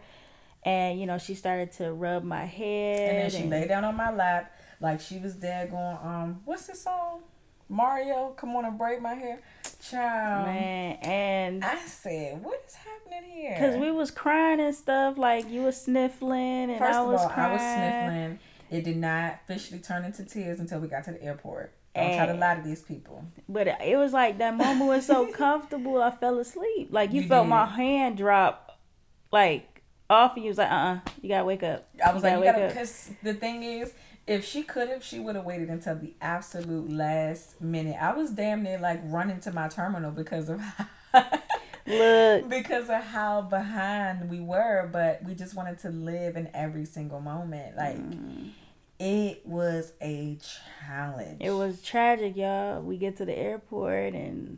And, 0.64 1.00
you 1.00 1.06
know, 1.06 1.18
she 1.18 1.36
started 1.36 1.72
to 1.74 1.94
rub 1.94 2.24
my 2.24 2.46
head. 2.46 3.10
And 3.10 3.18
then 3.20 3.30
she 3.30 3.44
and, 3.44 3.50
lay 3.52 3.68
down 3.68 3.86
on 3.86 3.96
my 3.96 4.12
lap 4.12 4.60
like 4.82 5.00
she 5.00 5.20
was 5.20 5.36
dead. 5.36 5.72
going, 5.72 5.98
um, 6.04 6.42
what's 6.44 6.68
this 6.68 6.82
song? 6.82 7.22
Mario, 7.68 8.30
come 8.38 8.56
on 8.56 8.66
and 8.66 8.78
braid 8.78 9.02
my 9.02 9.14
hair. 9.14 9.40
Child. 9.82 10.48
Man, 10.48 10.98
and 11.02 11.64
I 11.64 11.78
said, 11.80 12.44
what 12.44 12.64
is 12.68 12.76
happening 12.76 13.32
here? 13.32 13.54
Because 13.54 13.78
we 13.78 13.92
was 13.92 14.12
crying 14.12 14.60
and 14.60 14.76
stuff. 14.76 15.18
Like, 15.18 15.50
you 15.50 15.62
was 15.62 15.80
sniffling, 15.80 16.72
and 16.72 16.80
First 16.80 16.94
I 16.94 17.02
was 17.02 17.22
of 17.22 17.28
all, 17.28 17.30
crying. 17.30 17.50
I 17.50 17.54
was 17.54 17.62
sniffling 17.62 18.40
it 18.70 18.84
did 18.84 18.98
not 18.98 19.40
officially 19.44 19.80
turn 19.80 20.06
into 20.06 20.24
tears 20.24 20.60
until 20.60 20.80
we 20.80 20.88
got 20.88 21.04
to 21.06 21.12
the 21.12 21.24
airport. 21.24 21.74
Don't 21.94 22.04
and, 22.04 22.18
try 22.18 22.26
to 22.26 22.34
lie 22.34 22.56
to 22.56 22.62
these 22.62 22.82
people. 22.82 23.24
But 23.48 23.68
it 23.68 23.98
was 23.98 24.12
like 24.12 24.38
that 24.40 24.56
moment 24.56 24.86
was 24.86 25.06
so 25.06 25.28
comfortable. 25.32 26.02
I 26.02 26.12
fell 26.12 26.40
asleep. 26.40 26.90
Like 26.92 27.14
you, 27.14 27.22
you 27.22 27.28
felt 27.28 27.46
did. 27.46 27.52
my 27.52 27.66
hand 27.66 28.18
drop, 28.18 28.80
like 29.32 29.82
off. 30.10 30.36
And 30.36 30.44
you 30.44 30.50
was 30.50 30.58
like, 30.58 30.72
uh, 30.72 30.74
uh-uh, 30.74 30.96
uh 30.96 31.00
you 31.22 31.30
gotta 31.30 31.46
wake 31.46 31.64
up. 31.64 31.88
I 32.04 32.12
was 32.12 32.24
you 32.24 32.30
like, 32.30 32.40
you 32.40 32.44
gotta. 32.46 32.68
Because 32.68 33.12
the 33.24 33.34
thing 33.34 33.64
is, 33.64 33.94
if 34.28 34.46
she 34.46 34.64
could 34.64 34.90
have, 34.90 35.04
she 35.04 35.20
would 35.20 35.36
have 35.36 35.46
waited 35.46 35.70
until 35.70 35.96
the 35.96 36.14
absolute 36.22 36.90
last 36.90 37.62
minute. 37.62 37.98
I 38.02 38.14
was 38.14 38.32
damn 38.32 38.64
near 38.64 38.80
like 38.80 39.02
running 39.06 39.40
to 39.42 39.52
my 39.52 39.68
terminal 39.68 40.12
because 40.12 40.50
of. 40.50 40.62
Look. 41.88 42.50
because 42.50 42.90
of 42.90 43.04
how 43.04 43.42
behind 43.42 44.28
we 44.28 44.40
were, 44.40 44.90
but 44.92 45.24
we 45.24 45.36
just 45.36 45.56
wanted 45.56 45.78
to 45.80 45.90
live 45.90 46.36
in 46.36 46.50
every 46.52 46.84
single 46.84 47.20
moment. 47.20 47.78
Like 47.78 47.98
mm. 47.98 48.50
it 49.00 49.46
was 49.46 49.94
a 50.02 50.40
challenge. 50.84 51.42
It 51.42 51.52
was 51.52 51.84
tragic, 51.84 52.36
y'all. 52.38 52.82
We 52.82 52.98
get 52.98 53.18
to 53.18 53.26
the 53.26 53.38
airport 53.38 54.16
and 54.16 54.58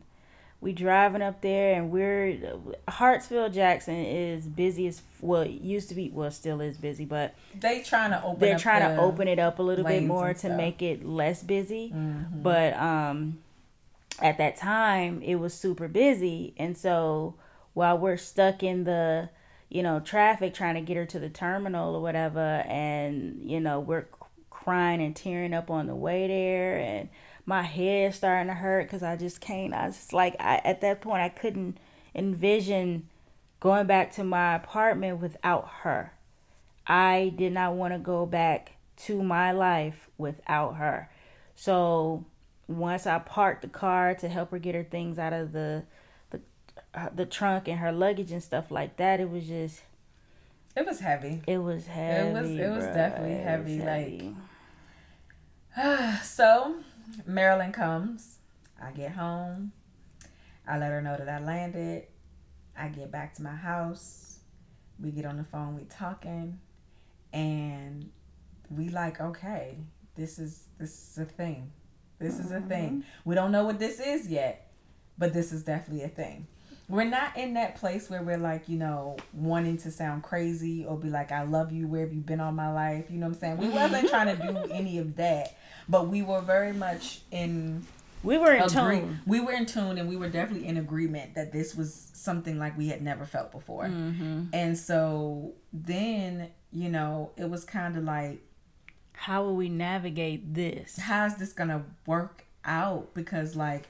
we 0.67 0.73
driving 0.73 1.21
up 1.21 1.39
there 1.39 1.75
and 1.75 1.89
we're 1.89 2.37
Hartsfield 2.89 3.53
Jackson 3.53 3.95
is 3.95 4.45
busy 4.45 4.85
as 4.87 5.01
well 5.21 5.43
it 5.43 5.61
used 5.61 5.87
to 5.87 5.95
be 5.95 6.09
well 6.13 6.29
still 6.29 6.59
is 6.59 6.75
busy 6.75 7.05
but 7.05 7.33
they 7.55 7.81
trying 7.81 8.11
to 8.11 8.21
open 8.21 8.39
they're 8.41 8.59
trying 8.59 8.81
to 8.81 9.01
open 9.01 9.29
it 9.29 9.39
up 9.39 9.59
a 9.59 9.63
little 9.63 9.85
bit 9.85 10.03
more 10.03 10.33
to 10.33 10.49
make 10.49 10.81
it 10.81 11.05
less 11.05 11.41
busy. 11.41 11.93
Mm-hmm. 11.95 12.41
but 12.41 12.73
um 12.75 13.39
at 14.21 14.37
that 14.39 14.57
time 14.57 15.21
it 15.21 15.35
was 15.35 15.53
super 15.53 15.87
busy. 15.87 16.53
And 16.57 16.77
so 16.77 17.35
while 17.73 17.97
we're 17.97 18.17
stuck 18.17 18.61
in 18.61 18.83
the 18.83 19.29
you 19.69 19.81
know 19.81 20.01
traffic 20.01 20.53
trying 20.53 20.75
to 20.75 20.81
get 20.81 20.97
her 20.97 21.05
to 21.05 21.17
the 21.17 21.29
terminal 21.29 21.95
or 21.95 22.01
whatever 22.01 22.65
and 22.67 23.49
you 23.49 23.61
know 23.61 23.79
we're 23.79 24.07
crying 24.49 25.01
and 25.01 25.15
tearing 25.15 25.53
up 25.53 25.71
on 25.71 25.87
the 25.87 25.95
way 25.95 26.27
there 26.27 26.77
and 26.77 27.07
my 27.47 27.63
head 27.63 28.13
starting 28.13 28.47
to 28.47 28.53
hurt 28.53 28.83
because 28.83 29.01
i 29.01 29.15
just 29.15 29.41
can't 29.41 29.73
i 29.73 29.87
was 29.87 30.13
like 30.13 30.35
I, 30.39 30.61
at 30.63 30.81
that 30.81 31.01
point 31.01 31.23
i 31.23 31.29
couldn't 31.29 31.79
envision 32.13 33.07
going 33.59 33.87
back 33.87 34.11
to 34.13 34.23
my 34.23 34.55
apartment 34.55 35.19
without 35.19 35.67
her 35.81 36.13
i 36.85 37.33
did 37.35 37.53
not 37.53 37.73
want 37.73 37.93
to 37.93 37.99
go 37.99 38.27
back 38.27 38.73
to 38.97 39.23
my 39.23 39.51
life 39.51 40.09
without 40.19 40.75
her 40.75 41.09
so 41.55 42.23
once 42.67 43.07
I 43.07 43.19
parked 43.19 43.61
the 43.61 43.67
car 43.67 44.13
to 44.15 44.27
help 44.27 44.51
her 44.51 44.59
get 44.59 44.75
her 44.75 44.83
things 44.83 45.17
out 45.17 45.33
of 45.33 45.53
the 45.53 45.83
the 46.29 46.41
uh, 46.93 47.09
the 47.13 47.25
trunk 47.25 47.67
and 47.67 47.79
her 47.79 47.91
luggage 47.91 48.31
and 48.31 48.43
stuff 48.43 48.69
like 48.71 48.97
that, 48.97 49.19
it 49.19 49.29
was 49.29 49.47
just 49.47 49.81
it 50.75 50.85
was 50.85 50.99
heavy. 50.99 51.41
It 51.47 51.57
was 51.59 51.87
heavy. 51.87 52.29
It 52.29 52.41
was 52.41 52.51
it 52.51 52.69
was 52.69 52.85
definitely 52.85 53.33
it 53.33 53.43
heavy. 53.43 53.75
Was 53.77 53.83
heavy. 53.83 54.35
Like 55.75 56.23
so, 56.23 56.75
Marilyn 57.25 57.71
comes 57.71 58.39
I 58.81 58.91
get 58.91 59.11
home, 59.13 59.71
I 60.67 60.77
let 60.77 60.91
her 60.91 61.01
know 61.01 61.17
that 61.17 61.27
I 61.29 61.39
landed. 61.39 62.07
I 62.77 62.89
get 62.89 63.11
back 63.11 63.33
to 63.35 63.41
my 63.41 63.55
house. 63.55 64.39
We 64.99 65.11
get 65.11 65.25
on 65.25 65.37
the 65.37 65.43
phone, 65.43 65.75
we 65.75 65.83
talking, 65.83 66.59
and 67.33 68.09
we 68.69 68.89
like, 68.89 69.19
okay, 69.21 69.77
this 70.15 70.37
is 70.39 70.65
this 70.77 71.11
is 71.11 71.17
a 71.17 71.25
thing. 71.25 71.71
This 72.19 72.39
is 72.39 72.51
a 72.51 72.61
thing. 72.61 72.89
Mm-hmm. 72.89 73.29
We 73.29 73.35
don't 73.35 73.51
know 73.51 73.63
what 73.63 73.77
this 73.79 73.99
is 73.99 74.27
yet, 74.27 74.71
but 75.17 75.33
this 75.33 75.51
is 75.51 75.63
definitely 75.63 76.03
a 76.03 76.09
thing. 76.09 76.47
We're 76.89 77.03
not 77.03 77.37
in 77.37 77.55
that 77.55 77.75
place 77.75 78.09
where 78.09 78.21
we're 78.21 78.37
like, 78.37 78.69
you 78.69 78.77
know, 78.77 79.17
wanting 79.33 79.77
to 79.79 79.91
sound 79.91 80.23
crazy 80.23 80.85
or 80.85 80.97
be 80.97 81.09
like, 81.09 81.33
I 81.33 81.43
love 81.43 81.73
you, 81.73 81.85
where 81.87 82.01
have 82.01 82.13
you 82.13 82.21
been 82.21 82.39
all 82.39 82.53
my 82.53 82.71
life? 82.71 83.05
You 83.09 83.17
know 83.17 83.27
what 83.27 83.35
I'm 83.35 83.39
saying? 83.39 83.57
We 83.57 83.67
wasn't 83.69 84.09
trying 84.09 84.37
to 84.37 84.41
do 84.41 84.71
any 84.71 84.97
of 84.97 85.17
that. 85.17 85.57
But 85.89 86.07
we 86.07 86.21
were 86.21 86.41
very 86.41 86.71
much 86.71 87.21
in 87.29 87.85
we 88.23 88.37
were 88.37 88.53
in 88.53 88.63
agree- 88.63 88.99
tune. 88.99 89.19
We 89.25 89.39
were 89.39 89.51
in 89.51 89.65
tune, 89.65 89.97
and 89.97 90.09
we 90.09 90.17
were 90.17 90.29
definitely 90.29 90.67
in 90.67 90.77
agreement 90.77 91.35
that 91.35 91.51
this 91.51 91.75
was 91.75 92.09
something 92.13 92.57
like 92.57 92.77
we 92.77 92.87
had 92.87 93.01
never 93.01 93.25
felt 93.25 93.51
before. 93.51 93.85
Mm-hmm. 93.85 94.45
And 94.53 94.77
so 94.77 95.53
then, 95.71 96.49
you 96.71 96.89
know, 96.89 97.31
it 97.37 97.49
was 97.49 97.63
kind 97.63 97.97
of 97.97 98.03
like, 98.03 98.41
how 99.13 99.43
will 99.43 99.55
we 99.55 99.69
navigate 99.69 100.53
this? 100.53 100.97
How's 100.97 101.35
this 101.35 101.53
gonna 101.53 101.85
work 102.05 102.45
out? 102.65 103.13
Because 103.13 103.55
like 103.55 103.87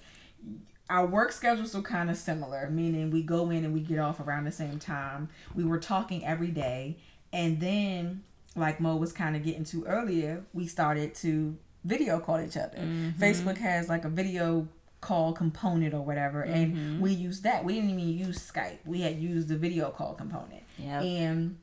our 0.90 1.06
work 1.06 1.32
schedules 1.32 1.76
were 1.76 1.82
kind 1.82 2.10
of 2.10 2.18
similar, 2.18 2.70
meaning 2.70 3.12
we 3.12 3.22
go 3.22 3.50
in 3.50 3.66
and 3.66 3.74
we 3.74 3.82
get 3.82 4.00
off 4.00 4.20
around 4.20 4.46
the 4.46 4.52
same 4.52 4.80
time. 4.80 5.30
We 5.54 5.64
were 5.64 5.80
talking 5.80 6.26
every 6.26 6.52
day, 6.52 6.98
and 7.34 7.60
then 7.60 8.24
like 8.56 8.80
Mo 8.80 8.96
was 8.96 9.14
kind 9.14 9.36
of 9.36 9.44
getting 9.44 9.64
to 9.66 9.86
earlier, 9.86 10.44
we 10.54 10.66
started 10.68 11.14
to 11.16 11.58
video 11.84 12.20
call 12.20 12.42
each 12.42 12.58
other. 12.58 12.78
Mm-hmm. 12.78 13.22
Facebook 13.22 13.58
has 13.58 13.88
like 13.88 14.04
a 14.04 14.10
video 14.10 14.68
call 15.00 15.32
component 15.34 15.94
or 15.94 16.02
whatever, 16.02 16.44
mm-hmm. 16.44 16.54
and 16.54 17.02
we 17.02 17.12
used 17.12 17.44
that. 17.44 17.64
We 17.64 17.76
didn't 17.76 17.92
even 17.92 18.10
use 18.10 18.52
Skype. 18.52 18.80
We 18.86 19.02
had 19.02 19.18
used 19.18 19.48
the 19.48 19.58
video 19.58 19.92
call 19.92 20.14
component. 20.16 20.64
Yep. 20.78 21.04
And 21.04 21.58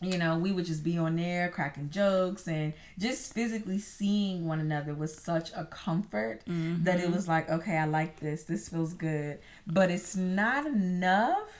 you 0.00 0.16
know, 0.16 0.38
we 0.38 0.52
would 0.52 0.64
just 0.64 0.84
be 0.84 0.96
on 0.96 1.16
there 1.16 1.48
cracking 1.48 1.90
jokes 1.90 2.46
and 2.46 2.72
just 2.98 3.34
physically 3.34 3.78
seeing 3.78 4.46
one 4.46 4.60
another 4.60 4.94
was 4.94 5.16
such 5.16 5.50
a 5.56 5.64
comfort 5.64 6.40
mm-hmm. 6.46 6.84
that 6.84 7.00
it 7.00 7.10
was 7.10 7.26
like, 7.26 7.50
okay, 7.50 7.76
I 7.76 7.84
like 7.84 8.20
this. 8.20 8.44
This 8.44 8.68
feels 8.68 8.94
good. 8.94 9.40
But 9.66 9.90
it's 9.90 10.14
not 10.14 10.66
enough 10.66 11.50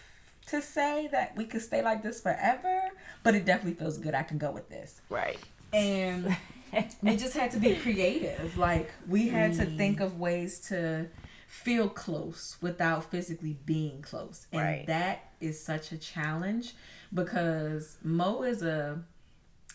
to 0.46 0.62
say 0.62 1.08
that 1.10 1.36
we 1.36 1.44
could 1.44 1.62
stay 1.62 1.82
like 1.82 2.02
this 2.02 2.20
forever, 2.20 2.80
but 3.24 3.34
it 3.34 3.44
definitely 3.44 3.74
feels 3.74 3.98
good. 3.98 4.14
I 4.14 4.22
can 4.22 4.38
go 4.38 4.52
with 4.52 4.68
this. 4.68 5.00
Right. 5.10 5.38
And 5.72 6.36
we 7.02 7.16
just 7.16 7.36
had 7.36 7.50
to 7.52 7.58
be 7.58 7.74
creative. 7.74 8.56
Like 8.56 8.92
we 9.08 9.28
had 9.28 9.52
mm. 9.52 9.58
to 9.58 9.66
think 9.66 10.00
of 10.00 10.20
ways 10.20 10.60
to 10.68 11.08
feel 11.48 11.88
close 11.88 12.56
without 12.60 13.10
physically 13.10 13.56
being 13.66 14.00
close. 14.00 14.46
And 14.52 14.62
right. 14.62 14.86
that 14.86 15.32
is 15.40 15.60
such 15.60 15.92
a 15.92 15.98
challenge 15.98 16.74
because 17.12 17.96
Mo 18.02 18.42
is 18.42 18.62
a 18.62 19.02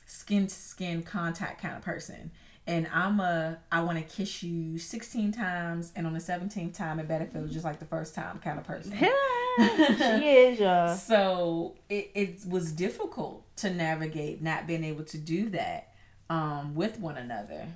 skin 0.06 0.48
to 0.48 0.54
skin 0.54 1.04
contact 1.04 1.62
kind 1.62 1.76
of 1.76 1.82
person. 1.82 2.32
And 2.66 2.88
I'm 2.94 3.20
a 3.20 3.58
I 3.72 3.82
want 3.82 3.98
to 3.98 4.04
kiss 4.16 4.42
you 4.42 4.78
16 4.78 5.34
times, 5.34 5.92
and 5.98 6.08
on 6.08 6.14
the 6.14 6.20
17th 6.20 6.74
time, 6.74 6.98
it 7.00 7.10
better 7.10 7.26
feel 7.26 7.46
just 7.46 7.66
like 7.66 7.80
the 7.80 7.86
first 7.86 8.16
time 8.16 8.40
kind 8.40 8.58
of 8.58 8.64
person. 8.64 8.94
she 9.58 10.30
is, 10.30 10.60
y'all. 10.60 10.96
So 10.96 11.76
it, 11.90 12.12
it 12.16 12.46
was 12.48 12.72
difficult 12.72 13.44
to 13.58 13.70
navigate 13.70 14.42
not 14.42 14.66
being 14.66 14.86
able 14.86 15.04
to 15.06 15.18
do 15.18 15.50
that 15.50 15.94
um, 16.30 16.74
with 16.74 17.00
one 17.00 17.18
another 17.18 17.68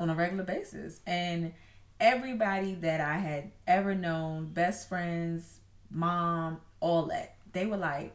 on 0.00 0.10
a 0.10 0.14
regular 0.14 0.44
basis. 0.44 1.00
And 1.06 1.52
everybody 2.00 2.74
that 2.74 3.00
I 3.00 3.18
had 3.18 3.52
ever 3.66 3.94
known, 3.94 4.46
best 4.46 4.88
friends, 4.88 5.60
mom, 5.90 6.60
all 6.80 7.04
that, 7.04 7.36
they 7.52 7.66
were 7.66 7.76
like, 7.76 8.12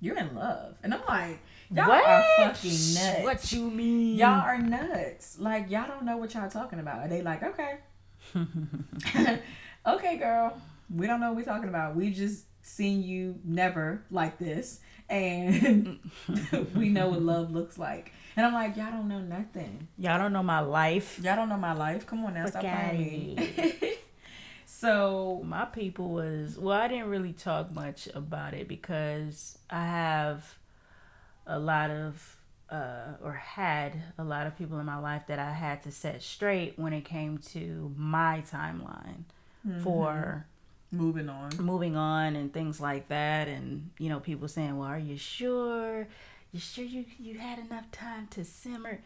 You're 0.00 0.16
in 0.16 0.34
love. 0.34 0.76
And 0.82 0.94
I'm 0.94 1.02
like, 1.06 1.40
Y'all 1.70 1.88
what? 1.88 2.04
are 2.04 2.24
fucking 2.38 2.70
nuts. 2.70 3.22
What 3.22 3.52
you 3.52 3.70
mean? 3.70 4.16
Y'all 4.16 4.40
are 4.40 4.58
nuts. 4.58 5.38
Like, 5.38 5.70
y'all 5.70 5.86
don't 5.86 6.04
know 6.04 6.16
what 6.16 6.34
y'all 6.34 6.48
talking 6.50 6.80
about. 6.80 7.00
Are 7.00 7.08
they 7.08 7.22
like, 7.22 7.42
Okay. 7.42 7.78
okay, 9.86 10.16
girl. 10.16 10.60
We 10.94 11.06
don't 11.06 11.20
know 11.20 11.28
what 11.28 11.36
we're 11.36 11.44
talking 11.44 11.68
about. 11.68 11.94
We 11.96 12.10
just 12.10 12.46
seen 12.62 13.02
you 13.02 13.38
never 13.44 14.02
like 14.10 14.38
this. 14.38 14.80
And 15.08 15.98
we 16.74 16.88
know 16.88 17.08
what 17.08 17.22
love 17.22 17.50
looks 17.52 17.78
like. 17.78 18.12
And 18.36 18.46
I'm 18.46 18.52
like, 18.52 18.76
y'all 18.76 18.90
don't 18.92 19.08
know 19.08 19.20
nothing. 19.20 19.88
Y'all 19.98 20.18
don't 20.18 20.32
know 20.32 20.42
my 20.42 20.60
life. 20.60 21.18
Y'all 21.22 21.36
don't 21.36 21.48
know 21.48 21.56
my 21.56 21.72
life. 21.72 22.06
Come 22.06 22.24
on 22.24 22.34
now, 22.34 22.46
stop 22.46 22.62
playing 22.62 23.34
me. 23.36 23.96
so 24.72 25.42
my 25.44 25.64
people 25.64 26.10
was 26.10 26.56
well, 26.56 26.78
I 26.78 26.88
didn't 26.88 27.08
really 27.08 27.32
talk 27.32 27.72
much 27.72 28.08
about 28.14 28.54
it 28.54 28.68
because 28.68 29.58
I 29.68 29.84
have 29.84 30.56
a 31.46 31.58
lot 31.58 31.90
of 31.90 32.36
uh, 32.70 33.14
or 33.22 33.32
had 33.32 34.00
a 34.16 34.22
lot 34.22 34.46
of 34.46 34.56
people 34.56 34.78
in 34.78 34.86
my 34.86 34.98
life 34.98 35.22
that 35.26 35.40
I 35.40 35.50
had 35.50 35.82
to 35.82 35.90
set 35.90 36.22
straight 36.22 36.78
when 36.78 36.92
it 36.92 37.04
came 37.04 37.38
to 37.52 37.92
my 37.96 38.44
timeline 38.48 39.24
mm-hmm. 39.66 39.82
for 39.82 40.46
moving 40.92 41.28
on, 41.28 41.50
moving 41.58 41.96
on, 41.96 42.36
and 42.36 42.52
things 42.52 42.80
like 42.80 43.08
that. 43.08 43.48
And 43.48 43.90
you 43.98 44.08
know, 44.08 44.20
people 44.20 44.46
saying, 44.46 44.78
"Well, 44.78 44.88
are 44.88 44.98
you 44.98 45.16
sure?" 45.16 46.06
you 46.52 46.60
sure 46.60 46.84
you 46.84 47.04
you 47.18 47.38
had 47.38 47.58
enough 47.58 47.90
time 47.92 48.26
to 48.28 48.44
simmer 48.44 49.00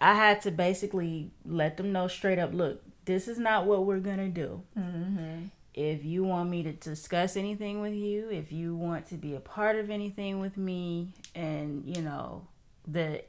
i 0.00 0.14
had 0.14 0.40
to 0.40 0.50
basically 0.50 1.30
let 1.44 1.76
them 1.76 1.92
know 1.92 2.08
straight 2.08 2.38
up 2.38 2.54
look 2.54 2.82
this 3.04 3.28
is 3.28 3.38
not 3.38 3.66
what 3.66 3.84
we're 3.86 4.00
gonna 4.00 4.28
do. 4.28 4.62
Mm-hmm. 4.78 5.44
if 5.74 6.04
you 6.04 6.24
want 6.24 6.50
me 6.50 6.62
to 6.64 6.72
discuss 6.72 7.36
anything 7.36 7.80
with 7.80 7.94
you 7.94 8.28
if 8.30 8.50
you 8.52 8.74
want 8.74 9.06
to 9.06 9.14
be 9.14 9.34
a 9.34 9.40
part 9.40 9.76
of 9.76 9.88
anything 9.90 10.40
with 10.40 10.56
me 10.56 11.12
and 11.34 11.84
you 11.86 12.02
know 12.02 12.46
the 12.88 13.22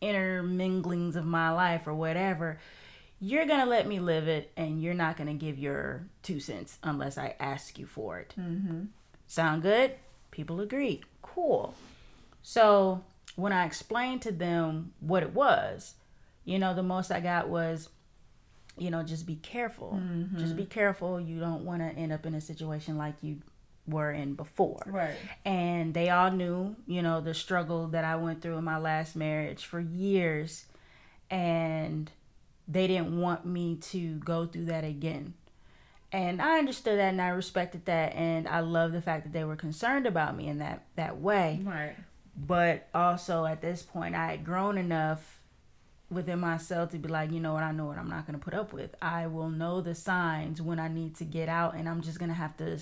interminglings 0.00 1.16
of 1.16 1.24
my 1.24 1.50
life 1.50 1.86
or 1.86 1.94
whatever 1.94 2.58
you're 3.20 3.46
gonna 3.46 3.66
let 3.66 3.86
me 3.88 3.98
live 3.98 4.28
it 4.28 4.52
and 4.56 4.80
you're 4.80 4.94
not 4.94 5.16
gonna 5.16 5.34
give 5.34 5.58
your 5.58 6.06
two 6.22 6.38
cents 6.38 6.78
unless 6.84 7.18
i 7.18 7.34
ask 7.40 7.76
you 7.78 7.84
for 7.86 8.20
it. 8.20 8.32
Mm-hmm. 8.38 8.84
sound 9.26 9.62
good? 9.62 9.94
People 10.30 10.60
agree. 10.60 11.02
Cool. 11.20 11.74
So 12.42 13.02
when 13.34 13.52
I 13.52 13.66
explained 13.66 14.22
to 14.22 14.30
them 14.30 14.92
what 15.00 15.24
it 15.24 15.34
was, 15.34 15.94
you 16.44 16.60
know, 16.60 16.74
the 16.74 16.82
most 16.84 17.10
I 17.10 17.18
got 17.18 17.48
was, 17.48 17.88
you 18.80 18.90
know, 18.90 19.02
just 19.02 19.26
be 19.26 19.36
careful. 19.36 19.98
Mm-hmm. 20.00 20.38
Just 20.38 20.56
be 20.56 20.64
careful. 20.64 21.20
You 21.20 21.40
don't 21.40 21.64
want 21.64 21.82
to 21.82 21.88
end 21.88 22.12
up 22.12 22.26
in 22.26 22.34
a 22.34 22.40
situation 22.40 22.96
like 22.96 23.14
you 23.22 23.38
were 23.86 24.12
in 24.12 24.34
before. 24.34 24.82
Right. 24.86 25.16
And 25.44 25.94
they 25.94 26.10
all 26.10 26.30
knew, 26.30 26.76
you 26.86 27.02
know, 27.02 27.20
the 27.20 27.34
struggle 27.34 27.88
that 27.88 28.04
I 28.04 28.16
went 28.16 28.42
through 28.42 28.56
in 28.56 28.64
my 28.64 28.78
last 28.78 29.16
marriage 29.16 29.64
for 29.64 29.80
years. 29.80 30.66
And 31.30 32.10
they 32.66 32.86
didn't 32.86 33.18
want 33.20 33.46
me 33.46 33.76
to 33.76 34.16
go 34.18 34.46
through 34.46 34.66
that 34.66 34.84
again. 34.84 35.34
And 36.10 36.40
I 36.40 36.58
understood 36.58 36.98
that 36.98 37.10
and 37.10 37.20
I 37.20 37.28
respected 37.28 37.84
that 37.84 38.14
and 38.14 38.48
I 38.48 38.60
love 38.60 38.92
the 38.92 39.02
fact 39.02 39.24
that 39.24 39.32
they 39.32 39.44
were 39.44 39.56
concerned 39.56 40.06
about 40.06 40.36
me 40.36 40.48
in 40.48 40.58
that 40.58 40.84
that 40.96 41.18
way. 41.20 41.60
Right 41.62 41.96
but 42.46 42.88
also 42.94 43.44
at 43.44 43.60
this 43.60 43.82
point 43.82 44.14
i 44.14 44.30
had 44.30 44.44
grown 44.44 44.78
enough 44.78 45.37
within 46.10 46.38
myself 46.38 46.90
to 46.90 46.98
be 46.98 47.08
like 47.08 47.30
you 47.30 47.40
know 47.40 47.52
what 47.52 47.62
i 47.62 47.70
know 47.70 47.84
what 47.84 47.98
i'm 47.98 48.08
not 48.08 48.26
going 48.26 48.38
to 48.38 48.44
put 48.44 48.54
up 48.54 48.72
with. 48.72 48.94
I 49.02 49.26
will 49.26 49.50
know 49.50 49.80
the 49.80 49.94
signs 49.94 50.62
when 50.62 50.78
i 50.78 50.88
need 50.88 51.16
to 51.16 51.24
get 51.24 51.48
out 51.48 51.74
and 51.74 51.88
i'm 51.88 52.00
just 52.00 52.18
going 52.18 52.30
to 52.30 52.34
have 52.34 52.56
to 52.58 52.78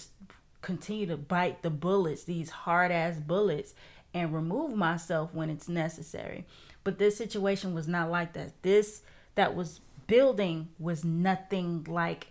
continue 0.63 1.07
to 1.07 1.17
bite 1.17 1.63
the 1.63 1.71
bullets 1.71 2.25
these 2.25 2.51
hard 2.51 2.91
ass 2.91 3.17
bullets 3.17 3.75
and 4.17 4.33
remove 4.33 4.75
myself 4.75 5.35
when 5.35 5.51
it's 5.51 5.69
necessary. 5.69 6.47
But 6.85 6.99
this 6.99 7.17
situation 7.19 7.75
was 7.75 7.87
not 7.87 8.11
like 8.11 8.33
that. 8.33 8.63
This 8.63 9.03
that 9.35 9.55
was 9.55 9.81
building 10.07 10.69
was 10.79 11.05
nothing 11.05 11.85
like 11.89 12.29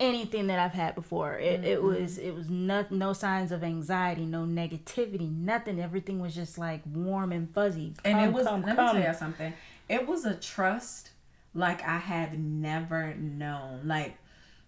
anything 0.00 0.48
that 0.48 0.58
I've 0.58 0.72
had 0.72 0.94
before. 0.94 1.38
It, 1.38 1.60
mm-hmm. 1.60 1.70
it 1.70 1.82
was 1.82 2.18
it 2.18 2.34
was 2.34 2.48
no, 2.48 2.84
no 2.90 3.12
signs 3.12 3.52
of 3.52 3.62
anxiety, 3.62 4.24
no 4.24 4.44
negativity, 4.44 5.30
nothing. 5.30 5.80
Everything 5.80 6.20
was 6.20 6.34
just 6.34 6.58
like 6.58 6.82
warm 6.86 7.32
and 7.32 7.52
fuzzy. 7.52 7.94
Come, 8.02 8.14
and 8.14 8.28
it 8.28 8.32
was 8.32 8.46
come, 8.46 8.62
let 8.62 8.76
come. 8.76 8.96
me 8.96 9.02
tell 9.02 9.12
you 9.12 9.18
something. 9.18 9.52
It 9.88 10.06
was 10.06 10.24
a 10.24 10.34
trust 10.34 11.10
like 11.54 11.82
I 11.82 11.98
have 11.98 12.38
never 12.38 13.14
known. 13.14 13.82
Like 13.86 14.16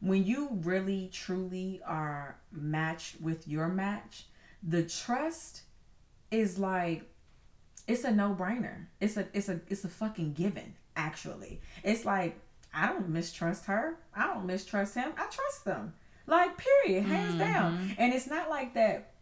when 0.00 0.24
you 0.24 0.48
really 0.62 1.10
truly 1.12 1.80
are 1.86 2.36
matched 2.52 3.20
with 3.20 3.48
your 3.48 3.68
match, 3.68 4.24
the 4.62 4.82
trust 4.82 5.62
is 6.30 6.58
like 6.58 7.02
it's 7.86 8.04
a 8.04 8.10
no-brainer. 8.10 8.86
It's 9.00 9.16
a 9.16 9.26
it's 9.32 9.48
a 9.48 9.60
it's 9.68 9.84
a 9.84 9.88
fucking 9.88 10.34
given 10.34 10.74
actually. 10.96 11.60
It's 11.82 12.04
like 12.04 12.38
I 12.76 12.88
don't 12.88 13.08
mistrust 13.08 13.64
her. 13.64 13.96
I 14.14 14.26
don't 14.26 14.44
mistrust 14.44 14.94
him. 14.94 15.12
I 15.16 15.26
trust 15.26 15.64
them. 15.64 15.94
Like, 16.26 16.58
period, 16.58 17.04
hands 17.04 17.30
mm-hmm. 17.30 17.52
down. 17.52 17.96
And 17.98 18.12
it's 18.12 18.26
not 18.26 18.50
like 18.50 18.74
that, 18.74 19.14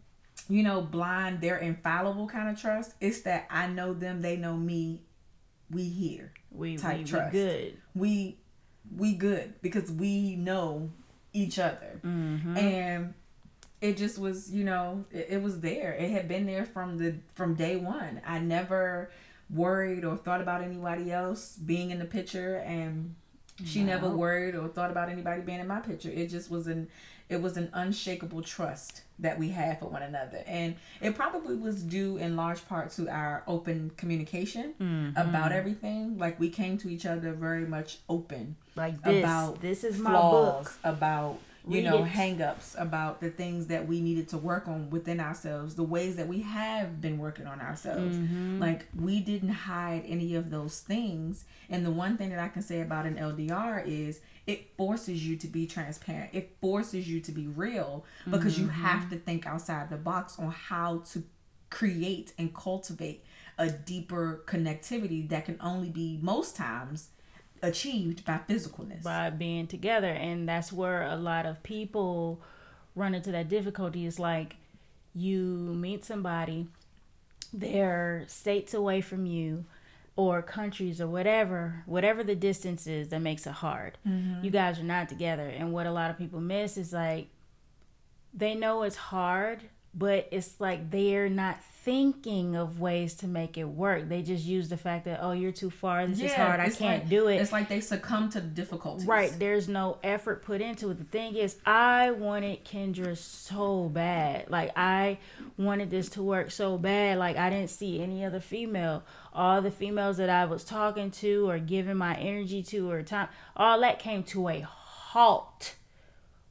you 0.48 0.62
know, 0.62 0.80
blind, 0.80 1.40
they're 1.40 1.58
infallible 1.58 2.26
kind 2.26 2.48
of 2.48 2.60
trust. 2.60 2.94
It's 3.00 3.20
that 3.22 3.46
I 3.50 3.68
know 3.68 3.94
them, 3.94 4.22
they 4.22 4.36
know 4.36 4.56
me. 4.56 5.02
We 5.70 5.84
here. 5.84 6.32
We 6.50 6.76
type 6.76 6.98
we, 6.98 7.04
trust. 7.04 7.32
We 7.32 7.38
good. 7.38 7.76
We 7.94 8.38
we 8.96 9.14
good 9.14 9.54
because 9.62 9.90
we 9.90 10.36
know 10.36 10.90
each 11.32 11.58
other. 11.58 12.00
Mm-hmm. 12.04 12.56
And 12.56 13.14
it 13.80 13.96
just 13.96 14.18
was, 14.18 14.50
you 14.50 14.64
know, 14.64 15.04
it, 15.10 15.26
it 15.30 15.42
was 15.42 15.60
there. 15.60 15.92
It 15.92 16.10
had 16.10 16.28
been 16.28 16.46
there 16.46 16.64
from 16.64 16.98
the 16.98 17.16
from 17.34 17.54
day 17.54 17.76
one. 17.76 18.20
I 18.26 18.38
never 18.38 19.10
worried 19.50 20.04
or 20.04 20.16
thought 20.16 20.40
about 20.40 20.62
anybody 20.62 21.12
else 21.12 21.56
being 21.56 21.90
in 21.90 21.98
the 21.98 22.04
picture 22.04 22.56
and 22.56 23.14
she 23.64 23.80
no. 23.80 23.86
never 23.92 24.08
worried 24.08 24.54
or 24.54 24.68
thought 24.68 24.90
about 24.90 25.08
anybody 25.08 25.42
being 25.42 25.60
in 25.60 25.66
my 25.66 25.80
picture. 25.80 26.10
It 26.10 26.28
just 26.28 26.50
was 26.50 26.66
an 26.66 26.88
it 27.28 27.40
was 27.40 27.56
an 27.56 27.70
unshakable 27.72 28.42
trust 28.42 29.02
that 29.18 29.38
we 29.38 29.48
had 29.48 29.78
for 29.78 29.86
one 29.86 30.02
another. 30.02 30.42
And 30.46 30.76
it 31.00 31.14
probably 31.14 31.56
was 31.56 31.82
due 31.82 32.18
in 32.18 32.36
large 32.36 32.66
part 32.68 32.90
to 32.92 33.08
our 33.08 33.42
open 33.46 33.92
communication 33.96 34.74
mm-hmm. 34.78 35.16
about 35.16 35.52
everything. 35.52 36.18
Like 36.18 36.38
we 36.38 36.50
came 36.50 36.76
to 36.78 36.88
each 36.90 37.06
other 37.06 37.32
very 37.32 37.66
much 37.66 37.98
open. 38.08 38.56
Like 38.76 39.02
this. 39.02 39.24
About 39.24 39.60
this 39.60 39.84
is 39.84 39.98
my 39.98 40.10
flaws, 40.10 40.64
book. 40.64 40.78
About 40.84 41.38
you 41.66 41.76
Read 41.76 41.84
know 41.84 42.04
it. 42.04 42.10
hangups 42.10 42.80
about 42.80 43.20
the 43.20 43.30
things 43.30 43.68
that 43.68 43.86
we 43.86 44.00
needed 44.00 44.28
to 44.28 44.38
work 44.38 44.68
on 44.68 44.90
within 44.90 45.20
ourselves 45.20 45.74
the 45.74 45.82
ways 45.82 46.16
that 46.16 46.28
we 46.28 46.42
have 46.42 47.00
been 47.00 47.18
working 47.18 47.46
on 47.46 47.60
ourselves 47.60 48.16
mm-hmm. 48.16 48.60
like 48.60 48.86
we 48.98 49.20
didn't 49.20 49.50
hide 49.50 50.04
any 50.06 50.34
of 50.34 50.50
those 50.50 50.80
things 50.80 51.44
and 51.70 51.84
the 51.84 51.90
one 51.90 52.16
thing 52.16 52.30
that 52.30 52.38
i 52.38 52.48
can 52.48 52.62
say 52.62 52.80
about 52.80 53.06
an 53.06 53.16
ldr 53.16 53.86
is 53.86 54.20
it 54.46 54.76
forces 54.76 55.26
you 55.26 55.36
to 55.36 55.46
be 55.46 55.66
transparent 55.66 56.30
it 56.32 56.56
forces 56.60 57.08
you 57.08 57.20
to 57.20 57.32
be 57.32 57.46
real 57.46 58.04
because 58.30 58.54
mm-hmm. 58.54 58.64
you 58.64 58.68
have 58.68 59.08
to 59.08 59.16
think 59.16 59.46
outside 59.46 59.88
the 59.88 59.96
box 59.96 60.38
on 60.38 60.50
how 60.50 60.98
to 60.98 61.22
create 61.70 62.32
and 62.38 62.54
cultivate 62.54 63.24
a 63.58 63.70
deeper 63.70 64.42
connectivity 64.46 65.28
that 65.28 65.44
can 65.44 65.56
only 65.60 65.88
be 65.88 66.18
most 66.22 66.56
times 66.56 67.08
achieved 67.64 68.24
by 68.24 68.40
physicalness. 68.48 69.02
by 69.02 69.30
being 69.30 69.66
together. 69.66 70.08
And 70.08 70.48
that's 70.48 70.72
where 70.72 71.02
a 71.02 71.16
lot 71.16 71.46
of 71.46 71.62
people 71.62 72.40
run 72.94 73.14
into 73.14 73.32
that 73.32 73.48
difficulty. 73.48 74.06
Is 74.06 74.18
like 74.18 74.56
you 75.14 75.38
meet 75.38 76.04
somebody 76.04 76.66
they're 77.52 78.24
states 78.26 78.74
away 78.74 79.00
from 79.00 79.26
you 79.26 79.64
or 80.16 80.42
countries 80.42 81.00
or 81.00 81.06
whatever 81.06 81.82
whatever 81.86 82.24
the 82.24 82.34
distance 82.34 82.86
is 82.86 83.08
that 83.08 83.20
makes 83.20 83.46
it 83.46 83.52
hard. 83.52 83.96
Mm-hmm. 84.06 84.44
you 84.44 84.50
guys 84.50 84.78
are 84.78 84.84
not 84.84 85.08
together. 85.08 85.48
And 85.48 85.72
what 85.72 85.86
a 85.86 85.92
lot 85.92 86.10
of 86.10 86.18
people 86.18 86.40
miss 86.40 86.76
is 86.76 86.92
like 86.92 87.28
they 88.32 88.54
know 88.54 88.82
it's 88.82 88.96
hard 88.96 89.60
but 89.94 90.26
it's 90.32 90.60
like 90.60 90.90
they're 90.90 91.28
not 91.28 91.56
thinking 91.84 92.56
of 92.56 92.80
ways 92.80 93.12
to 93.12 93.28
make 93.28 93.58
it 93.58 93.64
work. 93.64 94.08
They 94.08 94.22
just 94.22 94.44
use 94.44 94.70
the 94.70 94.76
fact 94.78 95.04
that 95.04 95.20
oh 95.22 95.32
you're 95.32 95.52
too 95.52 95.68
far, 95.68 96.06
this 96.06 96.18
yeah, 96.18 96.26
is 96.26 96.32
hard, 96.32 96.60
I 96.60 96.70
can't 96.70 97.02
like, 97.02 97.08
do 97.10 97.28
it. 97.28 97.36
It's 97.36 97.52
like 97.52 97.68
they 97.68 97.80
succumb 97.80 98.30
to 98.30 98.40
the 98.40 98.46
difficulties. 98.46 99.06
Right. 99.06 99.30
There's 99.38 99.68
no 99.68 99.98
effort 100.02 100.42
put 100.42 100.62
into 100.62 100.90
it. 100.90 100.98
The 100.98 101.04
thing 101.04 101.36
is, 101.36 101.58
I 101.66 102.10
wanted 102.12 102.64
Kendra 102.64 103.16
so 103.18 103.90
bad. 103.90 104.48
Like 104.48 104.72
I 104.76 105.18
wanted 105.58 105.90
this 105.90 106.08
to 106.10 106.22
work 106.22 106.50
so 106.50 106.78
bad. 106.78 107.18
Like 107.18 107.36
I 107.36 107.50
didn't 107.50 107.70
see 107.70 108.02
any 108.02 108.24
other 108.24 108.40
female. 108.40 109.02
All 109.34 109.60
the 109.60 109.70
females 109.70 110.16
that 110.16 110.30
I 110.30 110.46
was 110.46 110.64
talking 110.64 111.10
to 111.10 111.50
or 111.50 111.58
giving 111.58 111.96
my 111.96 112.16
energy 112.16 112.62
to 112.62 112.90
or 112.90 113.02
time, 113.02 113.28
all 113.56 113.80
that 113.80 113.98
came 113.98 114.22
to 114.24 114.48
a 114.48 114.60
halt 114.60 115.74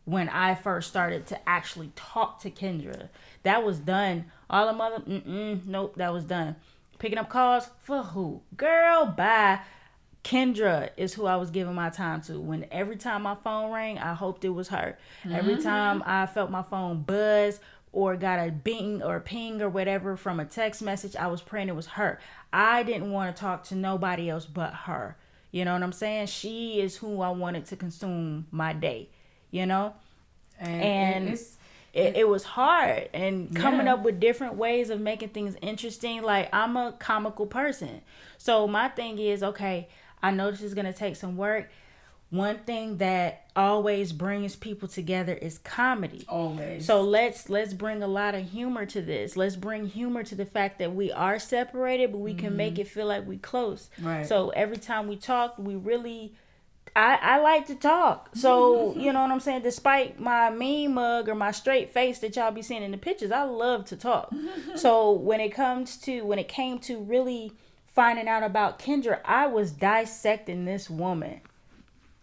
when 0.05 0.29
I 0.29 0.53
first 0.53 0.89
started 0.89 1.25
to 1.27 1.49
actually 1.49 1.91
talk 1.95 2.41
to 2.41 2.51
Kendra. 2.51 3.07
That 3.43 3.63
was 3.63 3.79
done 3.79 4.25
all 4.53 4.67
the 4.67 4.73
mother, 4.73 4.99
mm-mm, 4.99 5.65
nope, 5.65 5.95
that 5.95 6.13
was 6.13 6.25
done. 6.25 6.55
Picking 6.99 7.17
up 7.17 7.27
calls 7.27 7.67
for 7.81 8.03
who? 8.03 8.41
Girl, 8.55 9.07
bye. 9.07 9.59
Kendra 10.23 10.91
is 10.95 11.15
who 11.15 11.25
I 11.25 11.37
was 11.37 11.49
giving 11.49 11.73
my 11.73 11.89
time 11.89 12.21
to. 12.23 12.39
When 12.39 12.67
every 12.71 12.95
time 12.97 13.23
my 13.23 13.33
phone 13.33 13.71
rang, 13.71 13.97
I 13.97 14.13
hoped 14.13 14.45
it 14.45 14.49
was 14.49 14.69
her. 14.69 14.97
Mm-hmm. 15.23 15.35
Every 15.35 15.57
time 15.57 16.03
I 16.05 16.27
felt 16.27 16.51
my 16.51 16.61
phone 16.61 17.01
buzz 17.01 17.59
or 17.91 18.15
got 18.15 18.47
a 18.47 18.51
bing 18.51 19.01
or 19.01 19.15
a 19.15 19.21
ping 19.21 19.59
or 19.59 19.69
whatever 19.69 20.15
from 20.15 20.39
a 20.39 20.45
text 20.45 20.83
message, 20.83 21.15
I 21.15 21.27
was 21.27 21.41
praying 21.41 21.69
it 21.69 21.75
was 21.75 21.87
her. 21.87 22.19
I 22.53 22.83
didn't 22.83 23.11
want 23.11 23.35
to 23.35 23.39
talk 23.39 23.63
to 23.65 23.75
nobody 23.75 24.29
else 24.29 24.45
but 24.45 24.71
her. 24.73 25.17
You 25.49 25.65
know 25.65 25.73
what 25.73 25.81
I'm 25.81 25.91
saying? 25.91 26.27
She 26.27 26.79
is 26.79 26.95
who 26.95 27.21
I 27.21 27.31
wanted 27.31 27.65
to 27.65 27.75
consume 27.75 28.45
my 28.51 28.71
day. 28.71 29.09
You 29.49 29.65
know? 29.65 29.95
And, 30.59 30.81
and 30.81 31.29
it's 31.29 31.57
it, 31.93 32.17
it 32.17 32.27
was 32.27 32.43
hard 32.43 33.09
and 33.13 33.55
coming 33.55 33.85
yeah. 33.85 33.93
up 33.93 34.03
with 34.03 34.19
different 34.19 34.55
ways 34.55 34.89
of 34.89 34.99
making 34.99 35.29
things 35.29 35.55
interesting. 35.61 36.23
Like 36.23 36.49
i'm 36.53 36.75
a 36.75 36.93
comical 36.93 37.45
person. 37.45 38.01
So 38.37 38.67
my 38.67 38.89
thing 38.89 39.19
is 39.19 39.43
okay 39.43 39.87
i 40.23 40.31
know 40.31 40.49
this 40.49 40.61
is 40.61 40.73
going 40.73 40.85
to 40.85 40.93
take 40.93 41.15
some 41.15 41.37
work. 41.37 41.69
One 42.29 42.57
thing 42.57 42.97
that 42.97 43.45
always 43.55 44.11
brings 44.11 44.55
people 44.55 44.87
together 44.87 45.35
is 45.35 45.59
comedy. 45.59 46.25
Always. 46.27 46.83
So 46.83 47.03
let's 47.03 47.47
let's 47.47 47.75
bring 47.75 48.01
a 48.01 48.07
lot 48.07 48.33
of 48.33 48.49
humor 48.49 48.87
to 48.87 49.03
this. 49.03 49.37
Let's 49.37 49.55
bring 49.55 49.85
humor 49.85 50.23
to 50.23 50.33
the 50.33 50.45
fact 50.45 50.79
that 50.79 50.95
we 50.95 51.11
are 51.11 51.37
separated 51.37 52.11
but 52.11 52.17
we 52.17 52.31
mm-hmm. 52.31 52.39
can 52.39 52.57
make 52.57 52.73
mm-hmm. 52.73 52.81
it 52.81 52.87
feel 52.87 53.05
like 53.05 53.27
we 53.27 53.37
close. 53.37 53.91
Right. 54.01 54.25
So 54.25 54.49
every 54.49 54.77
time 54.77 55.07
we 55.07 55.15
talk 55.15 55.59
we 55.59 55.75
really 55.75 56.33
I, 56.95 57.17
I 57.21 57.39
like 57.39 57.65
to 57.67 57.75
talk. 57.75 58.29
So, 58.35 58.95
you 58.95 59.11
know 59.11 59.21
what 59.21 59.31
I'm 59.31 59.39
saying? 59.39 59.63
Despite 59.63 60.19
my 60.19 60.51
mean 60.51 60.93
mug 60.93 61.27
or 61.27 61.35
my 61.35 61.51
straight 61.51 61.91
face 61.91 62.19
that 62.19 62.35
y'all 62.35 62.51
be 62.51 62.61
seeing 62.61 62.83
in 62.83 62.91
the 62.91 62.97
pictures, 62.97 63.31
I 63.31 63.43
love 63.43 63.85
to 63.85 63.97
talk. 63.97 64.31
so 64.75 65.11
when 65.11 65.39
it 65.39 65.49
comes 65.49 65.97
to 65.97 66.21
when 66.21 66.39
it 66.39 66.47
came 66.47 66.79
to 66.79 66.99
really 66.99 67.53
finding 67.87 68.27
out 68.27 68.43
about 68.43 68.79
Kendra, 68.79 69.19
I 69.25 69.47
was 69.47 69.71
dissecting 69.71 70.65
this 70.65 70.89
woman 70.89 71.41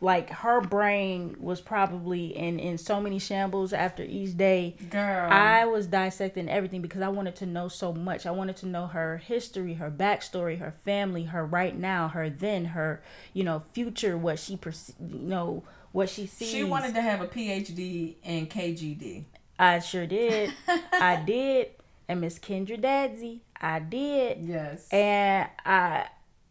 like 0.03 0.31
her 0.31 0.61
brain 0.63 1.37
was 1.39 1.61
probably 1.61 2.37
in 2.37 2.59
in 2.59 2.79
so 2.79 3.01
many 3.01 3.19
shambles 3.19 3.73
after 3.73 4.03
each 4.03 4.37
day. 4.37 4.77
Girl. 4.89 5.29
I 5.31 5.67
was 5.67 5.87
dissecting 5.87 6.49
everything 6.49 6.81
because 6.81 7.03
i 7.03 7.09
wanted 7.09 7.37
to 7.37 7.47
know 7.47 7.69
so 7.69 7.93
much. 7.93 8.25
I 8.27 8.31
wanted 8.31 8.57
to 8.59 8.67
know 8.67 8.87
her 8.87 9.19
history 9.19 9.75
her 9.75 9.91
backstory 9.91 10.59
her 10.59 10.71
family 10.85 11.25
her 11.25 11.45
right 11.45 11.77
now 11.77 12.09
her 12.09 12.31
then 12.31 12.67
her 12.67 13.03
you 13.35 13.45
know 13.45 13.63
future 13.73 14.17
what 14.17 14.39
she 14.39 14.57
perce- 14.57 14.95
you 15.01 15.19
know 15.19 15.65
what 15.93 16.09
she 16.09 16.27
sees. 16.27 16.51
she 16.51 16.65
wanted 16.65 16.95
to 16.95 17.03
have 17.03 17.21
a 17.21 17.27
phd 17.27 18.15
in 18.23 18.47
kgd 18.47 19.25
i 19.59 19.79
sure 19.81 20.07
did. 20.07 20.53
I 20.93 21.23
did. 21.27 21.71
And 22.09 22.21
miss 22.23 22.39
kendra 22.39 22.81
dadsy 22.81 23.43
i 23.61 23.79
did. 23.81 24.39
Yes. 24.43 24.89
And 24.89 25.49
i 25.67 26.07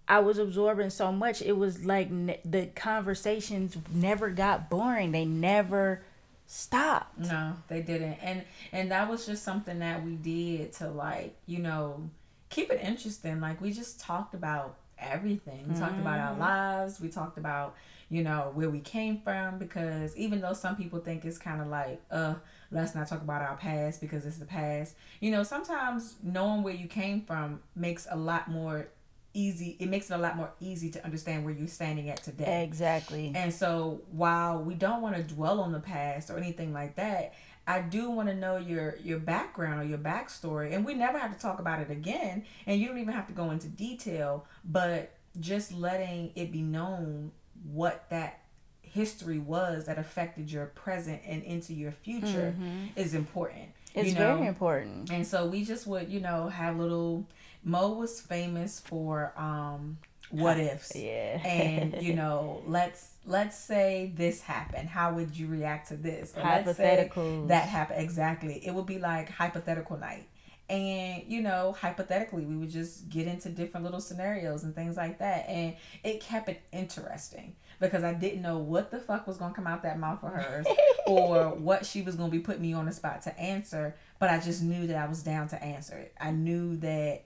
I 0.10 0.20
was 0.20 0.39
absorbing 0.39 0.89
so 0.89 1.12
much. 1.12 1.43
It 1.43 1.55
was 1.55 1.86
like 1.86 2.10
ne- 2.10 2.41
the 2.43 2.66
conversations 2.76 3.78
never 3.93 4.32
got 4.32 4.68
boring. 4.68 5.12
They 5.12 5.26
never 5.26 6.01
stopped. 6.47 7.20
No, 7.20 7.53
they 7.68 7.84
didn't. 7.84 8.18
And 8.24 8.43
and 8.72 8.91
that 8.91 9.07
was 9.07 9.28
just 9.28 9.43
something 9.43 9.80
that 9.80 10.03
we 10.03 10.16
did 10.16 10.74
to 10.74 10.89
like, 10.89 11.36
you 11.45 11.60
know, 11.60 12.10
keep 12.49 12.72
it 12.72 12.82
interesting. 12.82 13.39
Like 13.39 13.62
we 13.62 13.72
just 13.72 13.99
talked 13.99 14.34
about 14.34 14.78
everything. 14.97 15.66
We 15.68 15.74
mm-hmm. 15.74 15.80
talked 15.80 15.99
about 15.99 16.20
our 16.20 16.32
mm-hmm. 16.32 16.41
lives. 16.41 16.99
We 16.99 17.10
talked 17.10 17.38
about, 17.38 17.76
you 18.10 18.24
know, 18.24 18.51
where 18.55 18.70
we 18.72 18.80
came 18.80 19.22
from 19.22 19.60
because 19.60 20.18
even 20.18 20.41
though 20.41 20.53
some 20.53 20.76
people 20.76 20.99
think 20.99 21.24
it's 21.24 21.38
kind 21.38 21.62
of 21.62 21.68
like, 21.68 22.01
uh, 22.10 22.34
let's 22.72 22.95
not 22.95 23.07
talk 23.07 23.22
about 23.22 23.43
our 23.43 23.57
past 23.57 24.01
because 24.01 24.26
it's 24.26 24.38
the 24.38 24.45
past. 24.45 24.95
You 25.20 25.30
know, 25.30 25.43
sometimes 25.43 26.16
knowing 26.24 26.64
where 26.64 26.74
you 26.74 26.88
came 26.88 27.22
from 27.22 27.62
makes 27.76 28.07
a 28.10 28.18
lot 28.18 28.49
more 28.49 28.88
easy 29.34 29.77
it 29.80 29.88
makes 29.88 30.09
it 30.09 30.13
a 30.13 30.17
lot 30.17 30.36
more 30.36 30.51
easy 30.59 30.89
to 30.89 31.03
understand 31.03 31.45
where 31.45 31.53
you're 31.53 31.67
standing 31.67 32.09
at 32.09 32.21
today 32.23 32.63
exactly 32.63 33.32
and 33.36 33.53
so 33.53 34.01
while 34.11 34.61
we 34.61 34.73
don't 34.73 35.01
want 35.01 35.15
to 35.15 35.21
dwell 35.21 35.59
on 35.59 35.71
the 35.71 35.80
past 35.80 36.30
or 36.30 36.38
anything 36.38 36.73
like 36.73 36.95
that 36.95 37.34
i 37.67 37.80
do 37.80 38.09
want 38.09 38.27
to 38.27 38.34
know 38.34 38.57
your 38.57 38.95
your 39.03 39.19
background 39.19 39.80
or 39.80 39.84
your 39.84 39.99
backstory 39.99 40.73
and 40.73 40.84
we 40.84 40.95
never 40.95 41.19
have 41.19 41.32
to 41.32 41.39
talk 41.39 41.59
about 41.59 41.80
it 41.80 41.91
again 41.91 42.43
and 42.65 42.82
you 42.82 42.88
don't 42.88 42.97
even 42.97 43.13
have 43.13 43.27
to 43.27 43.34
go 43.34 43.51
into 43.51 43.67
detail 43.67 44.45
but 44.65 45.15
just 45.39 45.71
letting 45.71 46.32
it 46.36 46.51
be 46.51 46.61
known 46.61 47.32
what 47.71 48.09
that 48.09 48.41
history 48.82 49.38
was 49.38 49.86
that 49.86 49.99
affected 49.99 50.51
your 50.51 50.65
present 50.65 51.21
and 51.25 51.43
into 51.43 51.73
your 51.73 51.91
future 51.91 52.55
mm-hmm. 52.57 52.86
is 52.95 53.13
important 53.13 53.69
it's 53.93 54.09
you 54.09 54.15
know? 54.15 54.38
very 54.38 54.47
important 54.47 55.11
and 55.11 55.25
so 55.25 55.45
we 55.45 55.63
just 55.63 55.86
would 55.86 56.09
you 56.09 56.19
know 56.19 56.49
have 56.49 56.77
little 56.77 57.27
Mo 57.64 57.93
was 57.93 58.22
famous 58.22 58.80
for 58.80 59.34
um 59.38 59.97
what 60.32 60.60
ifs. 60.60 60.95
Yeah. 60.95 61.41
and 61.45 62.01
you 62.01 62.14
know, 62.22 62.62
let's 62.68 63.12
let's 63.26 63.57
say 63.57 64.12
this 64.16 64.41
happened. 64.41 64.89
How 64.89 65.14
would 65.14 65.36
you 65.38 65.47
react 65.47 65.89
to 65.89 65.97
this? 65.97 66.34
Hypothetical. 66.34 67.47
That 67.47 67.68
happened 67.68 68.01
exactly. 68.01 68.62
It 68.66 68.74
would 68.74 68.86
be 68.86 68.99
like 68.99 69.30
hypothetical 69.30 69.97
night. 69.97 70.28
And 70.70 71.24
you 71.28 71.41
know, 71.41 71.76
hypothetically, 71.80 72.45
we 72.45 72.55
would 72.55 72.70
just 72.70 73.10
get 73.10 73.28
into 73.28 73.49
different 73.49 73.86
little 73.86 73.99
scenarios 73.99 74.64
and 74.64 74.76
things 74.76 74.97
like 74.97 75.18
that, 75.18 75.49
and 75.49 75.76
it 76.03 76.22
kept 76.22 76.47
it 76.47 76.62
interesting 76.72 77.55
because 77.80 78.03
I 78.03 78.14
didn't 78.14 78.43
know 78.43 78.60
what 78.60 78.91
the 78.91 78.99
fuck 78.99 79.26
was 79.26 79.38
gonna 79.38 79.53
come 79.53 79.66
out 79.66 79.82
that 79.82 79.97
mouth 79.97 80.24
of 80.24 80.32
hers 80.32 80.68
or 81.07 81.49
what 81.55 81.88
she 81.88 82.03
was 82.03 82.16
gonna 82.16 82.30
be 82.30 82.39
putting 82.39 82.62
me 82.62 82.74
on 82.74 82.86
the 82.86 82.91
spot 82.91 83.24
to 83.24 83.39
answer. 83.39 83.95
But 84.20 84.30
I 84.30 84.39
just 84.39 84.62
knew 84.62 84.86
that 84.88 84.95
I 84.97 85.07
was 85.07 85.24
down 85.24 85.47
to 85.47 85.64
answer 85.64 85.97
it. 85.97 86.14
I 86.20 86.30
knew 86.32 86.76
that 86.78 87.24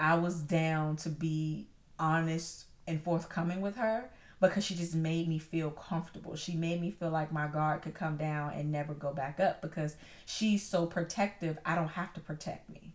I 0.00 0.14
was 0.14 0.40
down 0.40 0.96
to 0.96 1.08
be 1.08 1.68
honest 1.98 2.64
and 2.86 3.02
forthcoming 3.02 3.60
with 3.60 3.76
her, 3.76 4.10
because 4.40 4.64
she 4.64 4.74
just 4.74 4.94
made 4.94 5.28
me 5.28 5.38
feel 5.38 5.70
comfortable. 5.70 6.34
She 6.34 6.54
made 6.54 6.80
me 6.80 6.90
feel 6.90 7.10
like 7.10 7.30
my 7.30 7.46
guard 7.46 7.82
could 7.82 7.94
come 7.94 8.16
down 8.16 8.54
and 8.54 8.72
never 8.72 8.94
go 8.94 9.12
back 9.12 9.38
up 9.38 9.60
because 9.60 9.96
she's 10.24 10.66
so 10.66 10.86
protective. 10.86 11.58
I 11.64 11.74
don't 11.74 11.88
have 11.88 12.14
to 12.14 12.20
protect 12.20 12.70
me. 12.70 12.94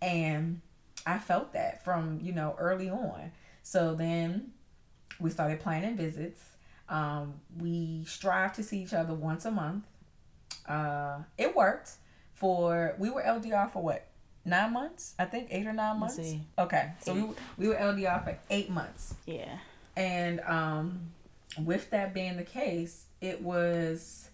And 0.00 0.60
I 1.04 1.18
felt 1.18 1.52
that 1.54 1.84
from, 1.84 2.20
you 2.22 2.32
know, 2.32 2.54
early 2.58 2.88
on. 2.88 3.32
So 3.64 3.96
then 3.96 4.52
we 5.18 5.30
started 5.30 5.58
planning 5.58 5.96
visits. 5.96 6.42
Um, 6.88 7.34
we 7.58 8.04
strive 8.06 8.54
to 8.54 8.62
see 8.62 8.80
each 8.80 8.94
other 8.94 9.14
once 9.14 9.44
a 9.44 9.50
month. 9.50 9.84
Uh, 10.66 11.18
it 11.36 11.56
worked 11.56 11.90
for, 12.34 12.94
we 12.98 13.10
were 13.10 13.22
LDR 13.22 13.70
for 13.70 13.82
what? 13.82 14.07
Nine 14.48 14.72
months? 14.72 15.14
I 15.18 15.24
think 15.24 15.48
eight 15.50 15.66
or 15.66 15.72
9 15.72 16.00
months. 16.00 16.34
Okay. 16.58 16.92
So 17.00 17.14
we, 17.14 17.22
we 17.58 17.68
were 17.68 17.74
LDR 17.74 18.24
for 18.24 18.38
eight 18.50 18.70
months. 18.70 19.14
Yeah. 19.26 19.58
And 19.96 20.40
um, 20.40 21.00
with 21.64 21.90
that 21.90 22.14
being 22.14 22.36
the 22.36 22.44
case, 22.44 23.06
it 23.20 23.42
was 23.42 24.30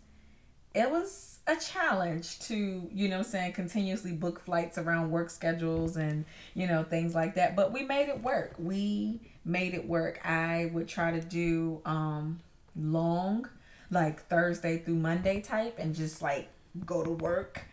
it 0.74 0.90
was 0.90 1.38
a 1.46 1.56
challenge 1.56 2.40
to, 2.40 2.88
you 2.92 3.08
know, 3.08 3.22
saying 3.22 3.52
continuously 3.52 4.12
book 4.12 4.40
flights 4.40 4.76
around 4.76 5.10
work 5.10 5.30
schedules 5.30 5.96
and, 5.96 6.24
you 6.54 6.66
know, 6.66 6.82
things 6.82 7.14
like 7.14 7.36
that. 7.36 7.54
But 7.54 7.72
we 7.72 7.82
made 7.84 8.08
it 8.08 8.22
work. 8.22 8.54
We 8.58 9.20
made 9.44 9.74
it 9.74 9.86
work. 9.86 10.24
I 10.26 10.70
would 10.72 10.88
try 10.88 11.12
to 11.12 11.20
do 11.20 11.80
um 11.84 12.40
long, 12.76 13.48
like 13.90 14.26
Thursday 14.26 14.78
through 14.78 14.96
Monday 14.96 15.40
type 15.40 15.76
and 15.78 15.94
just 15.94 16.22
like 16.22 16.48
go 16.84 17.04
to 17.04 17.10
work. 17.10 17.64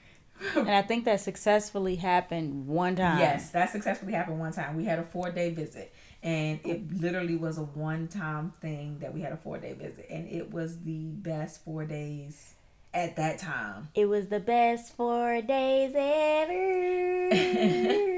and 0.55 0.69
I 0.69 0.81
think 0.81 1.05
that 1.05 1.21
successfully 1.21 1.95
happened 1.95 2.67
one 2.67 2.95
time. 2.95 3.19
Yes, 3.19 3.51
that 3.51 3.69
successfully 3.69 4.13
happened 4.13 4.39
one 4.39 4.51
time. 4.51 4.75
We 4.75 4.85
had 4.85 4.99
a 4.99 5.03
four 5.03 5.31
day 5.31 5.51
visit 5.51 5.93
and 6.23 6.59
it 6.63 6.93
literally 6.93 7.35
was 7.35 7.57
a 7.57 7.63
one 7.63 8.07
time 8.07 8.51
thing 8.61 8.99
that 8.99 9.13
we 9.13 9.21
had 9.21 9.33
a 9.33 9.37
four 9.37 9.57
day 9.57 9.73
visit 9.73 10.05
and 10.09 10.27
it 10.29 10.51
was 10.51 10.79
the 10.83 11.05
best 11.07 11.63
four 11.63 11.85
days 11.85 12.55
at 12.93 13.15
that 13.15 13.39
time. 13.39 13.89
It 13.95 14.05
was 14.05 14.27
the 14.27 14.39
best 14.39 14.95
four 14.95 15.41
days 15.41 15.93
ever. 15.95 17.29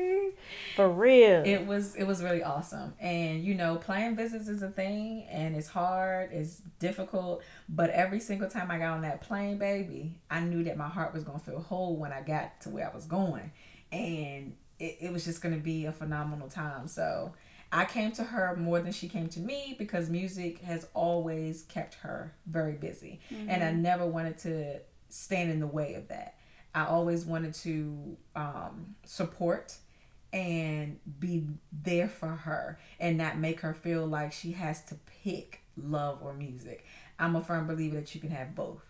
For 0.76 0.90
real. 0.90 1.44
It 1.46 1.68
was 1.68 1.96
it 1.96 2.06
was 2.06 2.24
really 2.24 2.42
awesome. 2.42 2.96
And 3.00 3.44
you 3.44 3.54
know 3.54 3.76
playing 3.76 4.16
visits 4.16 4.48
is 4.48 4.64
a 4.64 4.70
thing 4.70 5.28
and 5.30 5.56
it's 5.56 5.68
hard 5.68 6.32
it's 6.32 6.62
difficult 6.80 7.44
but 7.70 7.90
every 7.92 8.20
single 8.20 8.50
time 8.50 8.72
i 8.72 8.78
got 8.78 8.94
on 8.94 9.02
that 9.02 9.22
plane 9.22 9.58
baby 9.58 10.16
i 10.30 10.40
knew 10.40 10.64
that 10.64 10.78
my 10.78 10.88
heart 10.88 11.14
was 11.14 11.24
going 11.24 11.40
to 11.40 11.46
feel 11.46 11.60
whole 11.60 11.96
when 11.98 12.12
i 12.12 12.22
got 12.22 12.60
to 12.62 12.70
where 12.70 12.90
i 12.90 12.94
was 12.94 13.06
going. 13.06 13.52
And 13.92 14.56
it, 14.80 14.98
it 15.02 15.14
was 15.14 15.26
just 15.26 15.42
going 15.42 15.54
to 15.54 15.62
be 15.62 15.86
a 15.86 15.92
phenomenal 15.92 16.50
time. 16.50 16.88
So 16.88 17.34
I 17.74 17.86
came 17.86 18.12
to 18.14 18.24
her 18.24 18.56
more 18.56 18.80
than 18.80 18.92
she 18.92 19.10
came 19.10 19.28
to 19.30 19.40
me 19.40 19.76
because 19.80 20.08
music 20.08 20.60
has 20.60 20.86
always 20.94 21.64
kept 21.64 21.96
her 21.96 22.36
very 22.46 22.74
busy. 22.74 23.20
Mm-hmm. 23.32 23.50
And 23.50 23.64
I 23.64 23.72
never 23.72 24.06
wanted 24.06 24.38
to 24.40 24.80
stand 25.10 25.50
in 25.50 25.60
the 25.60 25.68
way 25.68 25.96
of 25.96 26.08
that. 26.10 26.36
I 26.76 26.86
always 26.86 27.26
wanted 27.26 27.56
to 27.56 28.16
um, 28.36 28.96
support 29.06 29.76
and 30.32 31.00
be 31.20 31.46
there 31.72 32.08
for 32.08 32.28
her 32.28 32.80
and 33.00 33.18
not 33.18 33.40
make 33.40 33.62
her 33.62 33.74
feel 33.74 34.06
like 34.06 34.34
she 34.34 34.52
has 34.52 34.84
to 34.86 34.96
pick 35.24 35.62
love 35.76 36.20
or 36.22 36.34
music. 36.34 36.86
I'm 37.18 37.36
a 37.36 37.44
firm 37.44 37.66
believer 37.66 37.96
that 37.98 38.14
you 38.14 38.22
can 38.22 38.30
have 38.30 38.54
both. 38.54 38.86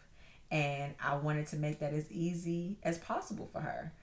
And 0.51 0.93
I 1.01 1.15
wanted 1.15 1.47
to 1.47 1.55
make 1.55 1.79
that 1.79 1.93
as 1.93 2.11
easy 2.11 2.77
as 2.83 2.97
possible 2.97 3.49
for 3.51 3.61
her. 3.61 3.93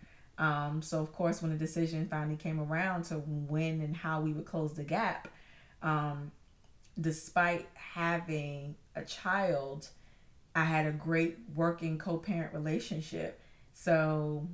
Um, 0.41 0.81
so 0.81 1.01
of 1.01 1.13
course, 1.13 1.43
when 1.43 1.51
the 1.53 1.59
decision 1.59 2.09
finally 2.09 2.37
came 2.37 2.59
around 2.59 3.05
to 3.05 3.17
when 3.17 3.83
and 3.83 3.95
how 3.95 4.23
we 4.23 4.33
would 4.33 4.47
close 4.47 4.73
the 4.73 4.83
gap, 4.83 5.29
um, 5.83 6.33
despite 6.99 7.69
having 7.75 8.75
a 8.97 9.05
child, 9.05 9.91
I 10.57 10.65
had 10.65 10.87
a 10.87 10.93
great 10.93 11.37
working 11.55 11.99
co-parent 11.99 12.55
relationship. 12.55 13.39
So 13.75 14.49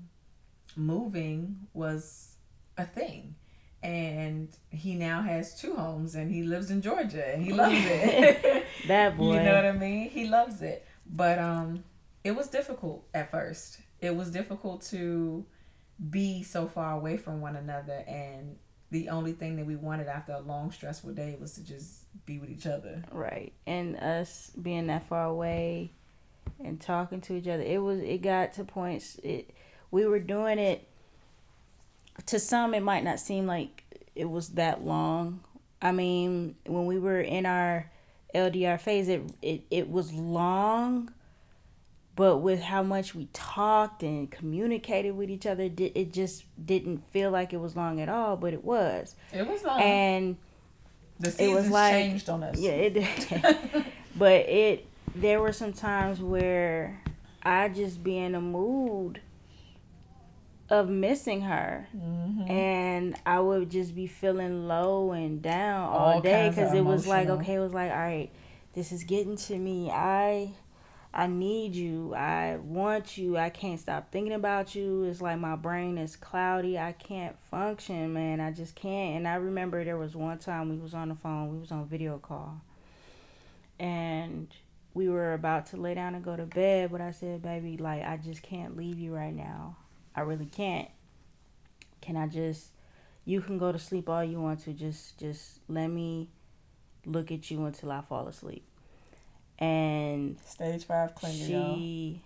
moving 0.75 1.69
was 1.73 2.35
a 2.77 2.85
thing. 2.85 3.37
And 3.81 4.49
he 4.71 4.97
now 4.97 5.23
has 5.23 5.55
two 5.61 5.77
homes 5.77 6.17
and 6.17 6.33
he 6.33 6.43
lives 6.43 6.73
in 6.73 6.83
Georgia 6.83 7.33
and 7.33 7.45
he 7.45 7.53
loves 7.53 7.77
it. 7.77 8.67
that 8.89 9.17
boy. 9.17 9.35
You 9.35 9.43
know 9.45 9.55
what 9.55 9.65
I 9.65 9.73
mean? 9.73 10.11
He 10.11 10.29
loves 10.29 10.63
it. 10.63 10.85
But 11.09 11.39
um 11.39 11.85
it 12.25 12.35
was 12.35 12.49
difficult 12.49 13.07
at 13.15 13.31
first. 13.31 13.79
It 14.01 14.17
was 14.17 14.33
difficult 14.33 14.83
to 14.91 15.47
be 16.11 16.43
so 16.43 16.67
far 16.69 16.93
away 16.93 17.17
from 17.17 17.41
one 17.41 17.57
another 17.57 18.05
and 18.07 18.57
the 18.91 19.09
only 19.09 19.33
thing 19.33 19.57
that 19.57 19.67
we 19.67 19.77
wanted 19.77 20.07
after 20.07 20.33
a 20.33 20.41
long 20.41 20.71
stressful 20.71 21.13
day 21.13 21.37
was 21.41 21.55
to 21.55 21.65
just 21.65 22.05
be 22.25 22.39
with 22.39 22.51
each 22.51 22.67
other. 22.67 23.03
Right. 23.11 23.53
And 23.67 23.97
us 23.97 24.53
being 24.61 24.87
that 24.87 25.09
far 25.09 25.25
away 25.25 25.93
and 26.63 26.81
talking 26.81 27.21
to 27.21 27.35
each 27.35 27.49
other 27.49 27.63
it 27.63 27.83
was 27.83 28.01
it 28.01 28.23
got 28.23 28.53
to 28.55 28.65
points 28.65 29.17
it 29.23 29.51
we 29.91 30.07
were 30.07 30.21
doing 30.21 30.59
it 30.59 30.89
to 32.25 32.39
some 32.39 32.73
it 32.73 32.83
might 32.83 33.05
not 33.05 33.21
seem 33.21 33.47
like 33.47 33.85
it 34.15 34.31
was 34.31 34.51
that 34.51 34.85
long. 34.85 35.41
I 35.83 35.93
mean 35.93 36.55
when 36.67 36.87
we 36.87 36.99
were 36.99 37.21
in 37.21 37.47
our 37.47 37.91
ldr 38.35 38.81
phase 38.81 39.09
it 39.09 39.23
it, 39.43 39.63
it 39.71 39.91
was 39.91 40.13
long 40.13 41.13
but 42.17 42.39
with 42.39 42.61
how 42.61 42.83
much 42.83 43.15
we 43.15 43.29
talked 43.33 44.03
and 44.03 44.31
communicated 44.31 45.13
with 45.13 45.31
each 45.31 45.47
other 45.47 45.71
it 45.77 46.13
just 46.13 46.45
didn't 46.65 47.03
feel 47.13 47.31
like 47.31 47.53
it 47.53 47.61
was 47.61 47.77
long 47.77 48.01
at 48.01 48.09
all 48.09 48.37
but 48.37 48.53
it 48.53 48.65
was. 48.65 49.15
It 49.33 49.47
was 49.47 49.63
long. 49.63 49.81
And 49.81 50.37
the 51.21 51.31
seasons 51.31 51.51
it 51.51 51.55
was 51.55 51.71
like, 51.71 51.93
changed 51.93 52.29
on 52.29 52.43
us. 52.43 52.59
yeah 52.59 52.73
it 52.73 52.95
did. 52.95 53.85
but 54.17 54.49
it 54.49 54.87
there 55.15 55.41
were 55.41 55.53
some 55.53 55.73
times 55.73 56.21
where 56.21 57.01
i 57.43 57.69
just 57.69 58.03
be 58.03 58.19
in 58.19 58.35
a 58.35 58.41
mood 58.41 59.21
of 60.69 60.89
missing 60.91 61.43
her. 61.43 61.87
Mm-hmm. 61.97 62.51
and 62.51 63.17
i 63.25 63.39
would 63.39 63.71
just 63.71 63.95
be 63.95 64.07
feeling 64.07 64.67
low 64.67 65.13
and 65.13 65.41
down 65.41 65.89
all, 65.89 66.15
all 66.15 66.21
day 66.21 66.49
because 66.49 66.75
it 66.75 66.85
was 66.85 67.07
like 67.07 67.29
okay 67.29 67.55
it 67.55 67.61
was 67.61 67.73
like 67.73 67.91
all 67.91 67.99
right 67.99 68.31
this 68.77 68.93
is 68.93 69.05
getting 69.05 69.37
to 69.37 69.59
me. 69.59 69.91
I 69.91 70.53
I 71.19 71.29
need 71.29 71.75
you. 71.75 72.15
I 72.15 72.59
want 72.63 73.17
you. 73.17 73.39
I 73.39 73.49
can't 73.49 73.81
stop 73.81 74.13
thinking 74.13 74.35
about 74.35 74.75
you. 74.75 75.05
It's 75.05 75.23
like 75.23 75.39
my 75.39 75.57
brain 75.57 75.97
is 75.97 76.15
cloudy. 76.15 76.79
I 76.79 76.93
can't 76.93 77.35
function, 77.51 78.13
man. 78.13 78.39
I 78.39 78.53
just 78.53 78.75
can't. 78.75 79.17
And 79.17 79.27
I 79.27 79.37
remember 79.37 79.83
there 79.83 79.97
was 79.97 80.15
one 80.15 80.37
time 80.37 80.69
we 80.69 80.77
was 80.77 80.93
on 80.93 81.09
the 81.09 81.15
phone. 81.15 81.51
We 81.51 81.59
was 81.59 81.73
on 81.73 81.87
video 81.87 82.19
call. 82.19 82.61
And 83.81 84.49
we 84.93 85.09
were 85.09 85.33
about 85.33 85.65
to 85.69 85.79
lay 85.79 85.95
down 85.95 86.15
and 86.15 86.23
go 86.23 86.37
to 86.37 86.45
bed, 86.45 86.93
but 86.93 87.01
I 87.01 87.13
said, 87.13 87.41
"Baby, 87.41 87.79
like 87.79 88.03
I 88.05 88.19
just 88.19 88.43
can't 88.43 88.77
leave 88.77 88.99
you 88.99 89.15
right 89.15 89.35
now. 89.35 89.77
I 90.15 90.21
really 90.21 90.45
can't. 90.45 90.91
Can 92.03 92.19
I 92.19 92.27
just 92.27 92.73
you 93.25 93.41
can 93.41 93.57
go 93.57 93.73
to 93.73 93.79
sleep 93.79 94.11
all 94.11 94.23
you 94.23 94.39
want 94.39 94.61
to. 94.65 94.75
Just 94.75 95.19
just 95.19 95.61
let 95.67 95.89
me 95.89 96.29
look 97.07 97.33
at 97.33 97.51
you 97.51 97.65
until 97.65 97.91
I 97.91 98.03
fall 98.03 98.29
asleep." 98.29 98.65
And 99.59 100.37
stage 100.47 100.85
five 100.85 101.15
clinging. 101.15 101.47
She, 101.47 102.23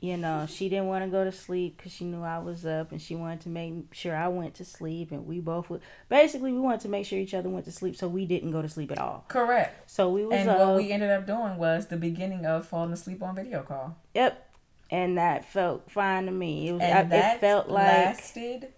you 0.00 0.16
know, 0.16 0.46
she 0.48 0.68
didn't 0.68 0.86
want 0.86 1.04
to 1.04 1.10
go 1.10 1.22
to 1.22 1.30
sleep 1.30 1.76
because 1.76 1.92
she 1.92 2.04
knew 2.04 2.22
I 2.22 2.38
was 2.38 2.66
up, 2.66 2.90
and 2.90 3.00
she 3.00 3.14
wanted 3.14 3.42
to 3.42 3.48
make 3.48 3.92
sure 3.92 4.16
I 4.16 4.28
went 4.28 4.54
to 4.54 4.64
sleep, 4.64 5.12
and 5.12 5.26
we 5.26 5.38
both 5.38 5.70
would. 5.70 5.80
Basically, 6.08 6.52
we 6.52 6.58
wanted 6.58 6.80
to 6.80 6.88
make 6.88 7.06
sure 7.06 7.18
each 7.18 7.34
other 7.34 7.48
went 7.48 7.66
to 7.66 7.72
sleep, 7.72 7.96
so 7.96 8.08
we 8.08 8.26
didn't 8.26 8.50
go 8.50 8.62
to 8.62 8.68
sleep 8.68 8.90
at 8.90 8.98
all. 8.98 9.24
Correct. 9.28 9.90
So 9.90 10.10
we 10.10 10.24
was 10.26 10.38
and 10.38 10.50
up, 10.50 10.58
what 10.58 10.76
we 10.76 10.90
ended 10.90 11.10
up 11.10 11.26
doing 11.26 11.56
was 11.56 11.86
the 11.86 11.96
beginning 11.96 12.46
of 12.46 12.66
falling 12.66 12.92
asleep 12.92 13.22
on 13.22 13.36
video 13.36 13.62
call. 13.62 13.96
Yep, 14.14 14.50
and 14.90 15.18
that 15.18 15.44
felt 15.44 15.90
fine 15.90 16.26
to 16.26 16.32
me. 16.32 16.68
It 16.68 16.72
was. 16.72 16.82
And 16.82 17.12
I, 17.12 17.34
it 17.34 17.40
felt 17.40 17.68
like 17.68 17.86
lasted 17.86 18.68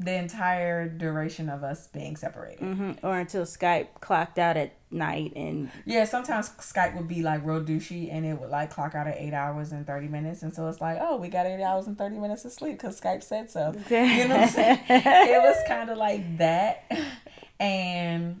the 0.00 0.14
entire 0.14 0.88
duration 0.88 1.48
of 1.48 1.62
us 1.62 1.86
being 1.88 2.16
separated, 2.16 2.60
mm-hmm. 2.60 3.06
or 3.06 3.18
until 3.18 3.42
Skype 3.42 3.88
clocked 4.00 4.38
out 4.38 4.56
at 4.56 4.74
night 4.92 5.32
and 5.36 5.70
yeah 5.84 6.04
sometimes 6.04 6.50
skype 6.58 6.96
would 6.96 7.06
be 7.06 7.22
like 7.22 7.44
real 7.46 7.60
douchey 7.60 8.12
and 8.12 8.26
it 8.26 8.34
would 8.34 8.50
like 8.50 8.70
clock 8.70 8.94
out 8.96 9.06
at 9.06 9.16
eight 9.18 9.32
hours 9.32 9.70
and 9.72 9.86
30 9.86 10.08
minutes. 10.08 10.42
And 10.42 10.52
so 10.52 10.68
it's 10.68 10.80
like 10.80 10.98
oh 11.00 11.16
we 11.16 11.28
got 11.28 11.46
eight 11.46 11.62
hours 11.62 11.86
and 11.86 11.96
30 11.96 12.18
minutes 12.18 12.44
of 12.44 12.52
sleep 12.52 12.72
because 12.72 13.00
skype 13.00 13.22
said 13.22 13.50
so. 13.50 13.72
You 13.90 14.28
know 14.28 14.36
what 14.36 14.40
i'm 14.40 14.48
saying? 14.48 14.80
It 14.88 15.42
was 15.42 15.56
kind 15.68 15.90
of 15.90 15.98
like 15.98 16.38
that. 16.38 16.90
And 17.60 18.40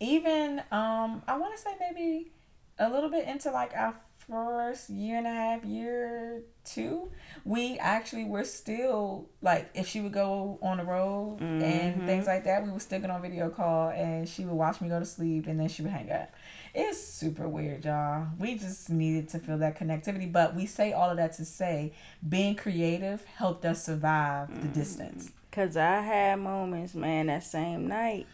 even 0.00 0.60
um 0.70 1.22
i 1.26 1.38
want 1.38 1.56
to 1.56 1.62
say 1.62 1.70
maybe 1.80 2.30
a 2.78 2.90
little 2.90 3.08
bit 3.08 3.26
into 3.26 3.50
like 3.50 3.72
our 3.74 3.94
first 4.28 4.90
year 4.90 5.18
and 5.18 5.26
a 5.26 5.30
half, 5.30 5.64
year 5.64 6.42
two, 6.64 7.10
we 7.44 7.78
actually 7.78 8.24
were 8.24 8.44
still 8.44 9.28
like 9.40 9.70
if 9.74 9.86
she 9.86 10.00
would 10.00 10.12
go 10.12 10.58
on 10.62 10.78
the 10.78 10.84
road 10.84 11.38
mm-hmm. 11.40 11.62
and 11.62 12.06
things 12.06 12.26
like 12.26 12.44
that, 12.44 12.64
we 12.64 12.70
would 12.70 12.82
still 12.82 13.00
get 13.00 13.10
on 13.10 13.22
video 13.22 13.48
call 13.50 13.90
and 13.90 14.28
she 14.28 14.44
would 14.44 14.54
watch 14.54 14.80
me 14.80 14.88
go 14.88 14.98
to 14.98 15.06
sleep 15.06 15.46
and 15.46 15.60
then 15.60 15.68
she 15.68 15.82
would 15.82 15.92
hang 15.92 16.10
up. 16.10 16.32
It's 16.74 17.02
super 17.02 17.48
weird, 17.48 17.84
y'all. 17.84 18.26
We 18.38 18.56
just 18.56 18.90
needed 18.90 19.28
to 19.30 19.38
feel 19.38 19.58
that 19.58 19.78
connectivity, 19.78 20.30
but 20.30 20.54
we 20.54 20.66
say 20.66 20.92
all 20.92 21.10
of 21.10 21.16
that 21.16 21.32
to 21.34 21.44
say 21.44 21.92
being 22.28 22.56
creative 22.56 23.24
helped 23.24 23.64
us 23.64 23.84
survive 23.84 24.48
the 24.48 24.60
mm-hmm. 24.60 24.72
distance. 24.72 25.30
Cause 25.52 25.76
I 25.76 26.02
had 26.02 26.40
moments, 26.40 26.94
man, 26.94 27.28
that 27.28 27.42
same 27.42 27.86
night 27.86 28.26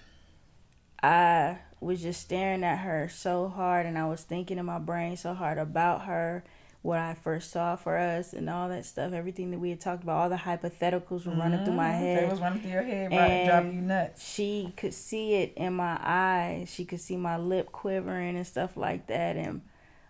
I 1.03 1.59
was 1.83 2.03
just 2.03 2.20
staring 2.20 2.64
at 2.64 2.78
her 2.78 3.09
so 3.09 3.49
hard 3.49 3.87
and 3.87 3.99
I 3.99 4.07
was 4.07 4.22
thinking 4.22 4.59
in 4.59 4.64
my 4.64 4.78
brain 4.78 5.16
so 5.16 5.35
hard 5.35 5.59
about 5.59 6.03
her, 6.03 6.45
what 6.83 6.99
I 6.99 7.14
first 7.14 7.51
saw 7.51 7.76
for 7.76 7.97
us 7.97 8.33
and 8.33 8.51
all 8.51 8.68
that 8.68 8.85
stuff, 8.85 9.12
everything 9.12 9.51
that 9.53 9.59
we 9.59 9.70
had 9.70 9.80
talked 9.80 10.03
about, 10.03 10.20
all 10.20 10.28
the 10.28 10.37
hypotheticals 10.37 11.26
were 11.26 11.33
mm-hmm. 11.33 11.41
running 11.41 11.64
through 11.64 11.74
my 11.74 11.91
mm-hmm. 11.91 12.03
head. 12.03 12.22
It 12.24 12.30
was 12.30 12.41
running 12.41 12.61
through 12.61 12.72
your 12.72 12.83
head, 12.83 13.12
right? 13.12 13.47
Driving 13.47 13.74
you 13.74 13.80
nuts. 13.83 14.28
She 14.28 14.72
could 14.76 14.95
see 14.95 15.35
it 15.35 15.53
in 15.57 15.74
my 15.74 15.99
eyes. 16.03 16.72
She 16.72 16.85
could 16.85 17.01
see 17.01 17.16
my 17.16 17.37
lip 17.37 17.70
quivering 17.72 18.37
and 18.37 18.47
stuff 18.47 18.76
like 18.76 19.07
that 19.09 19.37
and 19.37 19.62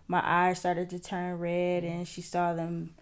my 0.07 0.21
eyes 0.23 0.59
started 0.59 0.89
to 0.91 0.99
turn 0.99 1.39
red 1.39 1.83
and 1.83 2.07
she 2.07 2.21
saw 2.21 2.53
them 2.53 2.93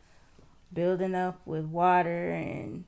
building 0.72 1.16
up 1.16 1.42
with 1.46 1.66
water 1.66 2.32
and 2.32 2.86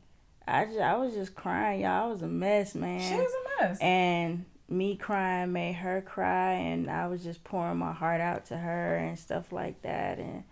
I 0.47 0.65
just 0.65 0.79
I 0.79 0.97
was 0.97 1.13
just 1.13 1.35
crying, 1.35 1.81
y'all. 1.81 2.09
I 2.09 2.11
was 2.11 2.21
a 2.21 2.27
mess, 2.27 2.75
man. 2.75 2.99
She 2.99 3.15
was 3.15 3.31
a 3.31 3.63
mess. 3.63 3.79
And 3.79 4.45
me 4.73 4.95
crying 4.95 5.53
made 5.53 5.73
her 5.73 6.01
cry 6.01 6.53
and 6.53 6.89
I 6.89 7.07
was 7.07 7.23
just 7.23 7.43
pouring 7.43 7.77
my 7.77 7.93
heart 7.93 8.21
out 8.21 8.45
to 8.47 8.57
her 8.57 8.97
and 8.97 9.17
stuff 9.17 9.51
like 9.51 9.81
that. 9.83 10.19
And 10.19 10.43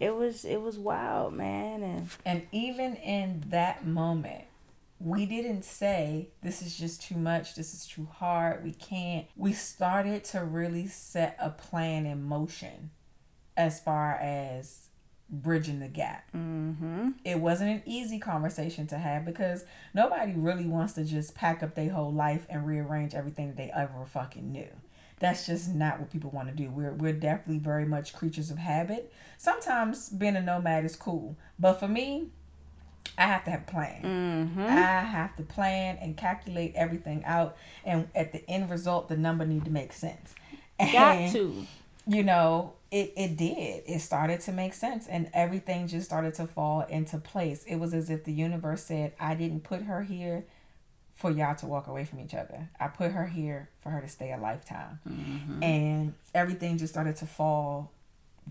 it 0.00 0.14
was 0.14 0.44
it 0.44 0.60
was 0.60 0.78
wild, 0.78 1.34
man. 1.34 1.82
And 1.82 2.08
and 2.24 2.46
even 2.52 2.96
in 2.96 3.44
that 3.48 3.86
moment 3.86 4.44
we 5.04 5.26
didn't 5.26 5.64
say 5.64 6.28
this 6.42 6.62
is 6.62 6.76
just 6.76 7.02
too 7.02 7.16
much, 7.16 7.54
this 7.54 7.74
is 7.74 7.86
too 7.86 8.08
hard, 8.12 8.64
we 8.64 8.72
can't. 8.72 9.26
We 9.36 9.52
started 9.52 10.24
to 10.24 10.44
really 10.44 10.86
set 10.86 11.36
a 11.40 11.50
plan 11.50 12.06
in 12.06 12.22
motion 12.22 12.90
as 13.56 13.80
far 13.80 14.14
as 14.14 14.88
bridging 15.30 15.80
the 15.80 15.88
gap. 15.88 16.28
Mm-hmm. 16.36 17.10
It 17.24 17.38
wasn't 17.38 17.70
an 17.70 17.82
easy 17.86 18.18
conversation 18.18 18.86
to 18.88 18.98
have 18.98 19.24
because 19.24 19.64
nobody 19.94 20.32
really 20.32 20.66
wants 20.66 20.92
to 20.94 21.04
just 21.04 21.34
pack 21.34 21.62
up 21.62 21.74
their 21.74 21.90
whole 21.90 22.12
life 22.12 22.46
and 22.50 22.66
rearrange 22.66 23.14
everything 23.14 23.48
that 23.48 23.56
they 23.56 23.70
ever 23.74 24.04
fucking 24.06 24.52
knew. 24.52 24.68
That's 25.18 25.46
just 25.46 25.68
not 25.72 26.00
what 26.00 26.10
people 26.10 26.30
want 26.30 26.48
to 26.48 26.54
do. 26.54 26.68
We're 26.68 26.92
we're 26.92 27.12
definitely 27.12 27.58
very 27.58 27.84
much 27.84 28.12
creatures 28.12 28.50
of 28.50 28.58
habit. 28.58 29.12
Sometimes 29.38 30.08
being 30.08 30.34
a 30.34 30.42
nomad 30.42 30.84
is 30.84 30.96
cool, 30.96 31.36
but 31.58 31.74
for 31.74 31.86
me, 31.86 32.26
I 33.16 33.22
have 33.22 33.44
to 33.44 33.52
have 33.52 33.62
a 33.62 33.70
plan. 33.70 34.02
Mm-hmm. 34.02 34.60
I 34.60 35.00
have 35.00 35.36
to 35.36 35.44
plan 35.44 35.98
and 36.00 36.16
calculate 36.16 36.72
everything 36.74 37.24
out, 37.24 37.56
and 37.84 38.08
at 38.16 38.32
the 38.32 38.48
end 38.50 38.68
result, 38.68 39.08
the 39.08 39.16
number 39.16 39.46
need 39.46 39.64
to 39.64 39.70
make 39.70 39.92
sense. 39.92 40.34
Got 40.78 41.30
to. 41.32 41.66
You 42.06 42.22
know, 42.22 42.74
it 42.90 43.12
it 43.16 43.36
did. 43.36 43.84
It 43.86 44.00
started 44.00 44.40
to 44.42 44.52
make 44.52 44.74
sense 44.74 45.06
and 45.08 45.30
everything 45.32 45.88
just 45.88 46.06
started 46.06 46.34
to 46.34 46.46
fall 46.46 46.82
into 46.82 47.18
place. 47.18 47.64
It 47.64 47.76
was 47.76 47.94
as 47.94 48.10
if 48.10 48.24
the 48.24 48.32
universe 48.32 48.84
said, 48.84 49.12
I 49.18 49.34
didn't 49.34 49.64
put 49.64 49.82
her 49.82 50.02
here 50.02 50.44
for 51.14 51.30
y'all 51.30 51.54
to 51.54 51.66
walk 51.66 51.86
away 51.86 52.04
from 52.04 52.20
each 52.20 52.34
other. 52.34 52.68
I 52.80 52.88
put 52.88 53.12
her 53.12 53.26
here 53.26 53.68
for 53.80 53.90
her 53.90 54.00
to 54.00 54.08
stay 54.08 54.32
a 54.32 54.36
lifetime. 54.36 54.98
Mm-hmm. 55.08 55.62
And 55.62 56.14
everything 56.34 56.78
just 56.78 56.92
started 56.92 57.16
to 57.16 57.26
fall 57.26 57.92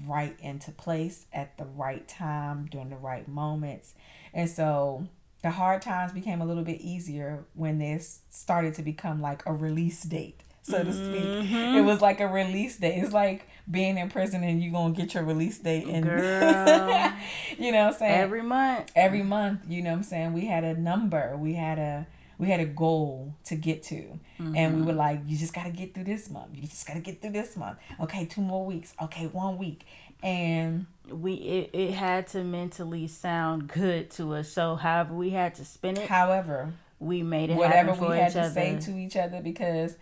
right 0.07 0.37
into 0.39 0.71
place 0.71 1.25
at 1.33 1.57
the 1.57 1.65
right 1.65 2.07
time 2.07 2.67
during 2.71 2.89
the 2.89 2.95
right 2.95 3.27
moments. 3.27 3.93
And 4.33 4.49
so 4.49 5.07
the 5.43 5.51
hard 5.51 5.81
times 5.81 6.13
became 6.13 6.41
a 6.41 6.45
little 6.45 6.63
bit 6.63 6.79
easier 6.81 7.43
when 7.53 7.79
this 7.79 8.21
started 8.29 8.73
to 8.75 8.83
become 8.83 9.21
like 9.21 9.43
a 9.45 9.53
release 9.53 10.03
date 10.03 10.41
so 10.61 10.83
to 10.83 10.93
speak. 10.93 11.23
Mm-hmm. 11.23 11.77
It 11.77 11.81
was 11.81 12.01
like 12.01 12.19
a 12.19 12.27
release 12.27 12.77
date. 12.77 12.99
It's 12.99 13.13
like 13.13 13.47
being 13.69 13.97
in 13.97 14.09
prison 14.09 14.43
and 14.43 14.61
you 14.61 14.71
gonna 14.71 14.93
get 14.93 15.13
your 15.13 15.23
release 15.23 15.57
date 15.59 15.85
and 15.85 16.05
you 17.57 17.71
know 17.71 17.85
what 17.85 17.93
I'm 17.93 17.99
saying? 17.99 18.21
Every 18.21 18.43
month. 18.43 18.91
Every 18.95 19.23
month, 19.23 19.61
you 19.67 19.81
know 19.81 19.91
what 19.91 19.97
I'm 19.97 20.03
saying? 20.03 20.33
We 20.33 20.45
had 20.45 20.63
a 20.63 20.73
number. 20.79 21.35
We 21.37 21.53
had 21.53 21.79
a 21.79 22.07
we 22.37 22.49
had 22.49 22.59
a 22.59 22.65
goal 22.65 23.35
to 23.45 23.55
get 23.55 23.83
to. 23.83 23.95
Mm-hmm. 23.95 24.55
And 24.55 24.79
we 24.79 24.81
were 24.81 24.93
like, 24.93 25.21
you 25.27 25.37
just 25.37 25.53
gotta 25.53 25.69
get 25.69 25.93
through 25.93 26.05
this 26.05 26.29
month. 26.29 26.49
You 26.55 26.67
just 26.67 26.87
gotta 26.87 26.99
get 26.99 27.21
through 27.21 27.31
this 27.31 27.55
month. 27.55 27.77
Okay, 27.99 28.25
two 28.25 28.41
more 28.41 28.65
weeks. 28.65 28.93
Okay, 29.01 29.27
one 29.27 29.57
week. 29.57 29.85
And 30.23 30.85
we 31.09 31.33
it, 31.33 31.69
it 31.73 31.93
had 31.93 32.27
to 32.27 32.43
mentally 32.43 33.07
sound 33.07 33.67
good 33.67 34.11
to 34.11 34.35
us. 34.35 34.49
So 34.49 34.75
however 34.75 35.13
we 35.13 35.31
had 35.31 35.55
to 35.55 35.65
spin 35.65 35.97
it. 35.97 36.09
However, 36.09 36.73
we 36.99 37.23
made 37.23 37.49
it 37.49 37.57
whatever 37.57 37.93
we 37.93 38.17
had 38.17 38.31
to 38.33 38.49
say 38.51 38.79
to 38.79 38.97
each 38.97 39.15
other 39.15 39.41
because 39.41 39.95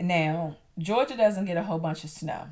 now, 0.00 0.56
Georgia 0.78 1.16
doesn't 1.16 1.46
get 1.46 1.56
a 1.56 1.62
whole 1.62 1.78
bunch 1.78 2.04
of 2.04 2.10
snow. 2.10 2.48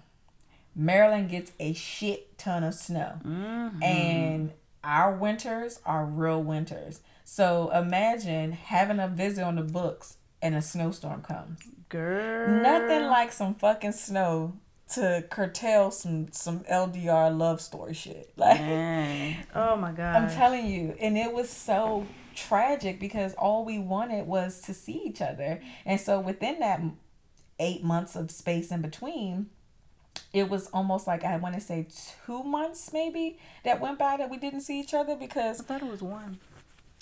Maryland 0.74 1.30
gets 1.30 1.53
a 1.61 1.72
shit 1.72 2.36
ton 2.38 2.64
of 2.64 2.74
snow. 2.74 3.18
Mm-hmm. 3.24 3.82
And 3.82 4.53
our 4.82 5.12
winters 5.12 5.80
are 5.86 6.05
real 6.05 6.42
winters. 6.42 7.01
So 7.24 7.70
imagine 7.70 8.53
having 8.53 8.99
a 8.99 9.09
visit 9.09 9.42
on 9.42 9.57
the 9.57 9.62
books 9.62 10.16
and 10.42 10.55
a 10.55 10.62
snowstorm 10.62 11.22
comes. 11.22 11.59
Girl. 11.88 12.62
Nothing 12.62 13.07
like 13.07 13.32
some 13.32 13.55
fucking 13.55 13.92
snow 13.92 14.55
to 14.92 15.24
curtail 15.30 15.90
some 15.90 16.28
some 16.30 16.61
LDR 16.64 17.36
love 17.36 17.61
story 17.61 17.95
shit. 17.95 18.32
Like 18.36 18.61
Man. 18.61 19.47
Oh 19.55 19.76
my 19.76 19.92
god. 19.92 20.16
I'm 20.16 20.30
telling 20.30 20.66
you. 20.66 20.95
And 21.01 21.16
it 21.16 21.32
was 21.32 21.49
so 21.49 22.07
tragic 22.34 23.01
because 23.01 23.32
all 23.34 23.64
we 23.64 23.78
wanted 23.78 24.26
was 24.26 24.61
to 24.62 24.74
see 24.74 25.01
each 25.05 25.22
other. 25.22 25.62
And 25.86 26.01
so 26.01 26.20
within 26.20 26.61
that 26.61 26.80
eight 27.59 27.84
months 27.84 28.16
of 28.16 28.30
space 28.30 28.70
in 28.70 28.82
between, 28.82 29.50
it 30.32 30.48
was 30.48 30.66
almost 30.68 31.07
like 31.07 31.24
I 31.24 31.36
want 31.36 31.55
to 31.55 31.61
say 31.61 31.86
two 32.26 32.42
months 32.42 32.92
maybe 32.92 33.38
that 33.64 33.80
went 33.80 33.98
by 33.98 34.16
that 34.16 34.30
we 34.30 34.36
didn't 34.36 34.62
see 34.62 34.80
each 34.80 34.94
other 34.94 35.16
because 35.16 35.61
I 35.61 35.64
thought 35.64 35.82
it 35.82 35.90
was 35.90 36.02
one. 36.02 36.38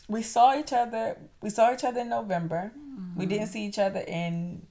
We 0.09 0.23
saw 0.23 0.59
each 0.59 0.73
other. 0.73 1.17
We 1.41 1.51
saw 1.51 1.73
each 1.73 1.85
other 1.85 2.01
in 2.01 2.09
November. 2.09 2.73
Mm-hmm. 2.77 3.19
We 3.19 3.27
didn't 3.27 3.49
see 3.49 3.65
each 3.65 3.79
other 3.79 4.01
in. 4.01 4.67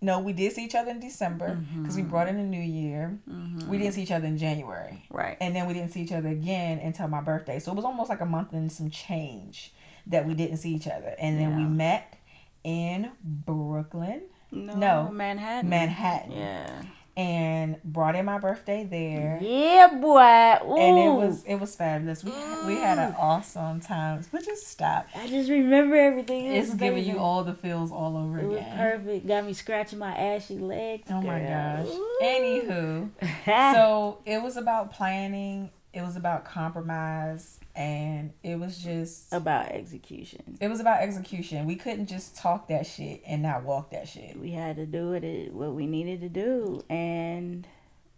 No, 0.00 0.20
we 0.20 0.32
did 0.32 0.52
see 0.52 0.64
each 0.64 0.74
other 0.74 0.90
in 0.90 1.00
December 1.00 1.56
because 1.56 1.96
mm-hmm. 1.96 2.04
we 2.04 2.10
brought 2.10 2.28
in 2.28 2.36
a 2.36 2.44
new 2.44 2.60
year. 2.60 3.18
Mm-hmm. 3.28 3.68
We 3.68 3.78
didn't 3.78 3.94
see 3.94 4.02
each 4.02 4.12
other 4.12 4.26
in 4.26 4.38
January. 4.38 5.04
Right. 5.10 5.36
And 5.40 5.56
then 5.56 5.66
we 5.66 5.74
didn't 5.74 5.92
see 5.92 6.02
each 6.02 6.12
other 6.12 6.28
again 6.28 6.78
until 6.78 7.08
my 7.08 7.22
birthday. 7.22 7.58
So 7.58 7.72
it 7.72 7.76
was 7.76 7.84
almost 7.84 8.10
like 8.10 8.20
a 8.20 8.26
month 8.26 8.52
and 8.52 8.70
some 8.70 8.90
change 8.90 9.72
that 10.06 10.26
we 10.26 10.34
didn't 10.34 10.58
see 10.58 10.74
each 10.74 10.86
other. 10.86 11.14
And 11.18 11.40
then 11.40 11.50
yeah. 11.50 11.56
we 11.56 11.64
met 11.64 12.18
in 12.62 13.10
Brooklyn 13.22 14.22
no, 14.56 14.74
no, 14.74 15.10
Manhattan. 15.10 15.70
Manhattan. 15.70 16.32
Yeah. 16.32 16.82
And 17.18 17.82
brought 17.82 18.14
in 18.14 18.26
my 18.26 18.38
birthday 18.38 18.84
there. 18.84 19.38
Yeah, 19.40 19.86
boy. 19.86 20.68
Ooh. 20.68 20.76
And 20.76 20.98
it 20.98 21.26
was 21.26 21.44
it 21.44 21.54
was 21.54 21.74
fabulous. 21.74 22.22
We 22.22 22.30
we 22.66 22.74
had 22.74 22.98
an 22.98 23.14
awesome 23.18 23.80
time. 23.80 24.22
But 24.30 24.44
just 24.44 24.66
stop. 24.68 25.06
I 25.14 25.26
just 25.26 25.48
remember 25.48 25.96
everything. 25.96 26.44
It 26.44 26.58
it's 26.58 26.74
giving 26.74 27.06
you 27.06 27.18
all 27.18 27.42
the 27.42 27.54
feels 27.54 27.90
all 27.90 28.18
over 28.18 28.38
it 28.38 28.44
again. 28.44 28.78
Was 28.78 28.98
perfect. 28.98 29.26
Got 29.26 29.46
me 29.46 29.54
scratching 29.54 29.98
my 29.98 30.14
ashy 30.14 30.58
legs. 30.58 31.08
Oh 31.10 31.22
my 31.22 31.40
gosh. 31.40 31.86
Ooh. 31.86 32.18
Anywho, 32.22 33.08
so 33.74 34.18
it 34.26 34.42
was 34.42 34.58
about 34.58 34.92
planning. 34.92 35.70
It 35.94 36.02
was 36.02 36.16
about 36.16 36.44
compromise 36.44 37.60
and 37.76 38.32
it 38.42 38.58
was 38.58 38.78
just 38.78 39.32
about 39.32 39.66
execution. 39.68 40.56
It 40.60 40.68
was 40.68 40.80
about 40.80 41.02
execution. 41.02 41.66
We 41.66 41.76
couldn't 41.76 42.06
just 42.06 42.34
talk 42.34 42.68
that 42.68 42.86
shit 42.86 43.22
and 43.26 43.42
not 43.42 43.64
walk 43.64 43.90
that 43.90 44.08
shit. 44.08 44.40
We 44.40 44.52
had 44.52 44.76
to 44.76 44.86
do 44.86 45.12
it 45.12 45.52
what 45.52 45.74
we 45.74 45.86
needed 45.86 46.22
to 46.22 46.28
do, 46.28 46.82
and 46.88 47.66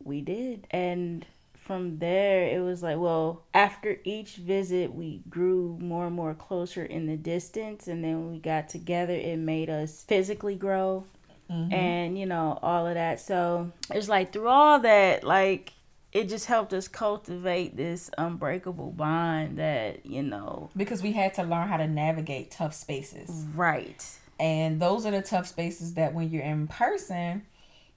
we 0.05 0.21
did. 0.21 0.69
And 0.71 1.27
from 1.55 1.99
there, 1.99 2.45
it 2.45 2.61
was 2.61 2.83
like, 2.83 2.99
well, 2.99 3.43
after 3.53 3.99
each 4.05 4.37
visit, 4.37 4.95
we 4.95 5.23
grew 5.29 5.77
more 5.81 6.07
and 6.07 6.15
more 6.15 6.35
closer 6.35 6.85
in 6.85 7.07
the 7.07 7.17
distance, 7.17 7.89
and 7.89 8.05
then 8.05 8.21
when 8.21 8.33
we 8.33 8.39
got 8.39 8.69
together, 8.69 9.13
it 9.13 9.39
made 9.39 9.69
us 9.69 10.05
physically 10.07 10.55
grow. 10.55 11.05
Mm-hmm. 11.51 11.73
And 11.73 12.19
you 12.19 12.27
know 12.27 12.59
all 12.63 12.87
of 12.87 12.93
that, 12.95 13.21
so 13.21 13.73
it's 13.91 14.07
like 14.07 14.35
through 14.35 14.49
all 14.49 14.81
that, 14.81 15.25
like 15.25 15.73
it 16.13 16.29
just 16.29 16.47
helped 16.47 16.73
us 16.73 16.89
cultivate 16.89 17.77
this 17.77 18.11
unbreakable 18.17 18.93
bond 18.93 19.59
that 19.59 20.07
you 20.07 20.23
know 20.23 20.71
because 20.77 21.03
we 21.03 21.13
had 21.13 21.35
to 21.35 21.43
learn 21.43 21.69
how 21.69 21.77
to 21.77 21.87
navigate 21.87 22.51
tough 22.51 22.75
spaces 22.75 23.45
right 23.55 24.19
and 24.41 24.81
those 24.81 25.05
are 25.05 25.11
the 25.11 25.23
tough 25.23 25.47
spaces 25.47 25.95
that 25.95 26.15
when 26.15 26.31
you're 26.31 26.43
in 26.43 26.67
person 26.67 27.43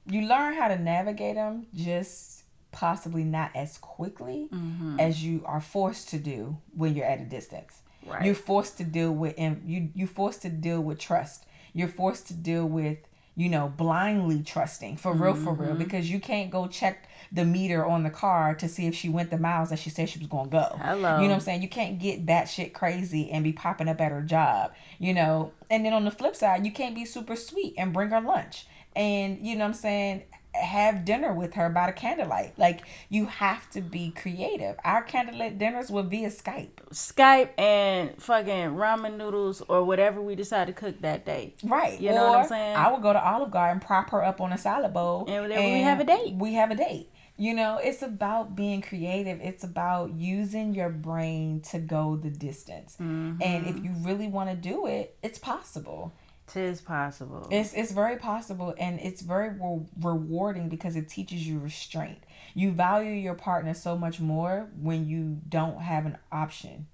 you 0.05 0.21
learn 0.21 0.53
how 0.53 0.67
to 0.67 0.77
navigate 0.77 1.35
them 1.35 1.67
just 1.73 2.43
possibly 2.71 3.23
not 3.23 3.51
as 3.55 3.77
quickly 3.77 4.47
mm-hmm. 4.51 4.99
as 4.99 5.23
you 5.23 5.43
are 5.45 5.61
forced 5.61 6.09
to 6.09 6.17
do 6.17 6.57
when 6.75 6.95
you're 6.95 7.05
at 7.05 7.19
a 7.19 7.25
distance 7.25 7.81
right. 8.07 8.25
you're 8.25 8.35
forced 8.35 8.77
to 8.77 8.83
deal 8.83 9.11
with 9.11 9.33
and 9.37 9.61
you 9.65 9.89
you 9.93 10.07
forced 10.07 10.41
to 10.41 10.49
deal 10.49 10.81
with 10.81 10.97
trust 10.97 11.45
you're 11.73 11.87
forced 11.87 12.27
to 12.27 12.33
deal 12.33 12.65
with 12.65 12.97
you 13.35 13.49
know 13.49 13.71
blindly 13.75 14.41
trusting 14.41 14.97
for 14.97 15.13
real 15.13 15.33
mm-hmm. 15.33 15.43
for 15.43 15.53
real 15.53 15.69
mm-hmm. 15.71 15.79
because 15.79 16.09
you 16.09 16.19
can't 16.19 16.49
go 16.49 16.67
check 16.67 17.07
the 17.31 17.45
meter 17.45 17.85
on 17.85 18.03
the 18.03 18.09
car 18.09 18.53
to 18.55 18.67
see 18.67 18.87
if 18.87 18.95
she 18.95 19.07
went 19.07 19.29
the 19.29 19.37
miles 19.37 19.69
that 19.69 19.79
she 19.79 19.89
said 19.89 20.09
she 20.09 20.19
was 20.19 20.27
gonna 20.27 20.49
go. 20.49 20.77
Hello. 20.81 21.17
You 21.17 21.23
know 21.23 21.29
what 21.29 21.33
I'm 21.35 21.39
saying? 21.39 21.61
You 21.61 21.69
can't 21.69 21.97
get 21.97 22.27
that 22.27 22.45
shit 22.45 22.73
crazy 22.73 23.31
and 23.31 23.43
be 23.43 23.53
popping 23.53 23.87
up 23.87 24.01
at 24.01 24.11
her 24.11 24.21
job, 24.21 24.73
you 24.99 25.13
know. 25.13 25.53
And 25.69 25.85
then 25.85 25.93
on 25.93 26.03
the 26.03 26.11
flip 26.11 26.35
side, 26.35 26.65
you 26.65 26.71
can't 26.71 26.95
be 26.95 27.05
super 27.05 27.35
sweet 27.35 27.75
and 27.77 27.93
bring 27.93 28.09
her 28.09 28.21
lunch. 28.21 28.65
And 28.95 29.45
you 29.45 29.55
know 29.55 29.63
what 29.63 29.69
I'm 29.69 29.73
saying? 29.75 30.23
have 30.53 31.05
dinner 31.05 31.33
with 31.33 31.53
her 31.53 31.69
by 31.69 31.87
the 31.87 31.93
candlelight. 31.93 32.57
Like 32.57 32.81
you 33.09 33.25
have 33.25 33.69
to 33.71 33.81
be 33.81 34.11
creative. 34.11 34.75
Our 34.83 35.01
candlelight 35.01 35.57
dinners 35.57 35.89
will 35.89 36.03
be 36.03 36.25
a 36.25 36.29
Skype. 36.29 36.69
Skype 36.91 37.57
and 37.57 38.21
fucking 38.21 38.71
ramen 38.75 39.17
noodles 39.17 39.61
or 39.61 39.83
whatever 39.83 40.21
we 40.21 40.35
decide 40.35 40.67
to 40.67 40.73
cook 40.73 41.01
that 41.01 41.25
day. 41.25 41.55
Right. 41.63 41.99
You 41.99 42.09
know 42.11 42.27
or 42.27 42.29
what 42.29 42.39
I'm 42.39 42.47
saying? 42.47 42.75
I 42.75 42.91
would 42.91 43.01
go 43.01 43.13
to 43.13 43.23
Olive 43.23 43.51
Garden, 43.51 43.79
prop 43.79 44.09
her 44.11 44.23
up 44.23 44.41
on 44.41 44.51
a 44.51 44.57
salad 44.57 44.93
bowl, 44.93 45.25
And 45.27 45.51
then 45.51 45.73
we 45.73 45.81
have 45.81 45.99
a 45.99 46.03
date. 46.03 46.35
We 46.35 46.53
have 46.53 46.71
a 46.71 46.75
date. 46.75 47.09
You 47.41 47.55
know, 47.55 47.79
it's 47.81 48.03
about 48.03 48.55
being 48.55 48.83
creative. 48.83 49.41
It's 49.41 49.63
about 49.63 50.13
using 50.13 50.75
your 50.75 50.89
brain 50.89 51.61
to 51.71 51.79
go 51.79 52.15
the 52.15 52.29
distance. 52.29 52.97
Mm-hmm. 53.01 53.41
And 53.41 53.65
if 53.65 53.83
you 53.83 53.93
really 54.01 54.27
want 54.27 54.51
to 54.51 54.55
do 54.55 54.85
it, 54.85 55.17
it's 55.23 55.39
possible. 55.39 56.13
Tis 56.45 56.81
possible. 56.81 57.47
It's 57.49 57.73
it's 57.73 57.93
very 57.93 58.17
possible 58.17 58.75
and 58.77 58.99
it's 58.99 59.23
very 59.23 59.49
re- 59.49 59.87
rewarding 59.99 60.69
because 60.69 60.95
it 60.95 61.09
teaches 61.09 61.47
you 61.47 61.57
restraint. 61.57 62.19
You 62.53 62.73
value 62.73 63.13
your 63.13 63.33
partner 63.33 63.73
so 63.73 63.97
much 63.97 64.19
more 64.19 64.69
when 64.79 65.07
you 65.07 65.39
don't 65.49 65.81
have 65.81 66.05
an 66.05 66.19
option. 66.31 66.85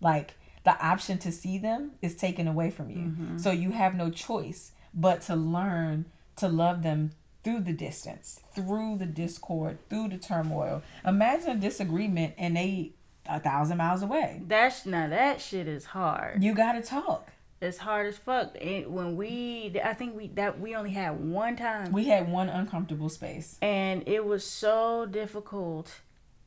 Like 0.00 0.38
the 0.64 0.82
option 0.82 1.18
to 1.18 1.30
see 1.30 1.58
them 1.58 1.90
is 2.00 2.14
taken 2.14 2.48
away 2.48 2.70
from 2.70 2.88
you. 2.88 3.12
So 3.38 3.50
you 3.50 3.72
have 3.72 3.94
no 3.94 4.08
choice 4.08 4.72
but 4.94 5.20
to 5.22 5.36
learn 5.36 6.06
to 6.36 6.48
love 6.48 6.82
them 6.82 7.10
through 7.44 7.60
the 7.60 7.72
distance, 7.72 8.40
through 8.54 8.96
the 8.98 9.06
discord, 9.06 9.78
through 9.88 10.08
the 10.08 10.18
turmoil. 10.18 10.82
Imagine 11.06 11.50
a 11.50 11.56
disagreement 11.56 12.34
and 12.38 12.56
they 12.56 12.92
a 13.26 13.38
thousand 13.40 13.76
miles 13.78 14.02
away. 14.02 14.42
That's 14.46 14.84
now 14.86 15.08
that 15.08 15.40
shit 15.40 15.68
is 15.68 15.84
hard. 15.84 16.42
You 16.42 16.54
got 16.54 16.72
to 16.72 16.82
talk. 16.82 17.30
It's 17.60 17.78
hard 17.78 18.08
as 18.08 18.18
fuck. 18.18 18.54
It, 18.56 18.90
when 18.90 19.16
we, 19.16 19.80
I 19.82 19.94
think 19.94 20.14
we 20.16 20.28
that 20.34 20.60
we 20.60 20.74
only 20.74 20.90
had 20.90 21.20
one 21.20 21.56
time, 21.56 21.92
We 21.92 22.06
had 22.08 22.30
one 22.30 22.48
uncomfortable 22.50 23.08
space. 23.08 23.56
and 23.62 24.02
it 24.06 24.24
was 24.26 24.44
so 24.44 25.06
difficult. 25.06 26.00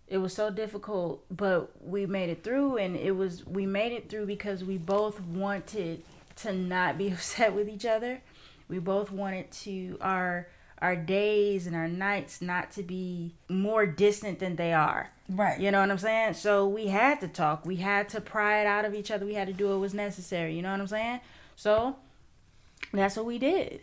It 0.08 0.20
was 0.20 0.34
so 0.34 0.50
difficult, 0.52 1.26
but 1.36 1.72
we 1.86 2.06
made 2.06 2.30
it 2.30 2.44
through, 2.44 2.78
and 2.78 2.96
it 2.96 3.12
was 3.12 3.46
we 3.46 3.66
made 3.66 3.92
it 3.92 4.10
through 4.10 4.28
because 4.28 4.64
we 4.64 4.78
both 4.78 5.20
wanted 5.20 6.04
to 6.38 6.54
not 6.54 6.98
be 6.98 7.10
upset 7.12 7.54
with 7.56 7.68
each 7.68 7.86
other. 7.86 8.22
We 8.70 8.78
both 8.80 9.12
wanted 9.12 9.50
to 9.64 9.98
our 10.02 10.48
our 10.82 10.96
days 10.96 11.68
and 11.68 11.76
our 11.76 11.88
nights 11.88 12.42
not 12.42 12.72
to 12.72 12.84
be 12.84 13.34
more 13.50 13.86
distant 13.86 14.40
than 14.40 14.56
they 14.56 14.74
are. 14.74 15.12
Right. 15.30 15.60
You 15.60 15.72
know 15.72 15.82
what 15.82 15.92
I'm 15.92 15.98
saying? 15.98 16.36
So 16.36 16.68
we 16.68 16.88
had 16.88 17.20
to 17.22 17.28
talk. 17.28 17.66
We 17.66 17.78
had 17.78 18.10
to 18.10 18.22
pry 18.22 18.62
it 18.62 18.68
out 18.68 18.86
of 18.86 18.94
each 18.94 19.12
other. 19.12 19.26
We 19.26 19.34
had 19.34 19.48
to 19.48 19.54
do 19.54 19.70
what 19.70 19.80
was 19.80 19.94
necessary. 19.94 20.56
You 20.56 20.62
know 20.62 20.72
what 20.72 20.80
I'm 20.80 20.88
saying? 20.88 21.20
So 21.56 21.98
that's 22.94 23.18
what 23.18 23.26
we 23.26 23.40
did. 23.40 23.82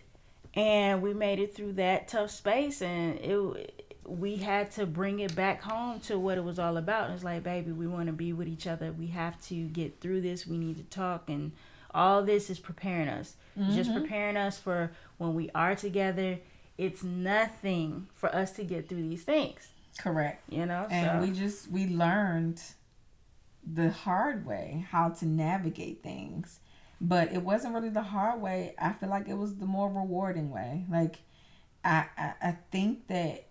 And 0.55 1.03
we 1.03 1.13
made 1.13 1.41
it 1.41 1.55
through 1.55 1.75
that 1.75 2.09
tough 2.09 2.31
space 2.31 2.81
and 2.81 3.19
it 3.19 3.85
we 4.07 4.37
had 4.37 4.71
to 4.73 4.87
bring 4.87 5.21
it 5.21 5.35
back 5.35 5.63
home 5.63 5.99
to 5.99 6.19
what 6.19 6.37
it 6.37 6.45
was 6.45 6.59
all 6.59 6.77
about. 6.77 7.11
It's 7.11 7.25
like, 7.25 7.43
baby, 7.43 7.73
we 7.73 7.87
want 7.87 8.07
to 8.07 8.13
be 8.13 8.33
with 8.33 8.49
each 8.49 8.67
other. 8.67 8.93
We 8.93 9.07
have 9.09 9.41
to 9.47 9.55
get 9.69 10.01
through 10.01 10.21
this. 10.21 10.47
We 10.47 10.59
need 10.59 10.77
to 10.77 10.83
talk 10.85 11.29
and 11.29 11.53
all 11.95 12.23
this 12.23 12.51
is 12.51 12.59
preparing 12.59 13.09
us. 13.09 13.37
It's 13.57 13.75
Just 13.75 13.91
mm-hmm. 13.91 14.01
preparing 14.01 14.37
us 14.37 14.59
for 14.59 14.91
when 15.19 15.35
we 15.35 15.51
are 15.55 15.75
together. 15.75 16.39
It's 16.77 17.03
nothing 17.03 18.09
for 18.15 18.35
us 18.35 18.53
to 18.53 18.65
get 18.65 18.89
through 18.89 19.09
these 19.09 19.23
things. 19.23 19.69
Correct. 19.99 20.43
You 20.49 20.67
know? 20.67 20.87
and 20.91 21.23
so. 21.23 21.27
we 21.27 21.33
just 21.33 21.71
we 21.71 21.87
learned 21.87 22.61
the 23.67 23.91
hard 23.91 24.45
way 24.45 24.87
how 24.91 25.09
to 25.09 25.27
navigate 25.27 26.03
things 26.03 26.61
but 27.01 27.33
it 27.33 27.43
wasn't 27.43 27.73
really 27.75 27.89
the 27.89 28.03
hard 28.03 28.41
way 28.41 28.75
i 28.79 28.93
feel 28.93 29.09
like 29.09 29.29
it 29.29 29.35
was 29.35 29.57
the 29.57 29.67
more 29.67 29.89
rewarding 29.89 30.51
way 30.51 30.85
like 30.91 31.21
i 31.85 32.05
i, 32.17 32.33
I 32.43 32.59
think 32.71 33.07
that 33.09 33.47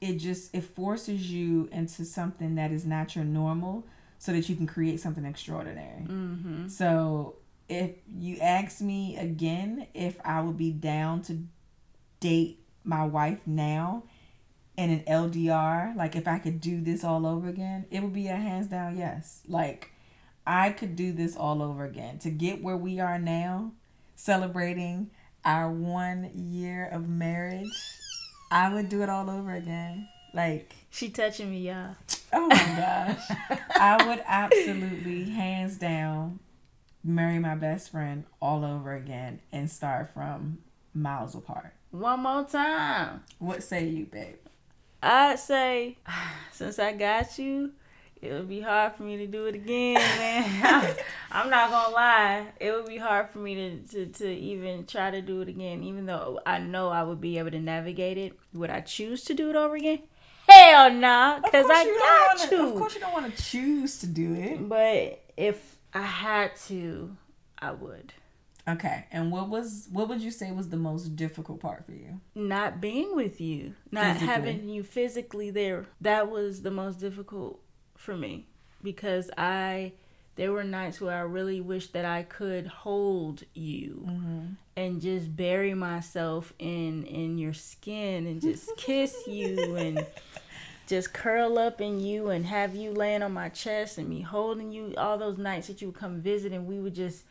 it 0.00 0.14
just 0.14 0.54
it 0.54 0.64
forces 0.64 1.30
you 1.30 1.68
into 1.72 2.04
something 2.04 2.54
that 2.54 2.72
is 2.72 2.84
not 2.86 3.14
your 3.14 3.24
normal 3.24 3.86
so 4.18 4.32
that 4.32 4.48
you 4.48 4.56
can 4.56 4.66
create 4.66 5.00
something 5.00 5.24
extraordinary 5.24 6.02
mm-hmm. 6.02 6.68
so 6.68 7.36
if 7.68 7.92
you 8.18 8.38
ask 8.38 8.80
me 8.80 9.16
again 9.16 9.86
if 9.94 10.18
i 10.24 10.40
would 10.40 10.56
be 10.56 10.70
down 10.70 11.22
to 11.22 11.38
date 12.24 12.58
my 12.84 13.04
wife 13.04 13.40
now 13.44 14.02
in 14.78 14.88
an 14.90 15.00
LDR, 15.00 15.94
like 15.94 16.16
if 16.16 16.26
I 16.26 16.38
could 16.38 16.58
do 16.58 16.80
this 16.80 17.04
all 17.04 17.26
over 17.26 17.48
again, 17.48 17.84
it 17.90 18.02
would 18.02 18.14
be 18.14 18.28
a 18.28 18.36
hands 18.36 18.66
down 18.66 18.96
yes. 18.96 19.42
Like 19.46 19.92
I 20.46 20.70
could 20.70 20.96
do 20.96 21.12
this 21.12 21.36
all 21.36 21.62
over 21.62 21.84
again. 21.84 22.18
To 22.20 22.30
get 22.30 22.62
where 22.62 22.78
we 22.78 22.98
are 22.98 23.18
now, 23.18 23.72
celebrating 24.16 25.10
our 25.44 25.70
one 25.70 26.30
year 26.34 26.88
of 26.90 27.06
marriage, 27.06 27.68
I 28.50 28.72
would 28.72 28.88
do 28.88 29.02
it 29.02 29.10
all 29.10 29.28
over 29.28 29.52
again. 29.52 30.08
Like, 30.32 30.74
She 30.90 31.10
touching 31.10 31.50
me, 31.50 31.68
y'all. 31.68 31.94
oh 32.32 32.46
my 32.46 32.56
gosh. 32.56 33.58
I 33.70 34.06
would 34.08 34.22
absolutely, 34.26 35.30
hands 35.30 35.76
down, 35.76 36.40
marry 37.04 37.38
my 37.38 37.54
best 37.54 37.90
friend 37.90 38.24
all 38.40 38.64
over 38.64 38.94
again 38.94 39.40
and 39.52 39.70
start 39.70 40.12
from 40.12 40.58
miles 40.94 41.34
apart. 41.34 41.74
One 41.94 42.24
more 42.24 42.42
time. 42.42 43.22
What 43.38 43.62
say 43.62 43.86
you, 43.86 44.06
babe? 44.06 44.34
I'd 45.00 45.38
say, 45.38 45.96
since 46.50 46.80
I 46.80 46.92
got 46.92 47.38
you, 47.38 47.70
it 48.20 48.32
would 48.32 48.48
be 48.48 48.60
hard 48.60 48.94
for 48.94 49.04
me 49.04 49.16
to 49.18 49.28
do 49.28 49.46
it 49.46 49.54
again, 49.54 49.94
man. 50.18 50.96
I'm 51.30 51.48
not 51.48 51.70
gonna 51.70 51.94
lie. 51.94 52.46
It 52.58 52.72
would 52.72 52.86
be 52.86 52.96
hard 52.96 53.30
for 53.30 53.38
me 53.38 53.54
to, 53.54 53.78
to, 53.92 54.06
to 54.06 54.28
even 54.28 54.86
try 54.86 55.12
to 55.12 55.22
do 55.22 55.40
it 55.42 55.48
again, 55.48 55.84
even 55.84 56.04
though 56.06 56.40
I 56.44 56.58
know 56.58 56.88
I 56.88 57.04
would 57.04 57.20
be 57.20 57.38
able 57.38 57.52
to 57.52 57.60
navigate 57.60 58.18
it. 58.18 58.32
Would 58.54 58.70
I 58.70 58.80
choose 58.80 59.22
to 59.26 59.34
do 59.34 59.50
it 59.50 59.54
over 59.54 59.76
again? 59.76 60.00
Hell 60.48 60.90
nah, 60.94 61.38
because 61.38 61.66
I 61.70 61.84
you 61.84 61.96
got 61.96 62.50
don't 62.50 62.58
you. 62.58 62.68
Of 62.70 62.74
course, 62.74 62.94
you 62.96 63.00
don't 63.02 63.12
want 63.12 63.36
to 63.36 63.40
choose 63.40 64.00
to 64.00 64.08
do 64.08 64.34
it. 64.34 64.68
But 64.68 65.22
if 65.36 65.76
I 65.94 66.02
had 66.02 66.56
to, 66.66 67.16
I 67.60 67.70
would. 67.70 68.12
Okay, 68.66 69.04
and 69.12 69.30
what 69.30 69.50
was 69.50 69.88
what 69.92 70.08
would 70.08 70.22
you 70.22 70.30
say 70.30 70.50
was 70.50 70.70
the 70.70 70.76
most 70.78 71.16
difficult 71.16 71.60
part 71.60 71.84
for 71.84 71.92
you? 71.92 72.20
not 72.34 72.80
being 72.80 73.14
with 73.14 73.40
you, 73.40 73.74
not 73.90 74.14
Physically. 74.14 74.26
having 74.26 74.68
you 74.68 74.82
physically 74.82 75.50
there. 75.50 75.86
That 76.00 76.30
was 76.30 76.62
the 76.62 76.70
most 76.70 76.98
difficult 76.98 77.60
for 77.96 78.16
me 78.16 78.46
because 78.82 79.30
I 79.36 79.92
there 80.36 80.52
were 80.52 80.64
nights 80.64 81.00
where 81.00 81.16
I 81.16 81.20
really 81.20 81.60
wish 81.60 81.88
that 81.88 82.04
I 82.04 82.22
could 82.22 82.66
hold 82.66 83.44
you 83.54 84.04
mm-hmm. 84.06 84.46
and 84.76 85.00
just 85.00 85.36
bury 85.36 85.74
myself 85.74 86.52
in 86.58 87.04
in 87.04 87.38
your 87.38 87.52
skin 87.52 88.26
and 88.26 88.40
just 88.40 88.70
kiss 88.76 89.14
you 89.26 89.76
and 89.76 90.06
just 90.86 91.12
curl 91.12 91.58
up 91.58 91.80
in 91.80 92.00
you 92.00 92.28
and 92.30 92.44
have 92.46 92.74
you 92.74 92.92
laying 92.92 93.22
on 93.22 93.32
my 93.32 93.48
chest 93.48 93.98
and 93.98 94.08
me 94.08 94.20
holding 94.20 94.72
you 94.72 94.94
all 94.98 95.16
those 95.16 95.38
nights 95.38 95.68
that 95.68 95.80
you 95.80 95.88
would 95.88 95.96
come 95.96 96.20
visit 96.20 96.52
and 96.52 96.66
we 96.66 96.78
would 96.78 96.94
just 96.94 97.24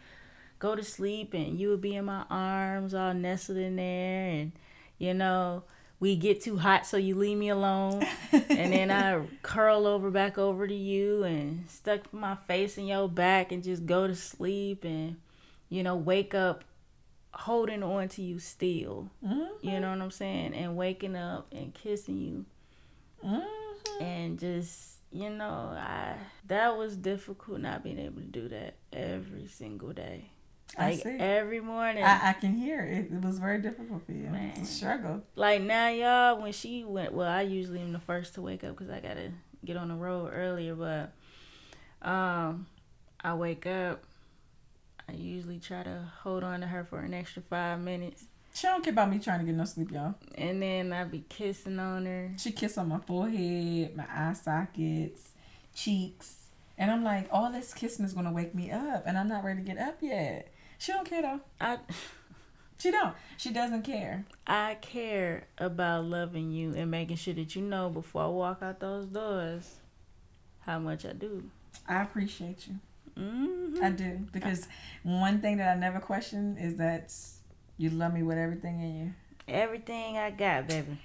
go 0.63 0.75
to 0.77 0.83
sleep 0.83 1.33
and 1.33 1.59
you 1.59 1.67
would 1.67 1.81
be 1.81 1.93
in 1.93 2.05
my 2.05 2.23
arms 2.29 2.93
all 2.93 3.13
nestled 3.13 3.57
in 3.57 3.75
there 3.75 4.29
and 4.29 4.53
you 4.97 5.13
know 5.13 5.61
we 5.99 6.15
get 6.15 6.39
too 6.39 6.57
hot 6.57 6.85
so 6.85 6.95
you 6.95 7.15
leave 7.15 7.37
me 7.37 7.49
alone. 7.49 8.05
And 8.31 8.71
then 8.71 8.89
i 8.89 9.21
curl 9.41 9.85
over 9.85 10.09
back 10.09 10.37
over 10.37 10.65
to 10.65 10.73
you 10.73 11.23
and 11.23 11.69
stuck 11.69 12.13
my 12.13 12.35
face 12.47 12.77
in 12.77 12.87
your 12.87 13.09
back 13.09 13.51
and 13.51 13.61
just 13.61 13.85
go 13.85 14.07
to 14.07 14.15
sleep 14.15 14.85
and 14.85 15.17
you 15.69 15.83
know 15.83 15.97
wake 15.97 16.33
up 16.33 16.63
holding 17.33 17.83
on 17.83 18.07
to 18.07 18.21
you 18.21 18.39
still. 18.39 19.09
You 19.61 19.79
know 19.81 19.89
what 19.89 20.01
i'm 20.01 20.11
saying? 20.11 20.53
And 20.53 20.77
waking 20.77 21.17
up 21.17 21.47
and 21.51 21.73
kissing 21.73 22.17
you. 22.17 22.45
Mm-hmm. 23.25 24.03
and 24.03 24.39
just 24.39 24.99
you 25.11 25.29
know 25.29 25.73
i 25.77 26.15
that 26.47 26.77
was 26.77 26.97
difficult 26.97 27.61
not 27.61 27.81
being 27.81 27.99
able 27.99 28.19
to 28.19 28.27
do 28.27 28.49
that 28.49 28.75
every 28.91 29.47
single 29.47 29.93
day 29.93 30.32
like 30.77 31.01
see. 31.03 31.17
every 31.19 31.59
morning 31.59 32.03
I, 32.03 32.29
I 32.29 32.33
can 32.33 32.53
hear 32.55 32.81
it. 32.81 33.11
It 33.11 33.21
was 33.21 33.39
very 33.39 33.59
difficult 33.61 34.05
for 34.05 34.11
you. 34.11 34.29
Man. 34.29 34.53
It's 34.57 34.71
a 34.71 34.73
struggle. 34.73 35.21
like 35.35 35.61
now 35.61 35.89
y'all 35.89 36.41
when 36.41 36.51
she 36.53 36.83
went 36.83 37.13
well 37.13 37.27
i 37.29 37.41
usually 37.41 37.79
am 37.81 37.91
the 37.93 37.99
first 37.99 38.33
to 38.35 38.41
wake 38.41 38.63
up 38.63 38.71
because 38.77 38.89
i 38.89 38.99
gotta 38.99 39.31
get 39.65 39.77
on 39.77 39.87
the 39.89 39.95
road 39.95 40.31
earlier 40.33 40.75
but 40.75 41.13
um 42.07 42.65
i 43.21 43.33
wake 43.33 43.65
up 43.65 44.03
i 45.09 45.13
usually 45.13 45.59
try 45.59 45.83
to 45.83 46.03
hold 46.21 46.43
on 46.43 46.61
to 46.61 46.67
her 46.67 46.83
for 46.83 46.99
an 46.99 47.13
extra 47.13 47.41
five 47.49 47.79
minutes 47.79 48.25
She 48.53 48.67
don't 48.67 48.83
care 48.83 48.93
about 48.93 49.09
me 49.09 49.19
trying 49.19 49.39
to 49.39 49.45
get 49.45 49.55
no 49.55 49.65
sleep, 49.65 49.91
y'all. 49.91 50.15
and 50.35 50.61
then 50.61 50.91
i 50.93 51.03
be 51.03 51.23
kissing 51.29 51.79
on 51.79 52.05
her 52.05 52.31
She 52.37 52.51
kiss 52.51 52.77
on 52.77 52.89
my 52.89 52.99
forehead, 52.99 53.95
my 53.95 54.05
eye 54.09 54.33
sockets, 54.33 55.29
cheeks, 55.73 56.35
and 56.77 56.89
I'm 56.91 57.03
like, 57.03 57.27
all 57.31 57.51
this 57.51 57.73
kissing 57.73 58.03
is 58.05 58.13
gonna 58.13 58.31
wake 58.31 58.53
me 58.55 58.71
up, 58.71 59.03
and 59.05 59.17
I'm 59.17 59.27
not 59.29 59.43
ready 59.43 59.61
to 59.61 59.65
get 59.65 59.77
up 59.77 59.97
yet. 60.01 60.51
She 60.83 60.91
don't 60.91 61.09
care 61.09 61.21
though. 61.21 61.39
i 61.61 61.77
She 62.77 62.91
don't. 62.91 63.15
She 63.37 63.51
doesn't 63.53 63.83
care. 63.83 64.25
i 64.45 64.75
care 64.81 65.45
about 65.57 66.03
loving 66.03 66.51
you 66.51 66.73
and 66.75 66.91
making 66.91 67.15
sure 67.15 67.33
that 67.35 67.55
you 67.55 67.61
know 67.61 67.89
before 67.89 68.23
i 68.23 68.27
walk 68.27 68.59
out 68.61 68.81
those 68.81 69.05
doors 69.05 69.75
how 70.61 70.79
much 70.79 71.05
i 71.05 71.13
do 71.13 71.43
I 71.87 72.01
appreciate 72.03 72.67
you. 72.67 72.75
hmm 73.15 73.77
I 73.81 73.89
do 73.91 74.19
because 74.33 74.67
one 75.03 75.39
thing 75.41 75.57
that 75.57 75.75
I 75.75 75.79
never 75.79 75.99
question 75.99 76.57
is 76.57 76.75
that 76.77 77.13
you 77.77 77.89
love 77.89 78.13
me 78.13 78.23
with 78.23 78.37
everything 78.37 78.79
in 78.81 78.95
you. 78.99 79.13
Everything 79.47 80.17
I 80.17 80.29
got, 80.31 80.67
baby. 80.67 80.97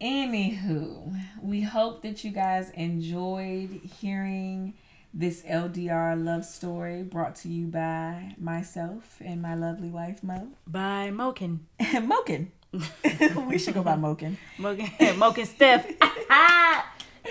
Anywho, 0.00 1.14
we 1.42 1.62
hope 1.62 2.02
that 2.02 2.24
you 2.24 2.30
guys 2.30 2.70
enjoyed 2.70 3.70
hearing 4.00 4.74
this 5.16 5.42
LDR 5.42 6.22
love 6.22 6.44
story 6.44 7.04
brought 7.04 7.36
to 7.36 7.48
you 7.48 7.68
by 7.68 8.34
myself 8.36 9.18
and 9.24 9.40
my 9.40 9.54
lovely 9.54 9.88
wife 9.88 10.24
Mo. 10.24 10.48
By 10.66 11.10
Mokin. 11.12 11.60
Mokin. 11.80 12.48
we 13.46 13.56
should 13.56 13.74
go 13.74 13.84
by 13.84 13.94
Mokin. 13.94 14.36
Mokin, 14.58 14.88
Mokin 15.14 15.46
Steph. 15.46 15.86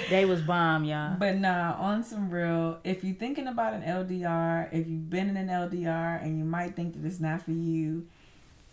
they 0.09 0.23
was 0.23 0.41
bomb, 0.41 0.85
y'all. 0.85 1.17
But 1.19 1.35
nah, 1.35 1.75
on 1.77 2.05
some 2.05 2.29
real, 2.29 2.79
if 2.85 3.03
you're 3.03 3.15
thinking 3.15 3.47
about 3.47 3.73
an 3.73 3.81
LDR, 3.81 4.69
if 4.71 4.87
you've 4.87 5.09
been 5.09 5.29
in 5.29 5.35
an 5.35 5.49
LDR 5.49 6.23
and 6.23 6.37
you 6.37 6.45
might 6.45 6.77
think 6.77 6.93
that 6.93 7.05
it's 7.05 7.19
not 7.19 7.41
for 7.41 7.51
you, 7.51 8.07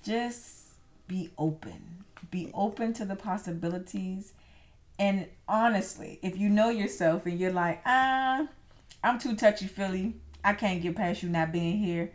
just 0.04 0.66
be 1.08 1.30
open. 1.36 2.04
Be 2.30 2.52
open 2.54 2.92
to 2.92 3.04
the 3.04 3.16
possibilities. 3.16 4.34
And 5.00 5.26
honestly, 5.48 6.20
if 6.22 6.38
you 6.38 6.48
know 6.48 6.68
yourself 6.68 7.26
and 7.26 7.40
you're 7.40 7.52
like, 7.52 7.82
ah, 7.84 8.46
I'm 9.02 9.18
too 9.18 9.34
touchy 9.34 9.66
feely, 9.66 10.14
I 10.44 10.54
can't 10.54 10.82
get 10.82 10.96
past 10.96 11.22
you 11.22 11.28
not 11.28 11.52
being 11.52 11.78
here, 11.78 12.12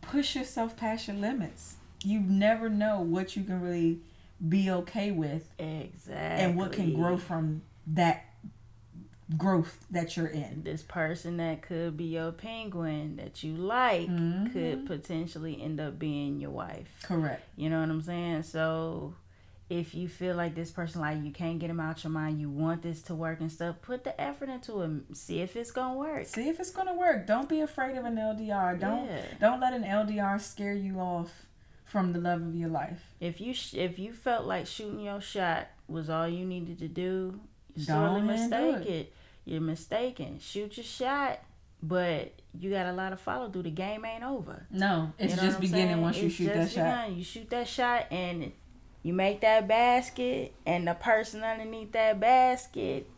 push 0.00 0.34
yourself 0.36 0.76
past 0.76 1.08
your 1.08 1.16
limits. 1.16 1.76
You 2.04 2.20
never 2.20 2.68
know 2.68 3.00
what 3.00 3.36
you 3.36 3.44
can 3.44 3.60
really 3.60 4.00
be 4.46 4.70
okay 4.70 5.10
with. 5.10 5.52
Exactly. 5.58 6.44
And 6.44 6.56
what 6.56 6.72
can 6.72 6.94
grow 6.94 7.16
from 7.16 7.62
that 7.88 8.24
growth 9.36 9.84
that 9.90 10.16
you're 10.16 10.26
in. 10.26 10.62
This 10.64 10.82
person 10.82 11.36
that 11.36 11.62
could 11.62 11.96
be 11.96 12.04
your 12.04 12.32
penguin 12.32 13.16
that 13.16 13.42
you 13.42 13.54
like 13.54 14.08
mm-hmm. 14.08 14.52
could 14.52 14.86
potentially 14.86 15.60
end 15.60 15.80
up 15.80 15.98
being 15.98 16.40
your 16.40 16.50
wife. 16.50 16.88
Correct. 17.02 17.42
You 17.56 17.68
know 17.68 17.80
what 17.80 17.90
I'm 17.90 18.02
saying? 18.02 18.44
So 18.44 19.14
if 19.70 19.94
you 19.94 20.08
feel 20.08 20.34
like 20.34 20.54
this 20.54 20.70
person 20.70 21.00
like 21.02 21.22
you 21.22 21.30
can't 21.30 21.58
get 21.58 21.68
them 21.68 21.80
out 21.80 22.02
your 22.02 22.10
mind, 22.10 22.40
you 22.40 22.48
want 22.48 22.82
this 22.82 23.02
to 23.02 23.14
work 23.14 23.40
and 23.40 23.52
stuff, 23.52 23.76
put 23.82 24.02
the 24.02 24.18
effort 24.18 24.48
into 24.48 24.80
it. 24.80 25.16
See 25.16 25.40
if 25.40 25.56
it's 25.56 25.70
gonna 25.70 25.98
work. 25.98 26.26
See 26.26 26.48
if 26.48 26.58
it's 26.58 26.70
gonna 26.70 26.94
work. 26.94 27.26
Don't 27.26 27.48
be 27.48 27.60
afraid 27.60 27.96
of 27.96 28.04
an 28.04 28.16
LDR. 28.16 28.80
Don't 28.80 29.06
yeah. 29.06 29.22
don't 29.40 29.60
let 29.60 29.74
an 29.74 29.84
LDR 29.84 30.40
scare 30.40 30.72
you 30.72 30.98
off 30.98 31.46
from 31.84 32.12
the 32.12 32.18
love 32.18 32.40
of 32.42 32.54
your 32.54 32.70
life. 32.70 33.14
If 33.20 33.40
you 33.40 33.52
sh- 33.52 33.74
if 33.74 33.98
you 33.98 34.12
felt 34.12 34.46
like 34.46 34.66
shooting 34.66 35.00
your 35.00 35.20
shot 35.20 35.68
was 35.86 36.08
all 36.08 36.28
you 36.28 36.46
needed 36.46 36.78
to 36.78 36.88
do, 36.88 37.38
you're 37.74 37.86
sorely 37.86 38.22
mistaken. 38.22 39.06
You're 39.44 39.60
mistaken. 39.60 40.38
Shoot 40.40 40.78
your 40.78 40.84
shot, 40.84 41.40
but 41.82 42.32
you 42.58 42.70
got 42.70 42.86
a 42.86 42.92
lot 42.92 43.12
of 43.12 43.20
follow 43.20 43.50
through. 43.50 43.62
The 43.62 43.70
game 43.70 44.04
ain't 44.04 44.24
over. 44.24 44.66
No, 44.70 45.12
it's 45.18 45.34
you 45.34 45.40
know 45.40 45.46
just 45.46 45.60
beginning 45.60 45.88
saying? 45.88 46.00
once 46.02 46.18
you 46.18 46.26
it's 46.26 46.34
shoot 46.34 46.54
that 46.54 46.70
shot. 46.70 47.12
You 47.12 47.24
shoot 47.24 47.50
that 47.50 47.68
shot 47.68 48.06
and 48.10 48.52
you 49.08 49.12
make 49.12 49.40
that 49.40 49.66
basket, 49.66 50.54
and 50.64 50.86
the 50.86 50.94
person 50.94 51.42
underneath 51.42 51.92
that 51.92 52.20
basket 52.20 53.08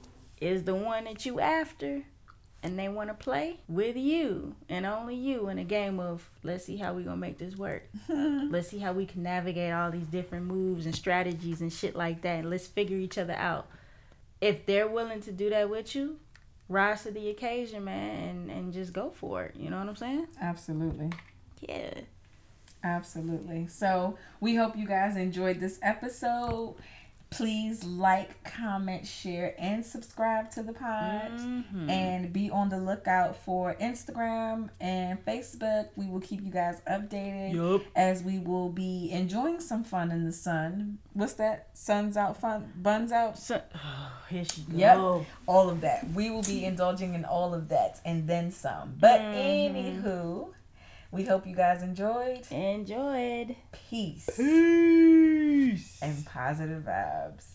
is 0.41 0.64
the 0.64 0.74
one 0.74 1.05
that 1.05 1.26
you 1.26 1.41
after 1.41 2.03
and 2.62 2.78
they 2.78 2.88
want 2.88 3.09
to 3.09 3.14
play 3.14 3.59
with 3.68 3.97
you 3.97 4.55
and 4.68 4.84
only 4.84 5.14
you 5.14 5.49
in 5.49 5.59
a 5.59 5.64
game 5.64 5.99
of 5.99 6.28
let's 6.43 6.64
see 6.64 6.76
how 6.76 6.93
we 6.93 7.03
gonna 7.03 7.16
make 7.16 7.38
this 7.38 7.57
work 7.57 7.88
let's 8.09 8.68
see 8.68 8.78
how 8.78 8.93
we 8.93 9.07
can 9.07 9.22
navigate 9.22 9.72
all 9.72 9.91
these 9.91 10.07
different 10.07 10.45
moves 10.45 10.84
and 10.84 10.95
strategies 10.95 11.62
and 11.62 11.72
shit 11.72 11.97
like 11.97 12.20
that 12.20 12.41
and 12.41 12.51
let's 12.51 12.66
figure 12.66 12.99
each 12.99 13.16
other 13.16 13.32
out 13.34 13.66
if 14.41 14.64
they're 14.66 14.88
willing 14.88 15.20
to 15.22 15.32
do 15.32 15.51
that 15.51 15.68
with 15.68 15.95
you, 15.95 16.18
rise 16.68 17.03
to 17.03 17.11
the 17.11 17.28
occasion, 17.28 17.84
man, 17.84 18.28
and, 18.28 18.51
and 18.51 18.72
just 18.72 18.93
go 18.93 19.11
for 19.11 19.45
it. 19.45 19.57
You 19.57 19.70
know 19.70 19.78
what 19.78 19.88
I'm 19.88 19.97
saying? 19.97 20.28
Absolutely. 20.41 21.11
Yeah. 21.61 22.01
Absolutely. 22.83 23.66
So 23.66 24.16
we 24.41 24.55
hope 24.55 24.76
you 24.76 24.87
guys 24.87 25.16
enjoyed 25.16 25.61
this 25.61 25.78
episode. 25.83 26.76
Please 27.31 27.85
like, 27.85 28.43
comment, 28.43 29.07
share, 29.07 29.55
and 29.57 29.87
subscribe 29.87 30.51
to 30.51 30.64
the 30.64 30.72
pod. 30.72 31.31
Mm-hmm. 31.31 31.89
And 31.89 32.33
be 32.33 32.51
on 32.51 32.70
the 32.70 32.78
lookout 32.78 33.37
for 33.37 33.76
Instagram 33.81 34.70
and 34.81 35.24
Facebook. 35.24 35.91
We 35.95 36.09
will 36.09 36.20
keep 36.20 36.43
you 36.43 36.51
guys 36.51 36.83
updated 36.91 37.55
yep. 37.55 37.87
as 37.95 38.24
we 38.24 38.41
will 38.41 38.68
be 38.68 39.11
enjoying 39.12 39.61
some 39.61 39.85
fun 39.85 40.11
in 40.11 40.24
the 40.24 40.33
sun. 40.33 40.99
What's 41.12 41.35
that? 41.35 41.68
Sun's 41.72 42.16
out, 42.16 42.41
fun, 42.41 42.72
buns 42.83 43.12
out. 43.12 43.39
Sun- 43.39 43.62
oh, 43.76 44.12
here 44.28 44.45
she 44.45 44.62
goes. 44.62 44.81
Yep, 44.81 44.99
all 45.47 45.70
of 45.70 45.83
that. 45.83 46.11
We 46.11 46.31
will 46.31 46.43
be 46.43 46.64
indulging 46.64 47.14
in 47.14 47.24
all 47.24 47.55
of 47.55 47.68
that 47.68 48.01
and 48.05 48.26
then 48.26 48.51
some. 48.51 48.97
But 48.99 49.20
mm-hmm. 49.20 49.76
anywho, 49.76 50.49
we 51.13 51.25
hope 51.25 51.47
you 51.47 51.57
guys 51.57 51.83
enjoyed. 51.83 52.47
Enjoyed. 52.51 53.57
Peace. 53.73 54.31
Peace. 54.37 55.99
And 56.01 56.25
positive 56.25 56.85
vibes. 56.85 57.47